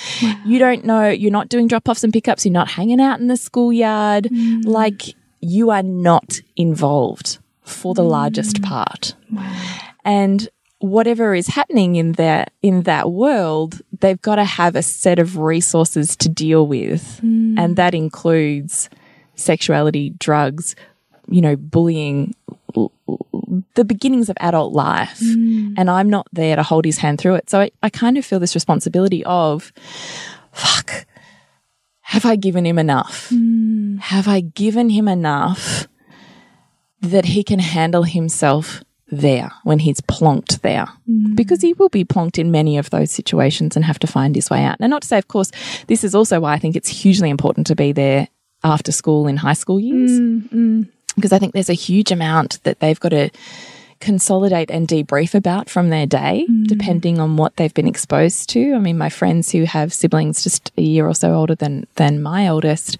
You 0.44 0.58
don't 0.58 0.84
know, 0.84 1.08
you're 1.08 1.30
not 1.32 1.48
doing 1.48 1.68
drop 1.68 1.88
offs 1.88 2.04
and 2.04 2.12
pickups, 2.12 2.44
you're 2.44 2.52
not 2.52 2.70
hanging 2.70 3.00
out 3.00 3.20
in 3.20 3.28
the 3.28 3.36
schoolyard. 3.36 4.24
Mm. 4.24 4.64
Like, 4.64 5.14
you 5.40 5.70
are 5.70 5.82
not 5.82 6.40
involved 6.56 7.38
for 7.62 7.94
the 7.94 8.04
largest 8.04 8.60
mm. 8.60 8.64
part. 8.64 9.14
And 10.04 10.48
whatever 10.80 11.34
is 11.34 11.48
happening 11.48 11.96
in 11.96 12.12
that 12.12 12.52
in 12.62 12.82
that 12.84 13.10
world, 13.10 13.80
they've 14.00 14.22
got 14.22 14.36
to 14.36 14.44
have 14.44 14.76
a 14.76 14.82
set 14.82 15.18
of 15.18 15.36
resources 15.36 16.16
to 16.16 16.28
deal 16.28 16.66
with. 16.66 17.20
And 17.22 17.76
that 17.76 17.94
includes 17.94 18.88
sexuality, 19.34 20.10
drugs, 20.10 20.74
you 21.30 21.40
know, 21.40 21.56
bullying, 21.56 22.34
the 23.74 23.84
beginnings 23.84 24.28
of 24.28 24.36
adult 24.40 24.72
life. 24.72 25.20
Mm. 25.20 25.74
And 25.76 25.90
I'm 25.90 26.10
not 26.10 26.26
there 26.32 26.56
to 26.56 26.62
hold 26.62 26.84
his 26.84 26.98
hand 26.98 27.18
through 27.20 27.36
it. 27.36 27.50
So 27.50 27.60
I, 27.60 27.70
I 27.82 27.90
kind 27.90 28.18
of 28.18 28.24
feel 28.24 28.40
this 28.40 28.54
responsibility 28.54 29.24
of, 29.24 29.72
fuck, 30.52 31.06
have 32.00 32.24
I 32.24 32.36
given 32.36 32.64
him 32.66 32.78
enough? 32.78 33.30
Mm. 33.30 34.00
Have 34.00 34.28
I 34.28 34.40
given 34.40 34.90
him 34.90 35.08
enough 35.08 35.86
that 37.00 37.26
he 37.26 37.44
can 37.44 37.58
handle 37.58 38.02
himself 38.02 38.82
there 39.10 39.50
when 39.64 39.78
he's 39.78 40.00
plonked 40.02 40.60
there 40.60 40.86
mm. 41.08 41.34
because 41.34 41.62
he 41.62 41.72
will 41.74 41.88
be 41.88 42.04
plonked 42.04 42.38
in 42.38 42.50
many 42.50 42.76
of 42.76 42.90
those 42.90 43.10
situations 43.10 43.74
and 43.74 43.84
have 43.84 43.98
to 43.98 44.06
find 44.06 44.34
his 44.34 44.50
way 44.50 44.62
out. 44.64 44.76
And 44.80 44.90
not 44.90 45.02
to 45.02 45.08
say, 45.08 45.18
of 45.18 45.28
course, 45.28 45.50
this 45.86 46.04
is 46.04 46.14
also 46.14 46.40
why 46.40 46.52
I 46.52 46.58
think 46.58 46.76
it's 46.76 46.88
hugely 46.88 47.30
important 47.30 47.66
to 47.68 47.74
be 47.74 47.92
there 47.92 48.28
after 48.62 48.92
school 48.92 49.26
in 49.26 49.36
high 49.36 49.54
school 49.54 49.80
years 49.80 50.18
because 51.18 51.32
I 51.32 51.38
think 51.38 51.52
there's 51.52 51.70
a 51.70 51.74
huge 51.74 52.10
amount 52.10 52.62
that 52.64 52.80
they've 52.80 52.98
got 52.98 53.10
to 53.10 53.30
consolidate 54.00 54.70
and 54.70 54.86
debrief 54.86 55.34
about 55.34 55.68
from 55.68 55.90
their 55.90 56.06
day, 56.06 56.46
mm. 56.48 56.66
depending 56.66 57.18
on 57.18 57.36
what 57.36 57.56
they've 57.56 57.74
been 57.74 57.88
exposed 57.88 58.48
to. 58.50 58.74
I 58.74 58.78
mean, 58.78 58.96
my 58.96 59.08
friends 59.08 59.50
who 59.50 59.64
have 59.64 59.92
siblings 59.92 60.42
just 60.42 60.70
a 60.76 60.82
year 60.82 61.06
or 61.06 61.14
so 61.14 61.34
older 61.34 61.54
than 61.54 61.86
than 61.96 62.22
my 62.22 62.48
oldest, 62.48 62.98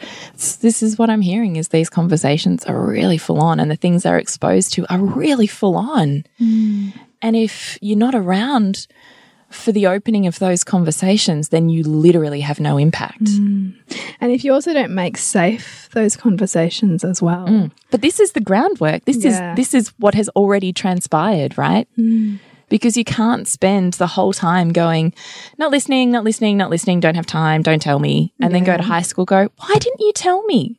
this 0.61 0.83
is 0.83 0.99
what 0.99 1.11
I'm 1.11 1.21
hearing: 1.21 1.57
is 1.57 1.69
these 1.69 1.91
conversations 1.91 2.65
are 2.65 2.81
really 2.81 3.19
full 3.19 3.41
on, 3.41 3.61
and 3.61 3.71
the 3.71 3.77
things 3.77 4.03
they're 4.03 4.19
exposed 4.19 4.73
to 4.75 4.87
are 4.93 5.01
really 5.01 5.47
full 5.47 5.77
on. 5.77 6.25
Mm. 6.41 6.93
And 7.23 7.37
if 7.37 7.79
you're 7.81 7.99
not 7.99 8.15
around 8.15 8.87
for 9.51 9.73
the 9.73 9.87
opening 9.87 10.27
of 10.27 10.39
those 10.39 10.63
conversations, 10.63 11.49
then 11.49 11.69
you 11.69 11.83
literally 11.83 12.41
have 12.43 12.61
no 12.61 12.77
impact. 12.77 13.25
Mm. 13.25 13.75
And 14.21 14.33
if 14.33 14.45
you 14.45 14.53
also 14.53 14.73
don't 14.75 14.95
make 14.95 15.17
safe 15.17 15.89
those 15.93 16.17
conversations 16.17 17.03
as 17.05 17.23
well. 17.23 17.47
Mm. 17.47 17.71
But 17.91 18.03
this 18.03 18.21
is 18.21 18.33
the 18.33 18.41
groundwork. 18.41 19.05
This 19.07 19.25
Yeah. 19.25 19.53
is 19.53 19.57
this 19.57 19.75
is 19.75 19.89
what 19.99 20.15
has 20.15 20.29
already 20.31 20.73
transpired, 20.73 21.57
right? 21.57 21.89
Mm. 21.99 22.39
Because 22.69 22.99
you 22.99 23.05
can't 23.05 23.49
spend 23.49 23.95
the 23.95 24.07
whole 24.09 24.35
time 24.35 24.73
going, 24.75 25.15
not 25.57 25.71
listening, 25.71 26.11
not 26.11 26.25
listening, 26.25 26.59
not 26.59 26.69
listening, 26.69 27.01
don't 27.01 27.15
have 27.15 27.25
time, 27.25 27.63
don't 27.63 27.81
tell 27.81 27.99
me, 27.99 28.35
and 28.43 28.55
then 28.55 28.63
go 28.63 28.77
to 28.77 28.83
high 28.83 29.01
school, 29.01 29.25
go, 29.25 29.49
why 29.57 29.75
didn't 29.81 30.01
you 30.01 30.13
tell 30.13 30.45
me? 30.45 30.77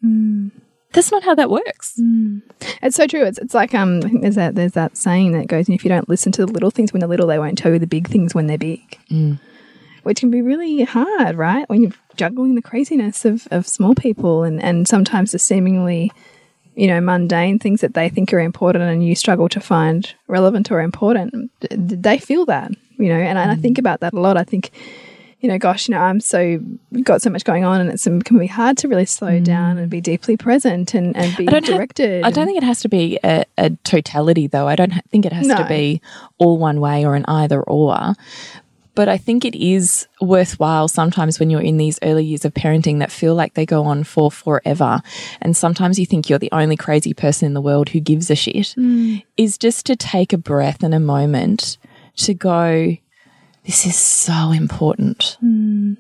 That's 0.94 1.12
not 1.12 1.24
how 1.24 1.36
that 1.36 1.50
works. 1.50 2.00
Mm. 2.00 2.42
It's 2.82 2.96
so 2.96 3.06
true. 3.06 3.24
It's 3.24 3.38
it's 3.38 3.54
like 3.54 3.74
um 3.76 4.00
I 4.00 4.10
think 4.10 4.22
there's 4.22 4.36
that 4.36 4.56
there's 4.56 4.74
that 4.74 4.98
saying 4.98 5.34
that 5.34 5.48
goes 5.48 5.70
if 5.70 5.84
you 5.84 5.90
don't 5.90 6.10
listen 6.10 6.32
to 6.34 6.46
the 6.46 6.52
little 6.52 6.72
things 6.72 6.92
when 6.92 7.00
they're 7.00 7.10
little, 7.10 7.28
they 7.28 7.40
won't 7.40 7.58
tell 7.58 7.72
you 7.72 7.80
the 7.80 7.88
big 7.88 8.08
things 8.08 8.34
when 8.34 8.48
they're 8.48 8.58
big. 8.58 8.98
Mm. 9.12 9.40
Which 10.04 10.22
can 10.22 10.32
be 10.32 10.42
really 10.42 10.84
hard, 10.84 11.36
right? 11.38 11.70
When 11.70 11.84
you're 11.84 11.92
juggling 12.16 12.56
the 12.56 12.62
craziness 12.62 13.26
of, 13.26 13.48
of 13.52 13.68
small 13.68 13.94
people 13.94 14.44
and, 14.44 14.62
and 14.64 14.88
sometimes 14.88 15.34
the 15.34 15.40
seemingly, 15.40 16.12
you 16.76 16.88
know, 16.88 17.02
mundane 17.02 17.60
things 17.60 17.82
that 17.82 17.94
they 17.94 18.10
think 18.10 18.34
are 18.34 18.40
important 18.40 18.86
and 18.86 19.06
you 19.06 19.14
struggle 19.14 19.50
to 19.50 19.60
find 19.60 20.16
relevant 20.28 20.72
or 20.72 20.82
important. 20.82 21.52
They 21.70 22.18
feel 22.18 22.46
that, 22.46 22.72
you 22.98 23.10
know, 23.10 23.20
and 23.20 23.38
I, 23.38 23.52
I 23.52 23.56
mm. 23.56 23.62
think 23.62 23.78
about 23.78 24.00
that 24.00 24.14
a 24.14 24.20
lot. 24.20 24.38
I 24.38 24.44
think, 24.44 24.72
you 25.40 25.48
know, 25.48 25.58
gosh, 25.58 25.88
you 25.88 25.96
know, 25.96 26.02
I'm 26.02 26.20
so 26.20 26.60
got 27.04 27.22
so 27.22 27.30
much 27.30 27.46
going 27.46 27.64
on, 27.64 27.80
and 27.80 27.90
it's 27.90 28.06
it 28.06 28.26
can 28.26 28.38
be 28.38 28.48
hard 28.48 28.78
to 28.80 28.88
really 28.88 29.06
slow 29.06 29.40
mm. 29.40 29.44
down 29.44 29.78
and 29.78 29.90
be 29.90 30.02
deeply 30.02 30.36
present 30.36 30.94
and, 30.94 31.16
and 31.16 31.36
be 31.38 31.48
I 31.48 31.56
have- 31.56 31.64
directed. 31.64 32.24
I 32.24 32.32
don't 32.32 32.46
think 32.46 32.58
it 32.58 32.66
has 32.66 32.82
to 32.82 32.90
be 32.90 33.20
a, 33.24 33.46
a 33.58 33.70
totality, 33.84 34.48
though. 34.48 34.68
I 34.68 34.76
don't 34.76 34.92
ha- 34.92 35.02
think 35.10 35.26
it 35.26 35.34
has 35.34 35.48
to 35.48 35.66
be 35.68 36.02
all 36.38 36.58
one 36.58 36.82
way 36.82 37.06
or 37.06 37.16
an 37.16 37.26
either 37.28 37.62
or. 37.62 38.16
But 38.96 39.08
I 39.08 39.18
think 39.18 39.46
it 39.46 39.56
is 39.56 40.10
worthwhile 40.20 40.90
sometimes 40.90 41.40
when 41.40 41.50
you're 41.50 41.62
in 41.62 41.78
these 41.78 42.00
early 42.02 42.26
years 42.26 42.44
of 42.44 42.54
parenting 42.54 43.00
that 43.00 43.12
feel 43.12 43.34
like 43.34 43.54
they 43.54 43.66
go 43.66 43.86
on 43.86 44.04
for 44.04 44.30
forever. 44.30 45.02
And 45.40 45.56
sometimes 45.56 45.98
you 45.98 46.06
think 46.06 46.30
you're 46.30 46.38
the 46.38 46.52
only 46.52 46.76
crazy 46.76 47.14
person 47.14 47.46
in 47.46 47.54
the 47.54 47.62
world 47.62 47.88
who 47.90 48.02
gives 48.02 48.30
a 48.30 48.36
shit, 48.36 48.76
mm. 48.78 49.24
is 49.38 49.58
just 49.58 49.86
to 49.86 49.96
take 49.96 50.34
a 50.34 50.38
breath 50.38 50.84
and 50.84 50.94
a 50.94 51.00
moment 51.00 51.78
to 52.18 52.34
go, 52.34 52.98
this 53.66 53.86
is 53.86 53.96
so 53.96 54.52
important 54.52 55.38
mm. 55.44 55.98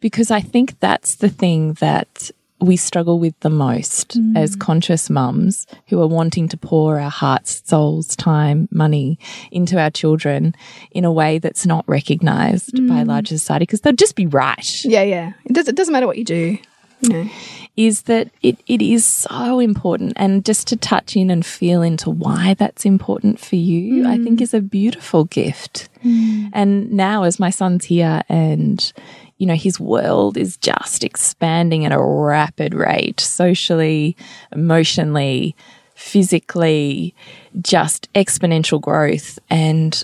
because 0.00 0.30
I 0.30 0.40
think 0.40 0.78
that's 0.80 1.16
the 1.16 1.28
thing 1.28 1.74
that 1.74 2.30
we 2.60 2.76
struggle 2.76 3.18
with 3.18 3.38
the 3.40 3.50
most 3.50 4.18
mm. 4.18 4.36
as 4.36 4.56
conscious 4.56 5.08
mums 5.08 5.66
who 5.86 6.00
are 6.02 6.08
wanting 6.08 6.48
to 6.48 6.56
pour 6.56 6.98
our 6.98 7.10
hearts, 7.10 7.62
souls, 7.64 8.16
time, 8.16 8.68
money 8.72 9.18
into 9.52 9.78
our 9.78 9.90
children 9.90 10.54
in 10.90 11.04
a 11.04 11.12
way 11.12 11.38
that's 11.38 11.66
not 11.66 11.84
recognized 11.88 12.74
by 12.88 13.02
mm. 13.02 13.06
larger 13.06 13.38
society 13.38 13.62
because 13.62 13.80
they'll 13.82 13.92
just 13.92 14.16
be 14.16 14.26
right. 14.26 14.84
Yeah, 14.84 15.02
yeah. 15.02 15.32
It 15.44 15.52
does. 15.52 15.68
It 15.68 15.76
doesn't 15.76 15.92
matter 15.92 16.06
what 16.06 16.18
you 16.18 16.24
do. 16.24 16.58
You 17.00 17.08
know. 17.08 17.30
Is 17.76 18.02
that 18.02 18.30
it, 18.42 18.58
it 18.66 18.82
is 18.82 19.04
so 19.04 19.60
important. 19.60 20.14
And 20.16 20.44
just 20.44 20.66
to 20.68 20.76
touch 20.76 21.14
in 21.14 21.30
and 21.30 21.46
feel 21.46 21.80
into 21.80 22.10
why 22.10 22.54
that's 22.54 22.84
important 22.84 23.38
for 23.38 23.54
you, 23.54 24.04
I 24.04 24.16
think 24.16 24.40
mm. 24.40 24.42
is 24.42 24.52
a 24.52 24.60
beautiful 24.60 25.24
gift. 25.26 25.88
Mm. 26.04 26.50
And 26.52 26.92
now, 26.92 27.22
as 27.22 27.38
my 27.38 27.50
son's 27.50 27.84
here 27.84 28.22
and 28.28 28.92
you 29.38 29.46
know, 29.46 29.54
his 29.54 29.78
world 29.78 30.36
is 30.36 30.56
just 30.56 31.04
expanding 31.04 31.84
at 31.84 31.92
a 31.92 32.00
rapid 32.00 32.74
rate, 32.74 33.20
socially, 33.20 34.16
emotionally, 34.52 35.54
physically, 35.94 37.14
just 37.60 38.12
exponential 38.14 38.80
growth. 38.80 39.38
And 39.48 40.02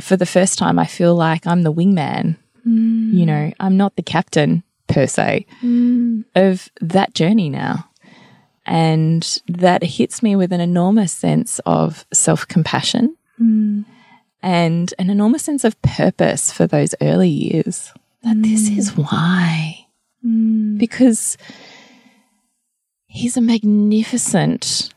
for 0.00 0.16
the 0.16 0.26
first 0.26 0.58
time, 0.58 0.78
I 0.78 0.86
feel 0.86 1.14
like 1.14 1.46
I'm 1.46 1.62
the 1.62 1.72
wingman. 1.72 2.36
Mm. 2.66 3.14
You 3.14 3.26
know, 3.26 3.52
I'm 3.58 3.76
not 3.76 3.96
the 3.96 4.02
captain 4.02 4.62
per 4.94 5.06
se 5.06 5.44
mm. 5.60 6.24
of 6.34 6.70
that 6.80 7.14
journey 7.14 7.50
now. 7.50 7.88
And 8.64 9.42
that 9.46 9.82
hits 9.82 10.22
me 10.22 10.36
with 10.36 10.52
an 10.52 10.60
enormous 10.60 11.12
sense 11.12 11.60
of 11.66 12.06
self 12.14 12.48
compassion 12.48 13.14
mm. 13.38 13.84
and 14.42 14.94
an 14.98 15.10
enormous 15.10 15.42
sense 15.42 15.64
of 15.64 15.80
purpose 15.82 16.50
for 16.50 16.66
those 16.66 16.94
early 17.02 17.28
years. 17.28 17.92
That 18.22 18.40
this 18.42 18.70
mm. 18.70 18.78
is 18.78 18.96
why. 18.96 19.80
Because 20.78 21.36
he's 23.06 23.36
a 23.36 23.42
magnificent 23.42 24.94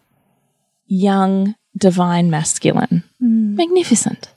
young 0.86 1.56
divine 1.78 2.30
masculine. 2.30 3.04
Magnificent. 3.20 4.30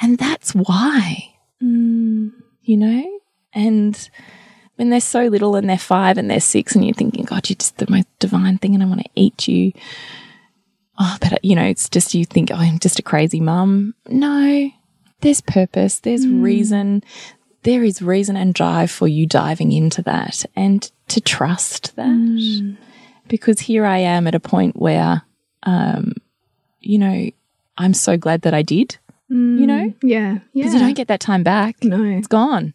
And 0.00 0.18
that's 0.18 0.52
why. 0.54 1.34
You 1.60 2.76
know? 2.76 3.20
And 3.52 4.10
when 4.78 4.90
they're 4.90 5.00
so 5.00 5.24
little 5.24 5.56
and 5.56 5.68
they're 5.68 5.76
five 5.76 6.18
and 6.18 6.30
they're 6.30 6.38
six 6.38 6.76
and 6.76 6.84
you're 6.84 6.94
thinking, 6.94 7.24
God, 7.24 7.50
you're 7.50 7.56
just 7.56 7.78
the 7.78 7.90
most 7.90 8.06
divine 8.20 8.58
thing 8.58 8.74
and 8.74 8.82
I 8.82 8.86
want 8.86 9.00
to 9.00 9.10
eat 9.16 9.48
you. 9.48 9.72
Oh, 11.00 11.16
but 11.20 11.44
you 11.44 11.56
know, 11.56 11.64
it's 11.64 11.88
just 11.88 12.14
you 12.14 12.24
think, 12.24 12.52
oh, 12.52 12.56
I'm 12.56 12.78
just 12.78 13.00
a 13.00 13.02
crazy 13.02 13.40
mum. 13.40 13.96
No, 14.08 14.70
there's 15.20 15.40
purpose, 15.40 15.98
there's 15.98 16.24
mm. 16.24 16.42
reason, 16.42 17.02
there 17.64 17.82
is 17.82 18.00
reason 18.00 18.36
and 18.36 18.54
drive 18.54 18.88
for 18.88 19.08
you 19.08 19.26
diving 19.26 19.72
into 19.72 20.00
that 20.02 20.44
and 20.54 20.88
to 21.08 21.20
trust 21.20 21.96
that. 21.96 22.06
Mm. 22.06 22.76
Because 23.26 23.58
here 23.58 23.84
I 23.84 23.98
am 23.98 24.28
at 24.28 24.36
a 24.36 24.40
point 24.40 24.76
where, 24.76 25.22
um, 25.64 26.12
you 26.78 26.98
know, 26.98 27.30
I'm 27.76 27.94
so 27.94 28.16
glad 28.16 28.42
that 28.42 28.54
I 28.54 28.62
did, 28.62 28.96
you 29.28 29.36
mm. 29.36 29.66
know, 29.66 29.94
Yeah, 30.04 30.38
yeah. 30.52 30.64
because 30.64 30.74
you 30.74 30.78
don't 30.78 30.94
get 30.94 31.08
that 31.08 31.20
time 31.20 31.42
back. 31.42 31.82
No. 31.82 32.00
It's 32.04 32.28
gone. 32.28 32.74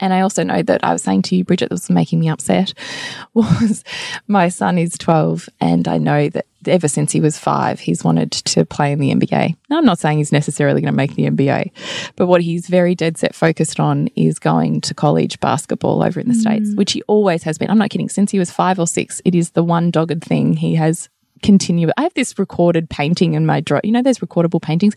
And 0.00 0.12
I 0.12 0.20
also 0.20 0.42
know 0.42 0.62
that 0.62 0.82
I 0.82 0.92
was 0.92 1.02
saying 1.02 1.22
to 1.22 1.36
you, 1.36 1.44
Bridget, 1.44 1.68
that 1.68 1.74
was 1.74 1.90
making 1.90 2.20
me 2.20 2.28
upset, 2.28 2.74
was 3.34 3.84
my 4.26 4.48
son 4.48 4.78
is 4.78 4.96
12, 4.98 5.48
and 5.60 5.86
I 5.86 5.98
know 5.98 6.28
that 6.30 6.46
ever 6.66 6.88
since 6.88 7.12
he 7.12 7.20
was 7.20 7.38
five, 7.38 7.80
he's 7.80 8.04
wanted 8.04 8.32
to 8.32 8.64
play 8.64 8.92
in 8.92 8.98
the 8.98 9.12
NBA. 9.12 9.56
Now, 9.68 9.78
I'm 9.78 9.84
not 9.84 9.98
saying 9.98 10.18
he's 10.18 10.32
necessarily 10.32 10.80
going 10.80 10.92
to 10.92 10.96
make 10.96 11.14
the 11.14 11.26
NBA, 11.26 11.70
but 12.16 12.26
what 12.26 12.42
he's 12.42 12.66
very 12.66 12.94
dead 12.94 13.16
set 13.16 13.34
focused 13.34 13.80
on 13.80 14.08
is 14.08 14.38
going 14.38 14.80
to 14.82 14.94
college 14.94 15.40
basketball 15.40 16.02
over 16.02 16.20
in 16.20 16.28
the 16.28 16.34
States, 16.34 16.70
mm. 16.70 16.76
which 16.76 16.92
he 16.92 17.02
always 17.02 17.42
has 17.44 17.58
been. 17.58 17.70
I'm 17.70 17.78
not 17.78 17.90
kidding. 17.90 18.08
Since 18.08 18.30
he 18.30 18.38
was 18.38 18.50
five 18.50 18.78
or 18.78 18.86
six, 18.86 19.22
it 19.24 19.34
is 19.34 19.50
the 19.50 19.64
one 19.64 19.90
dogged 19.90 20.22
thing 20.22 20.54
he 20.54 20.74
has 20.74 21.08
continue. 21.42 21.90
I 21.96 22.02
have 22.02 22.14
this 22.14 22.38
recorded 22.38 22.88
painting 22.90 23.34
in 23.34 23.46
my 23.46 23.60
drawer. 23.60 23.80
You 23.84 23.92
know 23.92 24.02
those 24.02 24.18
recordable 24.18 24.60
paintings? 24.60 24.94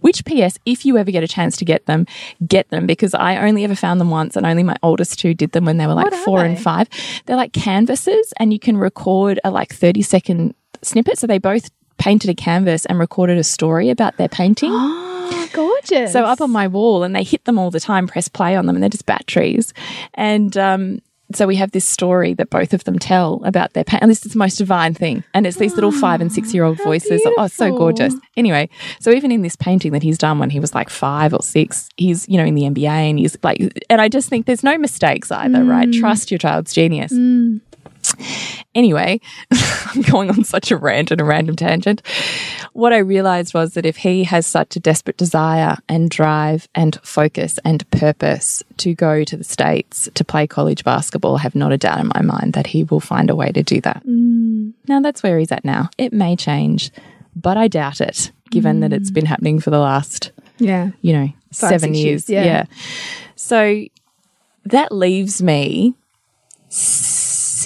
Which 0.00 0.24
PS, 0.24 0.58
if 0.64 0.84
you 0.84 0.96
ever 0.98 1.10
get 1.10 1.22
a 1.22 1.28
chance 1.28 1.56
to 1.58 1.64
get 1.64 1.86
them, 1.86 2.06
get 2.46 2.68
them 2.70 2.86
because 2.86 3.14
I 3.14 3.36
only 3.46 3.64
ever 3.64 3.74
found 3.74 4.00
them 4.00 4.10
once 4.10 4.36
and 4.36 4.46
only 4.46 4.62
my 4.62 4.76
oldest 4.82 5.18
two 5.18 5.34
did 5.34 5.52
them 5.52 5.64
when 5.64 5.76
they 5.78 5.86
were 5.86 5.94
like 5.94 6.12
four 6.12 6.44
and 6.44 6.60
five. 6.60 6.88
They're 7.26 7.36
like 7.36 7.52
canvases 7.52 8.32
and 8.38 8.52
you 8.52 8.58
can 8.58 8.76
record 8.76 9.40
a 9.44 9.50
like 9.50 9.72
30 9.72 10.02
second 10.02 10.54
snippet. 10.82 11.18
So 11.18 11.26
they 11.26 11.38
both 11.38 11.70
painted 11.98 12.30
a 12.30 12.34
canvas 12.34 12.86
and 12.86 12.98
recorded 12.98 13.38
a 13.38 13.44
story 13.44 13.90
about 13.90 14.16
their 14.16 14.28
painting. 14.28 14.70
Oh, 14.72 15.48
gorgeous. 15.52 16.12
So 16.12 16.24
up 16.24 16.40
on 16.40 16.50
my 16.50 16.68
wall, 16.68 17.02
and 17.02 17.14
they 17.14 17.22
hit 17.22 17.44
them 17.44 17.58
all 17.58 17.70
the 17.70 17.80
time, 17.80 18.06
press 18.06 18.28
play 18.28 18.56
on 18.56 18.66
them, 18.66 18.76
and 18.76 18.82
they're 18.82 18.90
just 18.90 19.06
batteries. 19.06 19.72
And 20.14 20.56
um, 20.56 21.00
so 21.34 21.46
we 21.46 21.56
have 21.56 21.72
this 21.72 21.86
story 21.86 22.34
that 22.34 22.50
both 22.50 22.72
of 22.72 22.84
them 22.84 22.98
tell 22.98 23.42
about 23.44 23.72
their 23.72 23.84
pain. 23.84 23.98
And 24.00 24.10
this 24.10 24.24
is 24.24 24.32
the 24.32 24.38
most 24.38 24.56
divine 24.56 24.94
thing. 24.94 25.24
And 25.34 25.46
it's 25.46 25.56
these 25.56 25.74
little 25.74 25.92
five 25.92 26.20
and 26.20 26.32
six 26.32 26.54
year 26.54 26.64
old 26.64 26.78
voices. 26.78 27.20
Oh, 27.24 27.44
it's 27.44 27.54
so 27.54 27.76
gorgeous. 27.76 28.14
Anyway, 28.36 28.68
so 29.00 29.10
even 29.10 29.32
in 29.32 29.42
this 29.42 29.56
painting 29.56 29.92
that 29.92 30.02
he's 30.02 30.18
done 30.18 30.38
when 30.38 30.50
he 30.50 30.60
was 30.60 30.74
like 30.74 30.88
five 30.88 31.34
or 31.34 31.42
six, 31.42 31.88
he's, 31.96 32.28
you 32.28 32.36
know, 32.38 32.44
in 32.44 32.54
the 32.54 32.62
NBA 32.62 32.86
and 32.86 33.18
he's 33.18 33.36
like, 33.42 33.60
and 33.90 34.00
I 34.00 34.08
just 34.08 34.28
think 34.28 34.46
there's 34.46 34.62
no 34.62 34.78
mistakes 34.78 35.32
either, 35.32 35.64
right? 35.64 35.92
Trust 35.92 36.30
your 36.30 36.38
child's 36.38 36.72
genius. 36.72 37.12
Anyway, 38.74 39.20
I'm 39.50 40.02
going 40.02 40.30
on 40.30 40.44
such 40.44 40.70
a 40.70 40.76
rant 40.76 41.10
and 41.10 41.20
a 41.20 41.24
random 41.24 41.56
tangent. 41.56 42.02
What 42.72 42.92
I 42.92 42.98
realized 42.98 43.54
was 43.54 43.74
that 43.74 43.86
if 43.86 43.96
he 43.96 44.24
has 44.24 44.46
such 44.46 44.76
a 44.76 44.80
desperate 44.80 45.16
desire 45.16 45.76
and 45.88 46.10
drive 46.10 46.68
and 46.74 46.98
focus 47.02 47.58
and 47.64 47.88
purpose 47.90 48.62
to 48.78 48.94
go 48.94 49.24
to 49.24 49.36
the 49.36 49.44
States 49.44 50.08
to 50.14 50.24
play 50.24 50.46
college 50.46 50.84
basketball, 50.84 51.36
I 51.36 51.40
have 51.40 51.54
not 51.54 51.72
a 51.72 51.78
doubt 51.78 52.00
in 52.00 52.10
my 52.14 52.22
mind 52.22 52.52
that 52.52 52.66
he 52.66 52.84
will 52.84 53.00
find 53.00 53.30
a 53.30 53.36
way 53.36 53.50
to 53.52 53.62
do 53.62 53.80
that. 53.80 54.04
Mm. 54.04 54.74
Now, 54.88 55.00
that's 55.00 55.22
where 55.22 55.38
he's 55.38 55.52
at 55.52 55.64
now. 55.64 55.90
It 55.96 56.12
may 56.12 56.36
change, 56.36 56.90
but 57.34 57.56
I 57.56 57.68
doubt 57.68 58.00
it, 58.00 58.30
given 58.50 58.80
that 58.80 58.92
it's 58.92 59.10
mm. 59.10 59.14
been 59.14 59.26
happening 59.26 59.60
for 59.60 59.70
the 59.70 59.78
last, 59.78 60.32
Yeah. 60.58 60.90
you 61.00 61.12
know, 61.12 61.28
seven 61.50 61.94
years. 61.94 62.28
years, 62.28 62.44
yeah. 62.46 62.64
So 63.36 63.84
that 64.64 64.92
leaves 64.92 65.42
me 65.42 65.94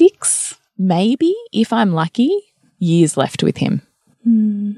six, 0.01 0.57
maybe, 0.79 1.35
if 1.53 1.75
I'm 1.75 1.93
lucky, 1.93 2.31
years 2.79 3.19
left 3.19 3.43
with 3.43 3.59
him. 3.59 3.83
Hmm. 4.25 4.73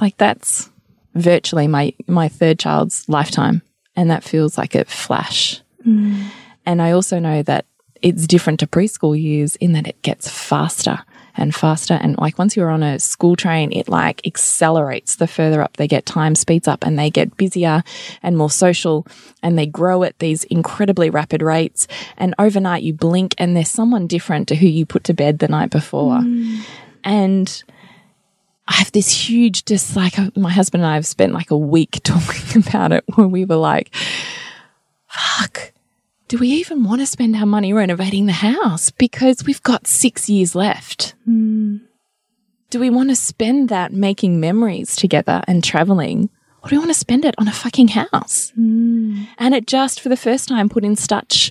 Like 0.00 0.16
that's 0.16 0.70
virtually 1.14 1.68
my 1.68 1.92
my 2.06 2.28
third 2.28 2.58
child's 2.58 3.06
lifetime, 3.08 3.60
and 3.94 4.10
that 4.10 4.24
feels 4.24 4.56
like 4.56 4.74
a 4.74 4.86
flash. 4.86 5.60
Hmm. 5.84 6.22
And 6.64 6.80
I 6.80 6.92
also 6.92 7.18
know 7.18 7.42
that 7.42 7.66
it's 8.00 8.26
different 8.26 8.60
to 8.60 8.66
preschool 8.66 9.20
years 9.20 9.56
in 9.56 9.72
that 9.72 9.86
it 9.86 10.00
gets 10.02 10.28
faster 10.30 11.00
and 11.38 11.54
faster. 11.54 11.94
And 11.94 12.18
like 12.18 12.38
once 12.38 12.56
you're 12.56 12.70
on 12.70 12.82
a 12.82 12.98
school 12.98 13.36
train, 13.36 13.72
it 13.72 13.88
like 13.88 14.26
accelerates 14.26 15.16
the 15.16 15.26
further 15.26 15.62
up 15.62 15.76
they 15.76 15.88
get. 15.88 16.04
Time 16.04 16.34
speeds 16.34 16.68
up 16.68 16.84
and 16.84 16.98
they 16.98 17.10
get 17.10 17.36
busier 17.36 17.82
and 18.22 18.36
more 18.36 18.50
social 18.50 19.06
and 19.42 19.58
they 19.58 19.66
grow 19.66 20.02
at 20.02 20.18
these 20.18 20.44
incredibly 20.44 21.10
rapid 21.10 21.42
rates. 21.42 21.86
And 22.16 22.34
overnight 22.38 22.82
you 22.82 22.92
blink 22.92 23.34
and 23.38 23.56
there's 23.56 23.70
someone 23.70 24.06
different 24.06 24.48
to 24.48 24.56
who 24.56 24.66
you 24.66 24.86
put 24.86 25.04
to 25.04 25.14
bed 25.14 25.38
the 25.38 25.48
night 25.48 25.70
before. 25.70 26.20
And 27.04 27.62
I 28.66 28.74
have 28.74 28.92
this 28.92 29.10
huge, 29.10 29.64
just 29.64 29.96
like 29.96 30.18
uh, 30.18 30.30
my 30.36 30.50
husband 30.50 30.82
and 30.82 30.90
I 30.90 30.94
have 30.94 31.06
spent 31.06 31.32
like 31.32 31.50
a 31.50 31.56
week 31.56 32.00
talking 32.04 32.62
about 32.66 32.92
it 32.92 33.04
where 33.14 33.26
we 33.26 33.44
were 33.44 33.56
like, 33.56 33.94
fuck, 35.06 35.72
do 36.28 36.36
we 36.36 36.48
even 36.48 36.84
want 36.84 37.00
to 37.00 37.06
spend 37.06 37.34
our 37.34 37.46
money 37.46 37.72
renovating 37.72 38.26
the 38.26 38.32
house? 38.32 38.90
Because 38.90 39.44
we've 39.44 39.62
got 39.62 39.86
six 39.86 40.28
years 40.28 40.54
left. 40.54 41.14
Hmm. 41.24 41.78
Do 42.70 42.78
we 42.78 42.90
want 42.90 43.08
to 43.08 43.16
spend 43.16 43.70
that 43.70 43.94
making 43.94 44.38
memories 44.38 44.94
together 44.94 45.42
and 45.48 45.64
traveling? 45.64 46.28
Or 46.62 46.68
do 46.68 46.76
we 46.76 46.80
want 46.80 46.90
to 46.90 46.98
spend 46.98 47.24
it 47.24 47.34
on 47.38 47.48
a 47.48 47.52
fucking 47.52 47.88
house? 47.88 48.50
Hmm. 48.54 49.24
And 49.38 49.54
it 49.54 49.66
just, 49.66 50.00
for 50.02 50.10
the 50.10 50.18
first 50.18 50.48
time, 50.48 50.68
put 50.68 50.84
in 50.84 50.96
such 50.96 51.50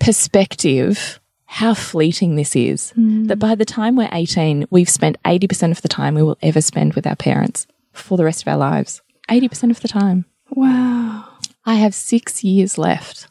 perspective 0.00 1.20
how 1.44 1.74
fleeting 1.74 2.36
this 2.36 2.56
is. 2.56 2.92
Hmm. 2.92 3.24
That 3.24 3.38
by 3.38 3.54
the 3.54 3.66
time 3.66 3.96
we're 3.96 4.08
18, 4.10 4.68
we've 4.70 4.88
spent 4.88 5.22
80% 5.22 5.70
of 5.70 5.82
the 5.82 5.88
time 5.88 6.14
we 6.14 6.22
will 6.22 6.38
ever 6.40 6.62
spend 6.62 6.94
with 6.94 7.06
our 7.06 7.16
parents 7.16 7.66
for 7.92 8.16
the 8.16 8.24
rest 8.24 8.40
of 8.40 8.48
our 8.48 8.56
lives. 8.56 9.02
80% 9.28 9.70
of 9.70 9.80
the 9.80 9.88
time. 9.88 10.24
Wow. 10.48 11.28
I 11.66 11.74
have 11.74 11.94
six 11.94 12.42
years 12.42 12.78
left. 12.78 13.28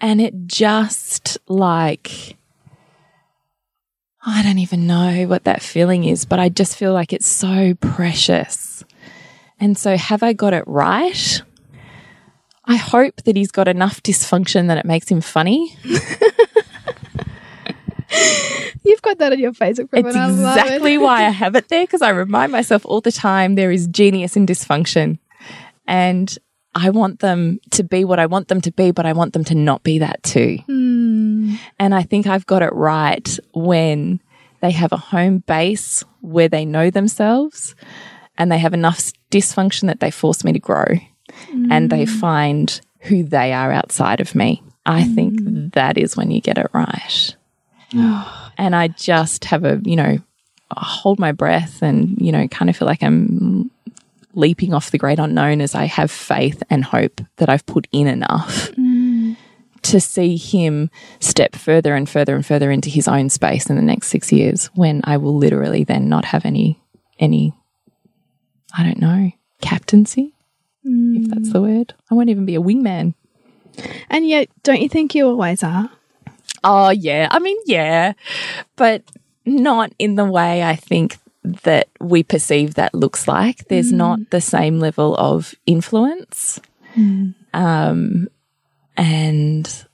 And 0.00 0.20
it 0.20 0.46
just 0.46 1.38
like, 1.46 2.36
I 4.24 4.42
don't 4.42 4.58
even 4.58 4.86
know 4.86 5.26
what 5.26 5.44
that 5.44 5.62
feeling 5.62 6.04
is, 6.04 6.24
but 6.24 6.38
I 6.38 6.48
just 6.48 6.76
feel 6.76 6.92
like 6.92 7.12
it's 7.12 7.26
so 7.26 7.74
precious. 7.74 8.84
And 9.58 9.76
so, 9.76 9.96
have 9.96 10.22
I 10.22 10.32
got 10.32 10.54
it 10.54 10.64
right? 10.66 11.42
I 12.64 12.76
hope 12.76 13.16
that 13.24 13.36
he's 13.36 13.50
got 13.50 13.68
enough 13.68 14.02
dysfunction 14.02 14.68
that 14.68 14.78
it 14.78 14.86
makes 14.86 15.08
him 15.08 15.20
funny. 15.20 15.76
You've 18.84 19.02
got 19.02 19.18
that 19.18 19.32
on 19.32 19.38
your 19.38 19.52
Facebook 19.52 19.88
It's 19.92 20.02
profile. 20.02 20.46
I 20.46 20.54
it. 20.54 20.56
exactly 20.56 20.98
why 20.98 21.26
I 21.26 21.30
have 21.30 21.54
it 21.56 21.68
there 21.68 21.84
because 21.84 22.02
I 22.02 22.08
remind 22.10 22.52
myself 22.52 22.84
all 22.86 23.00
the 23.00 23.12
time 23.12 23.54
there 23.54 23.70
is 23.70 23.86
genius 23.86 24.36
in 24.36 24.46
dysfunction. 24.46 25.18
And 25.86 26.36
I 26.74 26.90
want 26.90 27.18
them 27.20 27.58
to 27.72 27.82
be 27.82 28.04
what 28.04 28.18
I 28.18 28.26
want 28.26 28.48
them 28.48 28.60
to 28.62 28.70
be, 28.70 28.90
but 28.90 29.06
I 29.06 29.12
want 29.12 29.32
them 29.32 29.44
to 29.44 29.54
not 29.54 29.82
be 29.82 29.98
that 29.98 30.22
too. 30.22 30.58
Hmm. 30.66 31.54
And 31.78 31.94
I 31.94 32.02
think 32.02 32.26
I've 32.26 32.46
got 32.46 32.62
it 32.62 32.72
right 32.72 33.38
when 33.52 34.20
they 34.60 34.70
have 34.70 34.92
a 34.92 34.96
home 34.96 35.38
base 35.38 36.04
where 36.20 36.48
they 36.48 36.64
know 36.64 36.90
themselves 36.90 37.74
and 38.38 38.52
they 38.52 38.58
have 38.58 38.74
enough 38.74 39.12
dysfunction 39.30 39.88
that 39.88 40.00
they 40.00 40.10
force 40.10 40.44
me 40.44 40.52
to 40.52 40.58
grow 40.58 40.86
and 41.70 41.90
they 41.90 42.04
hmm. 42.04 42.18
find 42.18 42.80
who 43.00 43.24
they 43.24 43.52
are 43.52 43.72
outside 43.72 44.20
of 44.20 44.34
me. 44.34 44.62
I 44.86 45.04
think 45.04 45.40
hmm. 45.40 45.68
that 45.72 45.98
is 45.98 46.16
when 46.16 46.30
you 46.30 46.40
get 46.40 46.58
it 46.58 46.70
right 46.72 47.34
and 47.92 48.76
I 48.76 48.88
just 48.88 49.44
have 49.46 49.64
a, 49.64 49.80
you 49.84 49.96
know, 49.96 50.18
I 50.70 50.84
hold 50.84 51.18
my 51.18 51.32
breath 51.32 51.82
and, 51.82 52.16
you 52.20 52.30
know, 52.30 52.46
kind 52.48 52.70
of 52.70 52.76
feel 52.76 52.86
like 52.86 53.02
I'm 53.02 53.70
leaping 54.34 54.72
off 54.74 54.90
the 54.90 54.98
great 54.98 55.18
unknown 55.18 55.60
as 55.60 55.74
I 55.74 55.84
have 55.84 56.10
faith 56.10 56.62
and 56.70 56.84
hope 56.84 57.20
that 57.36 57.48
I've 57.48 57.66
put 57.66 57.86
in 57.92 58.06
enough 58.06 58.70
mm. 58.72 59.36
to 59.82 60.00
see 60.00 60.36
him 60.36 60.90
step 61.18 61.56
further 61.56 61.94
and 61.94 62.08
further 62.08 62.34
and 62.34 62.44
further 62.44 62.70
into 62.70 62.90
his 62.90 63.08
own 63.08 63.28
space 63.28 63.68
in 63.68 63.76
the 63.76 63.82
next 63.82 64.08
six 64.08 64.32
years 64.32 64.66
when 64.74 65.00
I 65.04 65.16
will 65.16 65.36
literally 65.36 65.84
then 65.84 66.08
not 66.08 66.24
have 66.26 66.44
any, 66.44 66.80
any, 67.18 67.52
I 68.76 68.84
don't 68.84 69.00
know, 69.00 69.32
captaincy, 69.60 70.34
mm. 70.86 71.24
if 71.24 71.30
that's 71.30 71.52
the 71.52 71.62
word. 71.62 71.94
I 72.10 72.14
won't 72.14 72.30
even 72.30 72.46
be 72.46 72.54
a 72.54 72.62
wingman. 72.62 73.14
And 74.08 74.28
yet, 74.28 74.48
don't 74.62 74.80
you 74.80 74.88
think 74.88 75.14
you 75.14 75.26
always 75.26 75.62
are? 75.62 75.90
Oh, 76.62 76.90
yeah. 76.90 77.28
I 77.30 77.38
mean, 77.38 77.56
yeah, 77.66 78.12
but 78.76 79.02
not 79.46 79.92
in 79.98 80.16
the 80.16 80.24
way 80.24 80.62
I 80.62 80.76
think 80.76 81.18
that 81.42 81.88
we 82.00 82.22
perceive 82.22 82.74
that 82.74 82.94
looks 82.94 83.26
like. 83.26 83.68
There's 83.68 83.92
mm. 83.92 83.96
not 83.96 84.30
the 84.30 84.40
same 84.40 84.78
level 84.78 85.16
of 85.16 85.54
influence. 85.66 86.60
Hmm. 86.94 87.30
Um, 87.54 88.28
and 88.96 89.86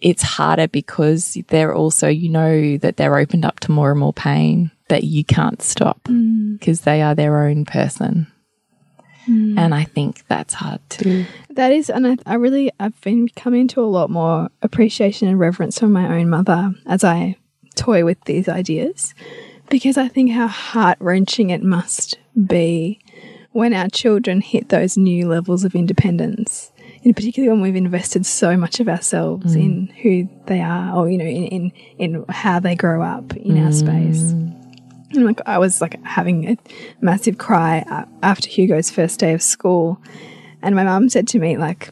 it's 0.00 0.22
harder 0.22 0.68
because 0.68 1.38
they're 1.48 1.74
also, 1.74 2.08
you 2.08 2.28
know, 2.28 2.76
that 2.78 2.96
they're 2.96 3.18
opened 3.18 3.44
up 3.44 3.60
to 3.60 3.72
more 3.72 3.90
and 3.90 4.00
more 4.00 4.12
pain 4.12 4.70
that 4.88 5.04
you 5.04 5.24
can't 5.24 5.62
stop 5.62 6.06
hmm. 6.06 6.54
because 6.54 6.82
they 6.82 7.02
are 7.02 7.14
their 7.14 7.44
own 7.44 7.64
person. 7.64 8.26
Hmm. 9.24 9.56
And 9.58 9.74
I 9.74 9.84
think 9.84 10.26
that's 10.26 10.54
hard 10.54 10.80
too. 10.88 11.24
That 11.50 11.72
is, 11.72 11.88
and 11.88 12.06
I, 12.06 12.16
I 12.26 12.34
really, 12.34 12.70
I've 12.80 13.00
been 13.00 13.28
coming 13.28 13.68
to 13.68 13.80
a 13.80 13.86
lot 13.86 14.10
more 14.10 14.50
appreciation 14.62 15.28
and 15.28 15.38
reverence 15.38 15.78
for 15.78 15.86
my 15.86 16.18
own 16.18 16.28
mother 16.28 16.74
as 16.86 17.04
I 17.04 17.36
toy 17.74 18.04
with 18.04 18.22
these 18.24 18.48
ideas, 18.48 19.14
because 19.72 19.96
I 19.96 20.06
think 20.06 20.30
how 20.30 20.46
heart 20.48 20.98
wrenching 21.00 21.48
it 21.48 21.62
must 21.62 22.18
be 22.46 23.00
when 23.52 23.72
our 23.72 23.88
children 23.88 24.42
hit 24.42 24.68
those 24.68 24.98
new 24.98 25.26
levels 25.26 25.64
of 25.64 25.74
independence. 25.74 26.70
In 27.02 27.14
particular, 27.14 27.50
when 27.50 27.62
we've 27.62 27.74
invested 27.74 28.26
so 28.26 28.54
much 28.56 28.80
of 28.80 28.88
ourselves 28.88 29.54
in 29.54 29.88
mm. 29.88 30.02
who 30.02 30.28
they 30.46 30.60
are, 30.60 30.94
or 30.94 31.10
you 31.10 31.16
know, 31.16 31.24
in 31.24 31.46
in, 31.46 31.72
in 31.98 32.24
how 32.28 32.60
they 32.60 32.76
grow 32.76 33.02
up 33.02 33.34
in 33.34 33.64
our 33.64 33.72
space. 33.72 34.20
Mm. 34.20 35.14
And 35.14 35.24
like 35.24 35.40
I 35.46 35.58
was 35.58 35.80
like 35.80 36.00
having 36.04 36.50
a 36.50 36.56
massive 37.00 37.38
cry 37.38 38.06
after 38.22 38.48
Hugo's 38.48 38.90
first 38.90 39.18
day 39.18 39.32
of 39.32 39.42
school, 39.42 40.00
and 40.60 40.76
my 40.76 40.84
mum 40.84 41.08
said 41.08 41.26
to 41.28 41.38
me 41.38 41.56
like, 41.56 41.90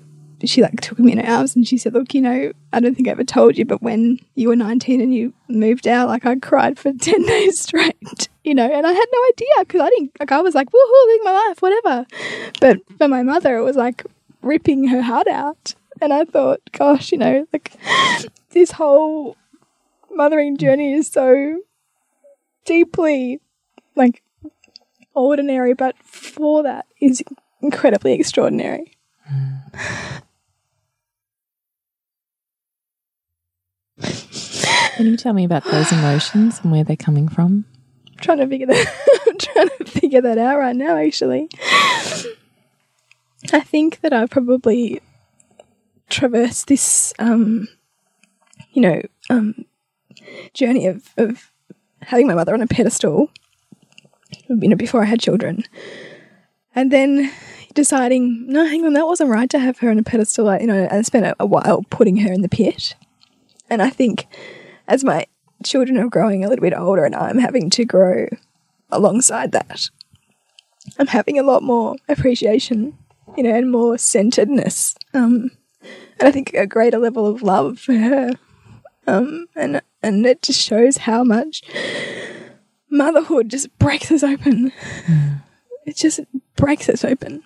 she 0.49 0.62
like 0.62 0.80
took 0.80 0.99
me 0.99 1.12
in 1.12 1.18
her 1.18 1.32
arms 1.32 1.55
and 1.55 1.66
she 1.66 1.76
said, 1.76 1.95
"Look, 1.95 2.14
you 2.14 2.20
know, 2.20 2.53
I 2.72 2.80
don't 2.80 2.95
think 2.95 3.09
I 3.09 3.12
ever 3.12 3.24
told 3.24 3.59
you, 3.59 3.64
but 3.64 3.82
when 3.82 4.18
you 4.34 4.49
were 4.49 4.57
nineteen 4.57 5.01
and 5.01 5.14
you 5.14 5.32
moved 5.49 5.86
out, 5.86 6.09
like 6.09 6.24
I 6.24 6.36
cried 6.36 6.78
for 6.78 6.93
ten 7.01 7.24
days 7.26 7.61
straight, 7.61 8.28
you 8.45 8.55
know, 8.55 8.66
and 8.66 8.86
I 8.86 8.93
had 8.93 9.07
no 9.12 9.18
idea 9.28 9.49
because 9.61 9.80
I 9.80 9.88
didn't 9.91 10.12
like 10.18 10.32
I 10.32 10.41
was 10.41 10.55
like, 10.55 10.70
woohoo, 10.70 11.07
living 11.07 11.24
my 11.24 11.47
life, 11.49 11.62
whatever." 11.62 12.07
But 12.61 12.78
for 12.99 13.09
my 13.09 13.22
mother, 13.22 13.57
it 13.57 13.62
was 13.62 13.76
like 13.76 14.05
ripping 14.43 14.88
her 14.88 15.03
heart 15.03 15.28
out, 15.28 15.74
and 16.01 16.12
I 16.12 16.24
thought, 16.24 16.61
gosh, 16.72 17.12
you 17.12 17.18
know, 17.18 17.47
like 17.53 17.76
this 18.51 18.72
whole 18.72 19.36
mothering 20.11 20.57
journey 20.57 20.95
is 20.95 21.09
so 21.09 21.61
deeply 22.64 23.41
like 23.97 24.22
ordinary, 25.14 25.74
but 25.74 25.97
for 26.05 26.62
that 26.62 26.86
is 27.01 27.22
incredibly 27.61 28.14
extraordinary. 28.14 28.97
Mm. 29.30 30.22
Can 34.01 35.07
you 35.07 35.16
tell 35.16 35.32
me 35.32 35.44
about 35.44 35.64
those 35.64 35.90
emotions 35.92 36.61
and 36.62 36.72
where 36.72 36.84
they're 36.84 36.96
coming 36.96 37.28
from? 37.28 37.64
I'm 38.07 38.16
trying 38.18 38.38
to 38.38 38.46
figure 38.46 38.66
that 38.66 39.20
I'm 39.26 39.38
trying 39.38 39.68
to 39.68 39.84
figure 39.84 40.20
that 40.20 40.38
out 40.38 40.59
right 40.59 40.76
now 40.76 40.96
actually. 40.96 41.48
I 43.53 43.61
think 43.61 44.01
that 44.01 44.12
I've 44.12 44.30
probably 44.30 45.01
traversed 46.09 46.66
this 46.66 47.14
um 47.18 47.68
you 48.72 48.82
know, 48.82 49.03
um 49.30 49.64
journey 50.55 50.86
of, 50.86 51.09
of 51.16 51.51
having 52.03 52.26
my 52.26 52.34
mother 52.34 52.55
on 52.55 52.62
a 52.62 52.66
pedestal, 52.66 53.30
you 54.48 54.68
know, 54.68 54.76
before 54.76 55.03
I 55.03 55.07
had 55.07 55.20
children. 55.20 55.64
And 56.74 56.90
then 56.90 57.32
deciding, 57.74 58.46
no, 58.46 58.64
hang 58.64 58.84
on, 58.84 58.92
that 58.94 59.07
wasn't 59.07 59.30
right 59.30 59.51
to 59.51 59.59
have 59.59 59.78
her 59.78 59.90
on 59.90 59.98
a 59.98 60.03
pedestal. 60.03 60.57
You 60.61 60.66
know, 60.66 60.88
I 60.90 61.03
spent 61.03 61.26
a, 61.26 61.36
a 61.40 61.46
while 61.46 61.84
putting 61.90 62.18
her 62.18 62.32
in 62.32 62.42
the 62.42 62.48
pit. 62.48 62.94
And 63.70 63.80
I 63.80 63.90
think 63.90 64.26
as 64.88 65.04
my 65.04 65.26
children 65.64 65.96
are 65.98 66.08
growing 66.08 66.44
a 66.44 66.48
little 66.48 66.62
bit 66.62 66.74
older 66.76 67.04
and 67.04 67.14
I'm 67.14 67.38
having 67.38 67.70
to 67.70 67.84
grow 67.84 68.26
alongside 68.90 69.52
that, 69.52 69.88
I'm 70.98 71.06
having 71.06 71.38
a 71.38 71.42
lot 71.44 71.62
more 71.62 71.96
appreciation, 72.08 72.98
you 73.36 73.44
know, 73.44 73.54
and 73.54 73.70
more 73.70 73.96
centeredness. 73.96 74.96
Um, 75.14 75.52
and 76.18 76.28
I 76.28 76.30
think 76.32 76.52
a 76.54 76.66
greater 76.66 76.98
level 76.98 77.26
of 77.26 77.42
love 77.42 77.78
for 77.78 77.94
her. 77.94 78.32
Um, 79.06 79.46
and 79.56 79.80
and 80.02 80.26
it 80.26 80.42
just 80.42 80.60
shows 80.60 80.98
how 80.98 81.24
much 81.24 81.62
motherhood 82.90 83.48
just 83.48 83.76
breaks 83.78 84.10
us 84.10 84.22
open. 84.22 84.72
It 85.86 85.96
just 85.96 86.20
breaks 86.56 86.88
us 86.88 87.04
open 87.04 87.42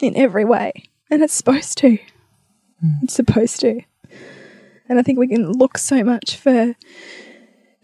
in 0.00 0.16
every 0.16 0.44
way. 0.44 0.72
And 1.10 1.22
it's 1.22 1.34
supposed 1.34 1.78
to. 1.78 1.98
It's 3.02 3.14
supposed 3.14 3.60
to. 3.60 3.82
And 4.88 4.98
I 4.98 5.02
think 5.02 5.18
we 5.18 5.28
can 5.28 5.52
look 5.52 5.78
so 5.78 6.02
much 6.02 6.36
for 6.36 6.74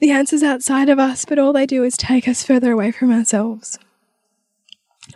the 0.01 0.11
answers 0.11 0.43
outside 0.43 0.89
of 0.89 0.99
us, 0.99 1.25
but 1.25 1.39
all 1.39 1.53
they 1.53 1.67
do 1.67 1.85
is 1.85 1.97
take 1.97 2.27
us 2.27 2.45
further 2.45 2.73
away 2.73 2.91
from 2.91 3.13
ourselves. 3.13 3.79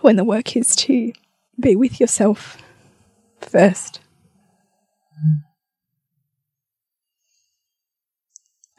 When 0.01 0.17
the 0.17 0.25
work 0.25 0.57
is 0.57 0.77
to 0.77 1.13
be 1.59 1.75
with 1.77 2.01
yourself 2.01 2.59
first. 3.41 4.01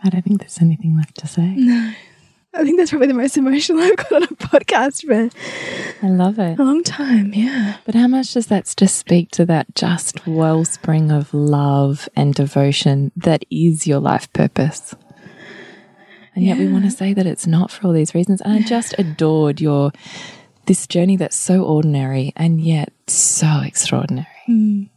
I 0.01 0.09
don't 0.09 0.23
think 0.23 0.39
there's 0.39 0.61
anything 0.61 0.95
left 0.95 1.17
to 1.19 1.27
say. 1.27 1.95
I 2.53 2.63
think 2.63 2.77
that's 2.77 2.89
probably 2.89 3.07
the 3.07 3.13
most 3.13 3.37
emotional 3.37 3.79
I've 3.83 3.95
got 3.95 4.11
on 4.11 4.23
a 4.23 4.27
podcast 4.27 5.05
for 5.05 5.29
I 6.05 6.09
love 6.09 6.39
it. 6.39 6.57
a 6.59 6.63
long 6.63 6.83
time. 6.83 7.31
Yeah. 7.33 7.77
But 7.85 7.95
how 7.95 8.07
much 8.07 8.33
does 8.33 8.47
that 8.47 8.73
just 8.75 8.97
speak 8.97 9.31
to 9.31 9.45
that 9.45 9.75
just 9.75 10.25
wellspring 10.25 11.11
of 11.11 11.33
love 11.33 12.09
and 12.15 12.33
devotion 12.33 13.11
that 13.15 13.43
is 13.51 13.85
your 13.85 13.99
life 13.99 14.31
purpose? 14.33 14.95
And 16.35 16.45
yet 16.45 16.57
we 16.57 16.67
want 16.71 16.85
to 16.85 16.91
say 16.91 17.13
that 17.13 17.25
it's 17.25 17.45
not 17.45 17.69
for 17.69 17.87
all 17.87 17.93
these 17.93 18.15
reasons. 18.15 18.41
And 18.41 18.53
I 18.53 18.61
just 18.61 18.95
adored 18.97 19.59
your 19.61 19.91
this 20.65 20.87
journey 20.87 21.17
that's 21.17 21.35
so 21.35 21.63
ordinary 21.63 22.31
and 22.35 22.61
yet 22.61 22.93
so 23.07 23.61
extraordinary. 23.65 24.89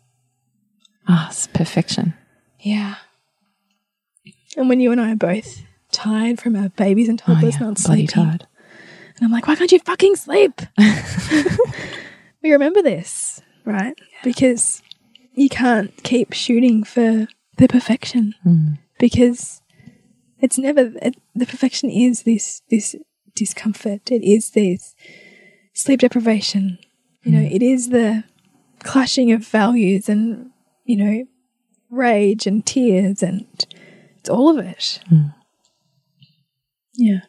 Ah, 1.09 1.29
it's 1.29 1.47
perfection. 1.49 2.15
Yeah. 2.61 2.97
And 4.57 4.69
when 4.69 4.81
you 4.81 4.93
and 4.93 5.01
I 5.01 5.13
are 5.13 5.17
both 5.17 5.63
tired 5.93 6.41
from 6.41 6.57
our 6.57 6.69
babies 6.71 7.09
and 7.09 7.21
Oh, 7.23 7.35
toddlers 7.35 7.55
yeah, 7.55 7.67
not 7.67 7.79
sleeping, 7.79 8.07
tired. 8.09 8.47
and 9.17 9.25
I'm 9.25 9.31
like, 9.31 9.47
why 9.47 9.57
can't 9.57 9.71
you 9.71 9.79
fucking 9.79 10.17
sleep? 10.17 10.61
we 12.43 12.53
remember 12.53 12.83
this, 12.83 13.41
right? 13.65 13.99
Because 14.25 14.83
you 15.35 15.49
can't 15.49 15.95
keep 16.03 16.33
shooting 16.33 16.85
for 16.85 17.27
the 17.59 17.69
perfection 17.69 18.35
hmm. 18.43 18.75
because 18.99 19.63
it's 20.41 20.59
never 20.59 20.93
it, 21.01 21.17
the 21.35 21.47
perfection 21.47 21.91
is 21.91 22.23
this 22.23 22.63
this 22.71 22.97
discomfort. 23.35 24.11
It 24.11 24.23
is 24.23 24.51
this 24.51 24.95
sleep 25.75 26.01
deprivation. 26.01 26.79
You 27.23 27.33
know, 27.33 27.39
hmm. 27.39 27.55
it 27.55 27.63
is 27.63 27.91
the 27.91 28.25
clashing 28.81 29.31
of 29.33 29.47
values 29.47 30.09
and 30.09 30.51
you 30.85 30.97
know 30.97 31.25
rage 31.91 32.47
and 32.47 32.65
tears 32.65 33.23
and 33.23 33.47
it's 34.19 34.29
all 34.29 34.59
of 34.59 34.65
it. 34.65 35.01
Hmm. 35.09 35.27
Yeah. 37.03 37.23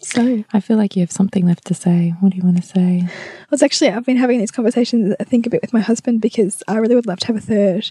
So 0.00 0.44
I 0.52 0.60
feel 0.60 0.78
like 0.78 0.96
you 0.96 1.00
have 1.00 1.12
something 1.12 1.46
left 1.46 1.66
to 1.66 1.74
say. 1.74 2.14
What 2.20 2.32
do 2.32 2.38
you 2.38 2.42
want 2.42 2.56
to 2.56 2.62
say? 2.62 3.02
I 3.04 3.46
was 3.50 3.62
actually 3.62 3.90
I've 3.90 4.06
been 4.06 4.16
having 4.16 4.38
these 4.38 4.50
conversations 4.50 5.14
I 5.20 5.24
think 5.24 5.46
a 5.46 5.50
bit 5.50 5.60
with 5.60 5.74
my 5.74 5.80
husband 5.80 6.22
because 6.22 6.62
I 6.66 6.76
really 6.76 6.94
would 6.94 7.06
love 7.06 7.20
to 7.20 7.26
have 7.26 7.36
a 7.36 7.40
third. 7.40 7.90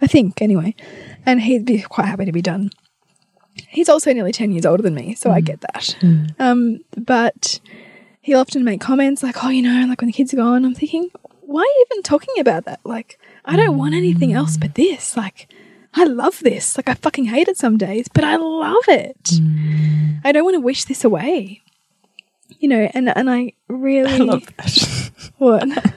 I 0.00 0.06
think 0.06 0.40
anyway. 0.40 0.76
And 1.24 1.40
he'd 1.40 1.64
be 1.64 1.80
quite 1.82 2.06
happy 2.06 2.24
to 2.24 2.32
be 2.32 2.42
done. 2.42 2.70
He's 3.68 3.88
also 3.88 4.12
nearly 4.12 4.32
10 4.32 4.52
years 4.52 4.66
older 4.66 4.82
than 4.82 4.94
me, 4.94 5.14
so 5.14 5.30
I 5.30 5.40
mm. 5.40 5.44
get 5.44 5.60
that. 5.62 5.96
Mm. 6.00 6.38
Um, 6.38 6.78
but 6.96 7.58
he'll 8.20 8.38
often 8.38 8.62
make 8.64 8.80
comments 8.80 9.22
like, 9.22 9.42
oh, 9.42 9.48
you 9.48 9.62
know, 9.62 9.86
like 9.88 10.00
when 10.00 10.08
the 10.08 10.12
kids 10.12 10.34
are 10.34 10.36
gone, 10.36 10.64
I'm 10.64 10.74
thinking, 10.74 11.10
why 11.40 11.62
are 11.62 11.64
you 11.64 11.86
even 11.90 12.02
talking 12.02 12.38
about 12.38 12.66
that? 12.66 12.80
Like, 12.84 13.18
I 13.46 13.56
don't 13.56 13.78
want 13.78 13.94
anything 13.94 14.34
else 14.34 14.56
mm. 14.56 14.60
but 14.60 14.74
this. 14.74 15.16
Like, 15.16 15.48
I 15.96 16.04
love 16.04 16.40
this. 16.40 16.76
Like, 16.76 16.88
I 16.88 16.94
fucking 16.94 17.24
hate 17.26 17.48
it 17.48 17.56
some 17.56 17.78
days, 17.78 18.06
but 18.12 18.22
I 18.22 18.36
love 18.36 18.84
it. 18.88 19.30
I 20.24 20.30
don't 20.32 20.44
want 20.44 20.54
to 20.56 20.60
wish 20.60 20.84
this 20.84 21.04
away. 21.04 21.62
You 22.60 22.68
know, 22.68 22.88
and, 22.94 23.08
and 23.16 23.30
I 23.30 23.52
really. 23.68 24.12
I 24.12 24.18
love 24.18 24.46
that. 24.56 25.10
What? 25.38 25.66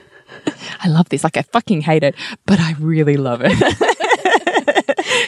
I 0.81 0.89
love 0.89 1.07
this. 1.09 1.23
Like 1.23 1.37
I 1.37 1.43
fucking 1.43 1.81
hate 1.81 2.03
it, 2.03 2.13
but 2.45 2.59
I 2.59 2.73
really 2.79 3.15
love 3.15 3.41
it. 3.43 3.53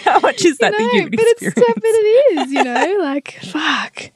How 0.04 0.20
much 0.20 0.44
is 0.44 0.58
that 0.58 0.72
No, 0.74 0.78
the 0.78 0.90
human 0.92 1.12
but 1.12 1.20
it's 1.22 1.42
experience? 1.42 1.74
but 1.76 1.84
it 1.86 2.40
is, 2.40 2.52
you 2.52 2.64
know, 2.64 2.98
like 3.02 3.40
fuck. 3.44 4.12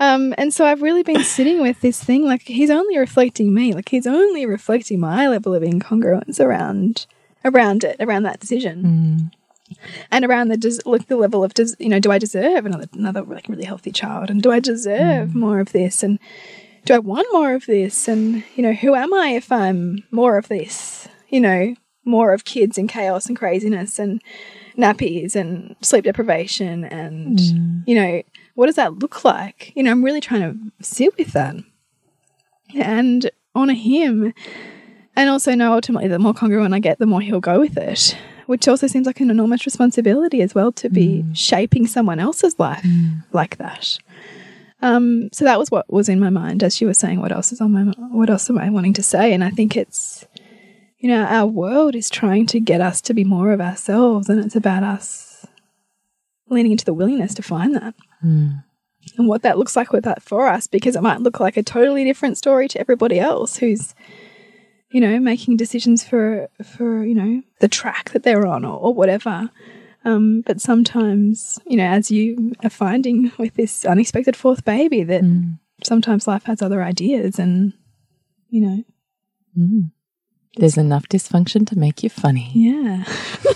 Um, 0.00 0.34
and 0.38 0.52
so 0.54 0.64
I've 0.64 0.82
really 0.82 1.02
been 1.02 1.22
sitting 1.24 1.60
with 1.60 1.80
this 1.80 2.02
thing, 2.02 2.24
like 2.24 2.42
he's 2.42 2.70
only 2.70 2.96
reflecting 2.98 3.52
me, 3.54 3.72
like 3.72 3.88
he's 3.88 4.06
only 4.06 4.46
reflecting 4.46 5.00
my 5.00 5.28
level 5.28 5.54
of 5.54 5.62
incongruence 5.62 6.38
around 6.40 7.06
around 7.44 7.84
it, 7.84 7.96
around 8.00 8.22
that 8.24 8.40
decision, 8.40 9.30
and 10.10 10.24
around 10.24 10.48
the 10.48 10.82
like 10.84 11.06
the 11.08 11.16
level 11.16 11.44
of 11.44 11.54
does 11.54 11.76
you 11.78 11.88
know 11.88 12.00
do 12.00 12.10
I 12.10 12.18
deserve 12.18 12.66
another 12.66 12.86
another 12.92 13.22
like 13.22 13.48
really 13.48 13.64
healthy 13.64 13.92
child, 13.92 14.30
and 14.30 14.42
do 14.42 14.50
I 14.50 14.60
deserve 14.60 15.30
mm. 15.30 15.34
more 15.34 15.60
of 15.60 15.72
this, 15.72 16.02
and 16.02 16.18
do 16.84 16.94
I 16.94 16.98
want 16.98 17.26
more 17.32 17.54
of 17.54 17.66
this, 17.66 18.08
and 18.08 18.44
you 18.56 18.62
know 18.62 18.72
who 18.72 18.94
am 18.94 19.12
I 19.14 19.30
if 19.30 19.50
I'm 19.50 20.04
more 20.10 20.36
of 20.38 20.48
this, 20.48 21.08
you 21.28 21.40
know, 21.40 21.74
more 22.04 22.32
of 22.32 22.44
kids 22.44 22.78
and 22.78 22.88
chaos 22.88 23.26
and 23.26 23.36
craziness 23.36 23.98
and 23.98 24.22
nappies 24.76 25.36
and 25.36 25.76
sleep 25.82 26.04
deprivation 26.04 26.84
and 26.84 27.38
mm. 27.38 27.82
you 27.86 27.94
know 27.94 28.22
what 28.54 28.66
does 28.66 28.74
that 28.76 28.98
look 28.98 29.24
like? 29.24 29.72
You 29.76 29.82
know 29.82 29.92
i'm 29.92 30.04
really 30.04 30.20
trying 30.20 30.40
to 30.42 30.84
sit 30.84 31.16
with 31.16 31.32
that 31.32 31.56
and 32.74 33.30
honor 33.54 33.74
him. 33.74 34.34
And 35.16 35.30
also 35.30 35.54
know 35.54 35.72
ultimately 35.72 36.08
the 36.08 36.18
more 36.18 36.34
congruent 36.34 36.74
i 36.74 36.80
get 36.80 36.98
the 36.98 37.06
more 37.06 37.20
he'll 37.20 37.40
go 37.40 37.60
with 37.60 37.78
it 37.78 38.16
which 38.46 38.68
also 38.68 38.86
seems 38.86 39.06
like 39.06 39.20
an 39.20 39.30
enormous 39.30 39.66
responsibility 39.66 40.42
as 40.42 40.54
well 40.54 40.72
to 40.72 40.88
be 40.88 41.24
mm. 41.24 41.36
shaping 41.36 41.86
someone 41.86 42.18
else's 42.18 42.58
life 42.58 42.82
mm. 42.82 43.22
like 43.32 43.56
that. 43.58 43.98
Um, 44.82 45.30
so 45.32 45.44
that 45.44 45.58
was 45.58 45.70
what 45.70 45.90
was 45.92 46.08
in 46.08 46.20
my 46.20 46.30
mind 46.30 46.62
as 46.62 46.76
she 46.76 46.84
was 46.84 46.98
saying 46.98 47.20
what 47.20 47.32
else 47.32 47.52
is 47.52 47.60
on 47.60 47.72
my 47.72 47.82
what 48.08 48.28
else 48.28 48.50
am 48.50 48.58
i 48.58 48.68
wanting 48.68 48.92
to 48.94 49.02
say? 49.02 49.32
And 49.32 49.42
i 49.42 49.50
think 49.50 49.76
it's 49.76 50.26
you 51.04 51.10
know, 51.10 51.22
our 51.26 51.46
world 51.46 51.94
is 51.94 52.08
trying 52.08 52.46
to 52.46 52.58
get 52.58 52.80
us 52.80 53.02
to 53.02 53.12
be 53.12 53.24
more 53.24 53.52
of 53.52 53.60
ourselves, 53.60 54.30
and 54.30 54.42
it's 54.42 54.56
about 54.56 54.82
us 54.82 55.46
leaning 56.48 56.72
into 56.72 56.86
the 56.86 56.94
willingness 56.94 57.34
to 57.34 57.42
find 57.42 57.74
that 57.74 57.94
mm. 58.24 58.64
and 59.18 59.28
what 59.28 59.42
that 59.42 59.58
looks 59.58 59.76
like 59.76 59.92
with 59.92 60.04
that 60.04 60.22
for 60.22 60.46
us, 60.46 60.66
because 60.66 60.96
it 60.96 61.02
might 61.02 61.20
look 61.20 61.40
like 61.40 61.58
a 61.58 61.62
totally 61.62 62.04
different 62.04 62.38
story 62.38 62.68
to 62.68 62.80
everybody 62.80 63.20
else 63.20 63.58
who's, 63.58 63.94
you 64.94 65.00
know, 65.00 65.18
making 65.18 65.56
decisions 65.56 66.04
for 66.04 66.48
for 66.62 67.04
you 67.04 67.16
know 67.16 67.42
the 67.58 67.66
track 67.66 68.10
that 68.10 68.22
they're 68.22 68.46
on 68.46 68.64
or, 68.64 68.78
or 68.78 68.94
whatever. 68.94 69.50
Um, 70.04 70.42
but 70.42 70.60
sometimes, 70.60 71.58
you 71.66 71.76
know, 71.76 71.86
as 71.86 72.12
you 72.12 72.52
are 72.62 72.70
finding 72.70 73.32
with 73.36 73.54
this 73.54 73.84
unexpected 73.84 74.36
fourth 74.36 74.64
baby, 74.64 75.02
that 75.02 75.24
sometimes 75.82 76.28
life 76.28 76.44
has 76.44 76.62
other 76.62 76.80
ideas, 76.80 77.40
and 77.40 77.72
you 78.50 78.60
know, 78.60 78.84
There's 80.56 80.76
enough 80.78 81.08
dysfunction 81.08 81.66
to 81.68 81.78
make 81.78 82.02
you 82.02 82.08
funny. 82.10 82.50
Yeah. 82.54 83.04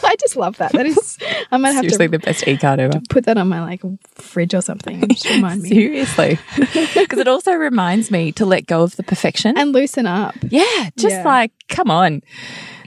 I 0.05 0.16
just 0.20 0.36
love 0.36 0.57
that. 0.59 0.72
That 0.72 0.86
is, 0.86 1.18
I 1.53 1.57
might 1.57 1.72
have 1.72 1.82
Seriously, 1.82 2.07
to 2.09 2.11
the 2.12 2.18
best 2.18 2.46
e 2.49 2.57
card 2.57 2.80
ever. 2.80 3.01
put 3.09 3.24
that 3.26 3.38
on 3.38 3.49
my 3.49 3.61
like 3.61 3.82
fridge 4.16 4.55
or 4.55 4.62
something. 4.62 5.07
Just 5.09 5.28
remind 5.30 5.62
me. 5.62 5.68
Seriously, 5.68 6.38
because 6.57 7.18
it 7.18 7.28
also 7.28 7.53
reminds 7.53 8.11
me 8.11 8.32
to 8.32 8.44
let 8.46 8.66
go 8.66 8.82
of 8.82 8.96
the 8.96 9.03
perfection. 9.03 9.57
And 9.57 9.72
loosen 9.72 10.07
up. 10.07 10.34
yeah, 10.51 10.90
just 10.96 11.16
Yeah. 11.16 11.24
like 11.24 11.53
come 11.68 11.90
on. 11.90 12.22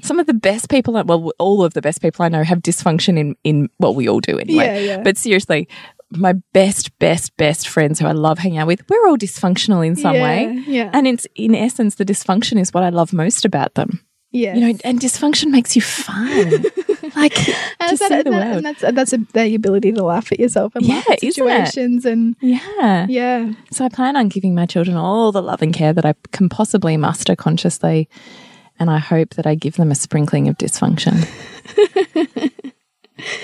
Some 0.04 0.20
of 0.20 0.26
the 0.26 0.34
best 0.34 0.68
people, 0.70 0.94
well, 1.04 1.32
all 1.38 1.64
of 1.64 1.76
the 1.76 1.82
best 1.82 2.02
people 2.02 2.26
I 2.26 2.30
know 2.30 2.44
have 2.44 2.60
dysfunction 2.60 3.18
in 3.20 3.36
in 3.44 3.70
well, 3.80 3.94
we 3.94 4.10
all 4.10 4.20
do 4.20 4.40
anyway. 4.40 4.66
Yeah, 4.66 4.78
yeah. 4.80 5.04
But 5.04 5.18
seriously, 5.18 5.68
my 6.12 6.34
best, 6.54 6.98
best, 7.00 7.36
best 7.38 7.68
friends 7.68 8.00
who 8.00 8.06
I 8.08 8.12
love 8.12 8.38
hanging 8.40 8.58
out 8.60 8.68
with, 8.68 8.88
we're 8.90 9.08
all 9.08 9.18
dysfunctional 9.18 9.86
in 9.86 9.96
some 9.96 10.16
Yeah, 10.16 10.24
way. 10.24 10.64
yeah. 10.68 10.90
And 10.94 11.08
it's 11.08 11.26
in 11.36 11.56
essence, 11.56 11.96
the 11.96 12.06
dysfunction 12.06 12.60
is 12.60 12.74
what 12.74 12.84
I 12.84 12.90
love 12.90 13.14
most 13.14 13.46
about 13.46 13.76
them. 13.76 14.02
Yeah. 14.34 14.56
You 14.56 14.62
know, 14.74 14.80
and 14.86 15.00
dysfunction 15.00 15.48
makes 15.52 15.76
you 15.76 15.82
fun. 15.82 16.50
like 17.16 17.38
and, 17.82 17.90
just 17.90 18.00
that, 18.00 18.12
and, 18.12 18.26
the 18.26 18.32
that- 18.32 18.56
and 18.58 18.66
that's 18.66 18.82
the 18.82 18.92
that's 18.94 19.14
a, 19.14 19.18
the 19.34 19.56
ability 19.56 19.92
to 19.92 20.04
laugh 20.04 20.32
at 20.32 20.40
yourself 20.40 20.74
and 20.76 20.88
laugh 20.88 21.04
Yeah, 21.08 21.14
at 21.14 21.20
situations 21.20 22.06
and 22.06 22.36
yeah. 22.40 23.08
yeah. 23.10 23.52
So 23.72 23.84
I 23.84 23.90
plan 23.90 24.16
on 24.16 24.30
giving 24.30 24.56
my 24.56 24.66
children 24.66 24.96
all 24.96 25.32
the 25.34 25.42
love 25.42 25.62
and 25.62 25.74
care 25.74 25.92
that 25.92 26.06
I 26.06 26.14
can 26.32 26.48
possibly 26.48 26.96
muster 26.96 27.36
consciously. 27.36 28.08
And 28.80 28.90
I 28.90 28.98
hope 29.00 29.36
that 29.36 29.46
I 29.46 29.54
give 29.56 29.76
them 29.76 29.92
a 29.92 29.96
sprinkling 29.96 30.48
of 30.48 30.58
dysfunction. 30.58 31.28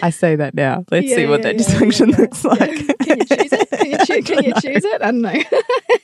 I 0.01 0.09
say 0.09 0.36
that 0.36 0.53
now. 0.53 0.86
Let's 0.91 1.07
Yeah, 1.07 1.15
see 1.15 1.25
what 1.28 1.39
yeah, 1.43 1.53
that 1.53 1.59
yeah, 1.59 1.65
dysfunction 1.65 2.17
looks 2.17 2.43
like. 2.43 2.97
Can 2.99 3.19
you 3.19 3.25
choose 3.25 3.53
it? 3.53 3.69
Can 3.71 3.91
you, 3.91 3.97
choo- 4.05 4.23
can 4.23 4.43
you 4.43 4.53
choose 4.53 4.84
it? 4.86 5.01
I 5.01 5.11
don't 5.11 5.21
know. 5.21 5.32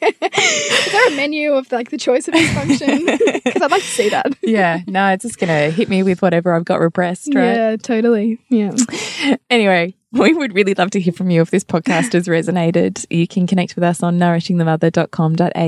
Is 0.05 0.91
there 0.91 1.07
a 1.07 1.15
menu 1.15 1.53
of 1.53 1.71
like 1.71 1.89
the 1.89 1.97
choice 1.97 2.28
of 2.28 2.34
dysfunction? 2.34 3.43
Because 3.43 3.61
I'd 3.61 3.71
like 3.71 3.82
to 3.82 3.88
see 3.88 4.09
that. 4.09 4.36
yeah, 4.41 4.82
no, 4.88 5.07
it's 5.09 5.24
just 5.24 5.38
going 5.39 5.47
to 5.49 5.76
hit 5.76 5.89
me 5.89 6.03
with 6.03 6.21
whatever 6.21 6.53
I've 6.53 6.65
got 6.65 6.80
repressed, 6.80 7.34
right? 7.34 7.53
Yeah, 7.55 7.76
totally. 7.78 8.39
Yeah. 8.49 8.76
Anyway, 9.49 9.95
we 10.11 10.34
would 10.34 10.53
really 10.55 10.74
love 10.74 10.89
to 10.91 10.99
hear 10.99 11.13
from 11.13 11.30
you 11.30 11.41
if 11.41 11.51
this 11.51 11.63
podcast 11.63 12.13
has 12.13 12.28
resonated. 12.28 13.05
You 13.11 13.28
can 13.28 13.45
connect 13.45 13.76
with 13.76 13.84
us 13.84 14.01
on 14.01 14.17
nourishingthemother.com.au. 14.19 15.63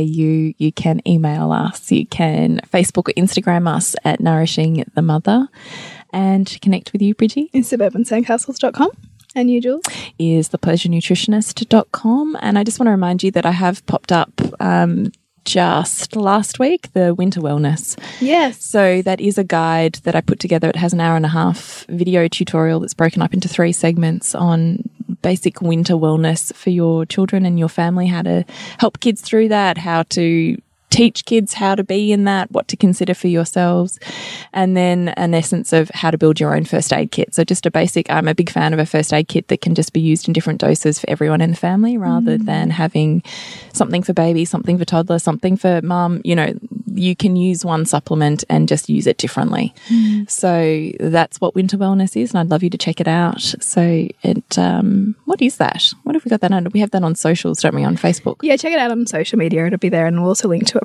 You 0.58 0.72
can 0.74 1.08
email 1.08 1.51
us. 1.51 1.91
You 1.91 2.06
can 2.08 2.60
Facebook 2.74 3.10
or 3.10 3.14
Instagram 3.14 3.68
us 3.74 3.95
at 4.03 4.20
Nourishing 4.20 4.84
the 4.95 5.01
Mother 5.03 5.47
and 6.16 6.57
connect 6.61 6.93
with 6.93 7.01
you, 7.01 7.13
Bridgie. 7.13 7.49
In 7.53 7.61
suburbansandcastles.com. 7.61 8.89
And 9.36 9.51
you, 9.51 9.59
Jules? 9.61 9.84
is 10.18 10.49
thepleasurenutritionist.com. 10.49 12.38
And 12.39 12.57
I 12.57 12.63
just 12.63 12.80
want 12.80 12.88
to 12.88 12.91
remind 12.91 13.22
you 13.22 13.32
that 13.32 13.45
I 13.45 13.51
have 13.51 13.86
popped 13.86 14.13
up 14.13 14.32
um, 14.61 15.11
just 15.43 16.16
last 16.16 16.57
week 16.57 16.91
the 16.93 17.13
winter 17.13 17.41
wellness. 17.41 17.99
Yes. 18.22 18.63
So 18.63 19.01
that 19.01 19.20
is 19.20 19.38
a 19.38 19.43
guide 19.43 19.95
that 20.03 20.16
I 20.16 20.22
put 20.22 20.39
together. 20.39 20.70
It 20.70 20.78
has 20.78 20.93
an 20.93 21.01
hour 21.01 21.18
and 21.18 21.26
a 21.26 21.30
half 21.30 21.86
video 21.89 22.30
tutorial 22.30 22.80
that's 22.80 22.93
broken 22.93 23.22
up 23.22 23.34
into 23.34 23.49
three 23.49 23.74
segments 23.74 24.34
on 24.34 24.89
basic 25.22 25.61
winter 25.61 25.95
wellness 25.95 26.53
for 26.53 26.70
your 26.70 27.05
children 27.05 27.45
and 27.45 27.59
your 27.59 27.70
family, 27.70 28.07
how 28.07 28.22
to 28.22 28.45
help 28.78 29.01
kids 29.01 29.22
through 29.22 29.49
that, 29.49 29.78
how 29.78 30.03
to 30.03 30.57
teach 30.96 31.26
kids 31.26 31.54
how 31.54 31.76
to 31.76 31.84
be 31.84 32.12
in 32.12 32.24
that, 32.26 32.50
what 32.52 32.68
to 32.70 32.78
consider 32.78 33.14
for 33.14 33.28
yourselves, 33.28 34.00
and 34.54 34.76
then 34.78 35.10
an 35.10 35.34
essence 35.34 35.74
of 35.74 35.89
how 35.93 36.10
to 36.12 36.18
build 36.18 36.39
your 36.39 36.56
own 36.56 36.66
first 36.66 36.91
aid 36.93 37.12
kit. 37.12 37.36
So, 37.36 37.43
just 37.43 37.66
a 37.66 37.72
basic, 37.72 38.10
I'm 38.10 38.28
a 38.28 38.36
big 38.36 38.50
fan 38.50 38.74
of 38.74 38.80
a 38.80 38.86
first 38.86 39.14
aid 39.14 39.28
kit 39.28 39.48
that 39.50 39.62
can 39.62 39.76
just 39.76 39.93
be 39.93 40.00
used 40.00 40.28
in 40.28 40.34
different 40.34 40.60
doses 40.62 41.00
for 41.00 41.10
everyone 41.10 41.41
in 41.41 41.52
the 41.52 41.58
family 41.58 41.98
rather 41.98 42.38
Mm. 42.38 42.46
than 42.46 42.70
having 42.72 43.24
something 43.74 44.04
for 44.04 44.14
baby, 44.14 44.46
something 44.46 44.78
for 44.78 44.86
toddler, 44.86 45.20
something 45.20 45.58
for 45.58 45.82
mum. 45.82 46.22
You 46.24 46.36
know, 46.36 46.54
you 46.93 47.16
can 47.16 47.36
use 47.36 47.66
one 47.66 47.86
supplement 47.86 48.43
and 48.50 48.68
just 48.68 48.89
use 48.89 49.06
it 49.06 49.18
differently. 49.18 49.74
Mm. 49.89 50.30
So, 50.30 50.91
that's 51.00 51.41
what 51.41 51.56
winter 51.56 51.78
wellness 51.78 52.16
is, 52.20 52.32
and 52.32 52.39
I'd 52.39 52.50
love 52.50 52.64
you 52.64 52.70
to 52.70 52.78
check 52.78 53.02
it 53.02 53.08
out. 53.08 53.41
So, 53.41 54.08
it, 54.24 54.58
um, 54.58 55.16
what 55.26 55.41
is 55.41 55.58
that? 55.58 55.91
What 56.04 56.16
have 56.16 56.24
we 56.26 56.30
got 56.30 56.41
that 56.41 56.52
under? 56.54 56.70
We 56.70 56.80
have 56.80 56.91
that 56.91 57.04
on 57.04 57.16
socials, 57.16 57.62
don't 57.62 57.76
we, 57.76 57.84
on 57.84 57.98
Facebook? 57.98 58.38
Yeah, 58.41 58.56
check 58.58 58.72
it 58.74 58.80
out 58.80 58.91
on 58.91 59.06
social 59.08 59.38
media. 59.38 59.66
It'll 59.68 59.78
be 59.78 59.89
there, 59.89 60.06
and 60.08 60.20
we'll 60.20 60.30
also 60.30 60.48
link 60.48 60.66
to 60.68 60.78
it 60.78 60.85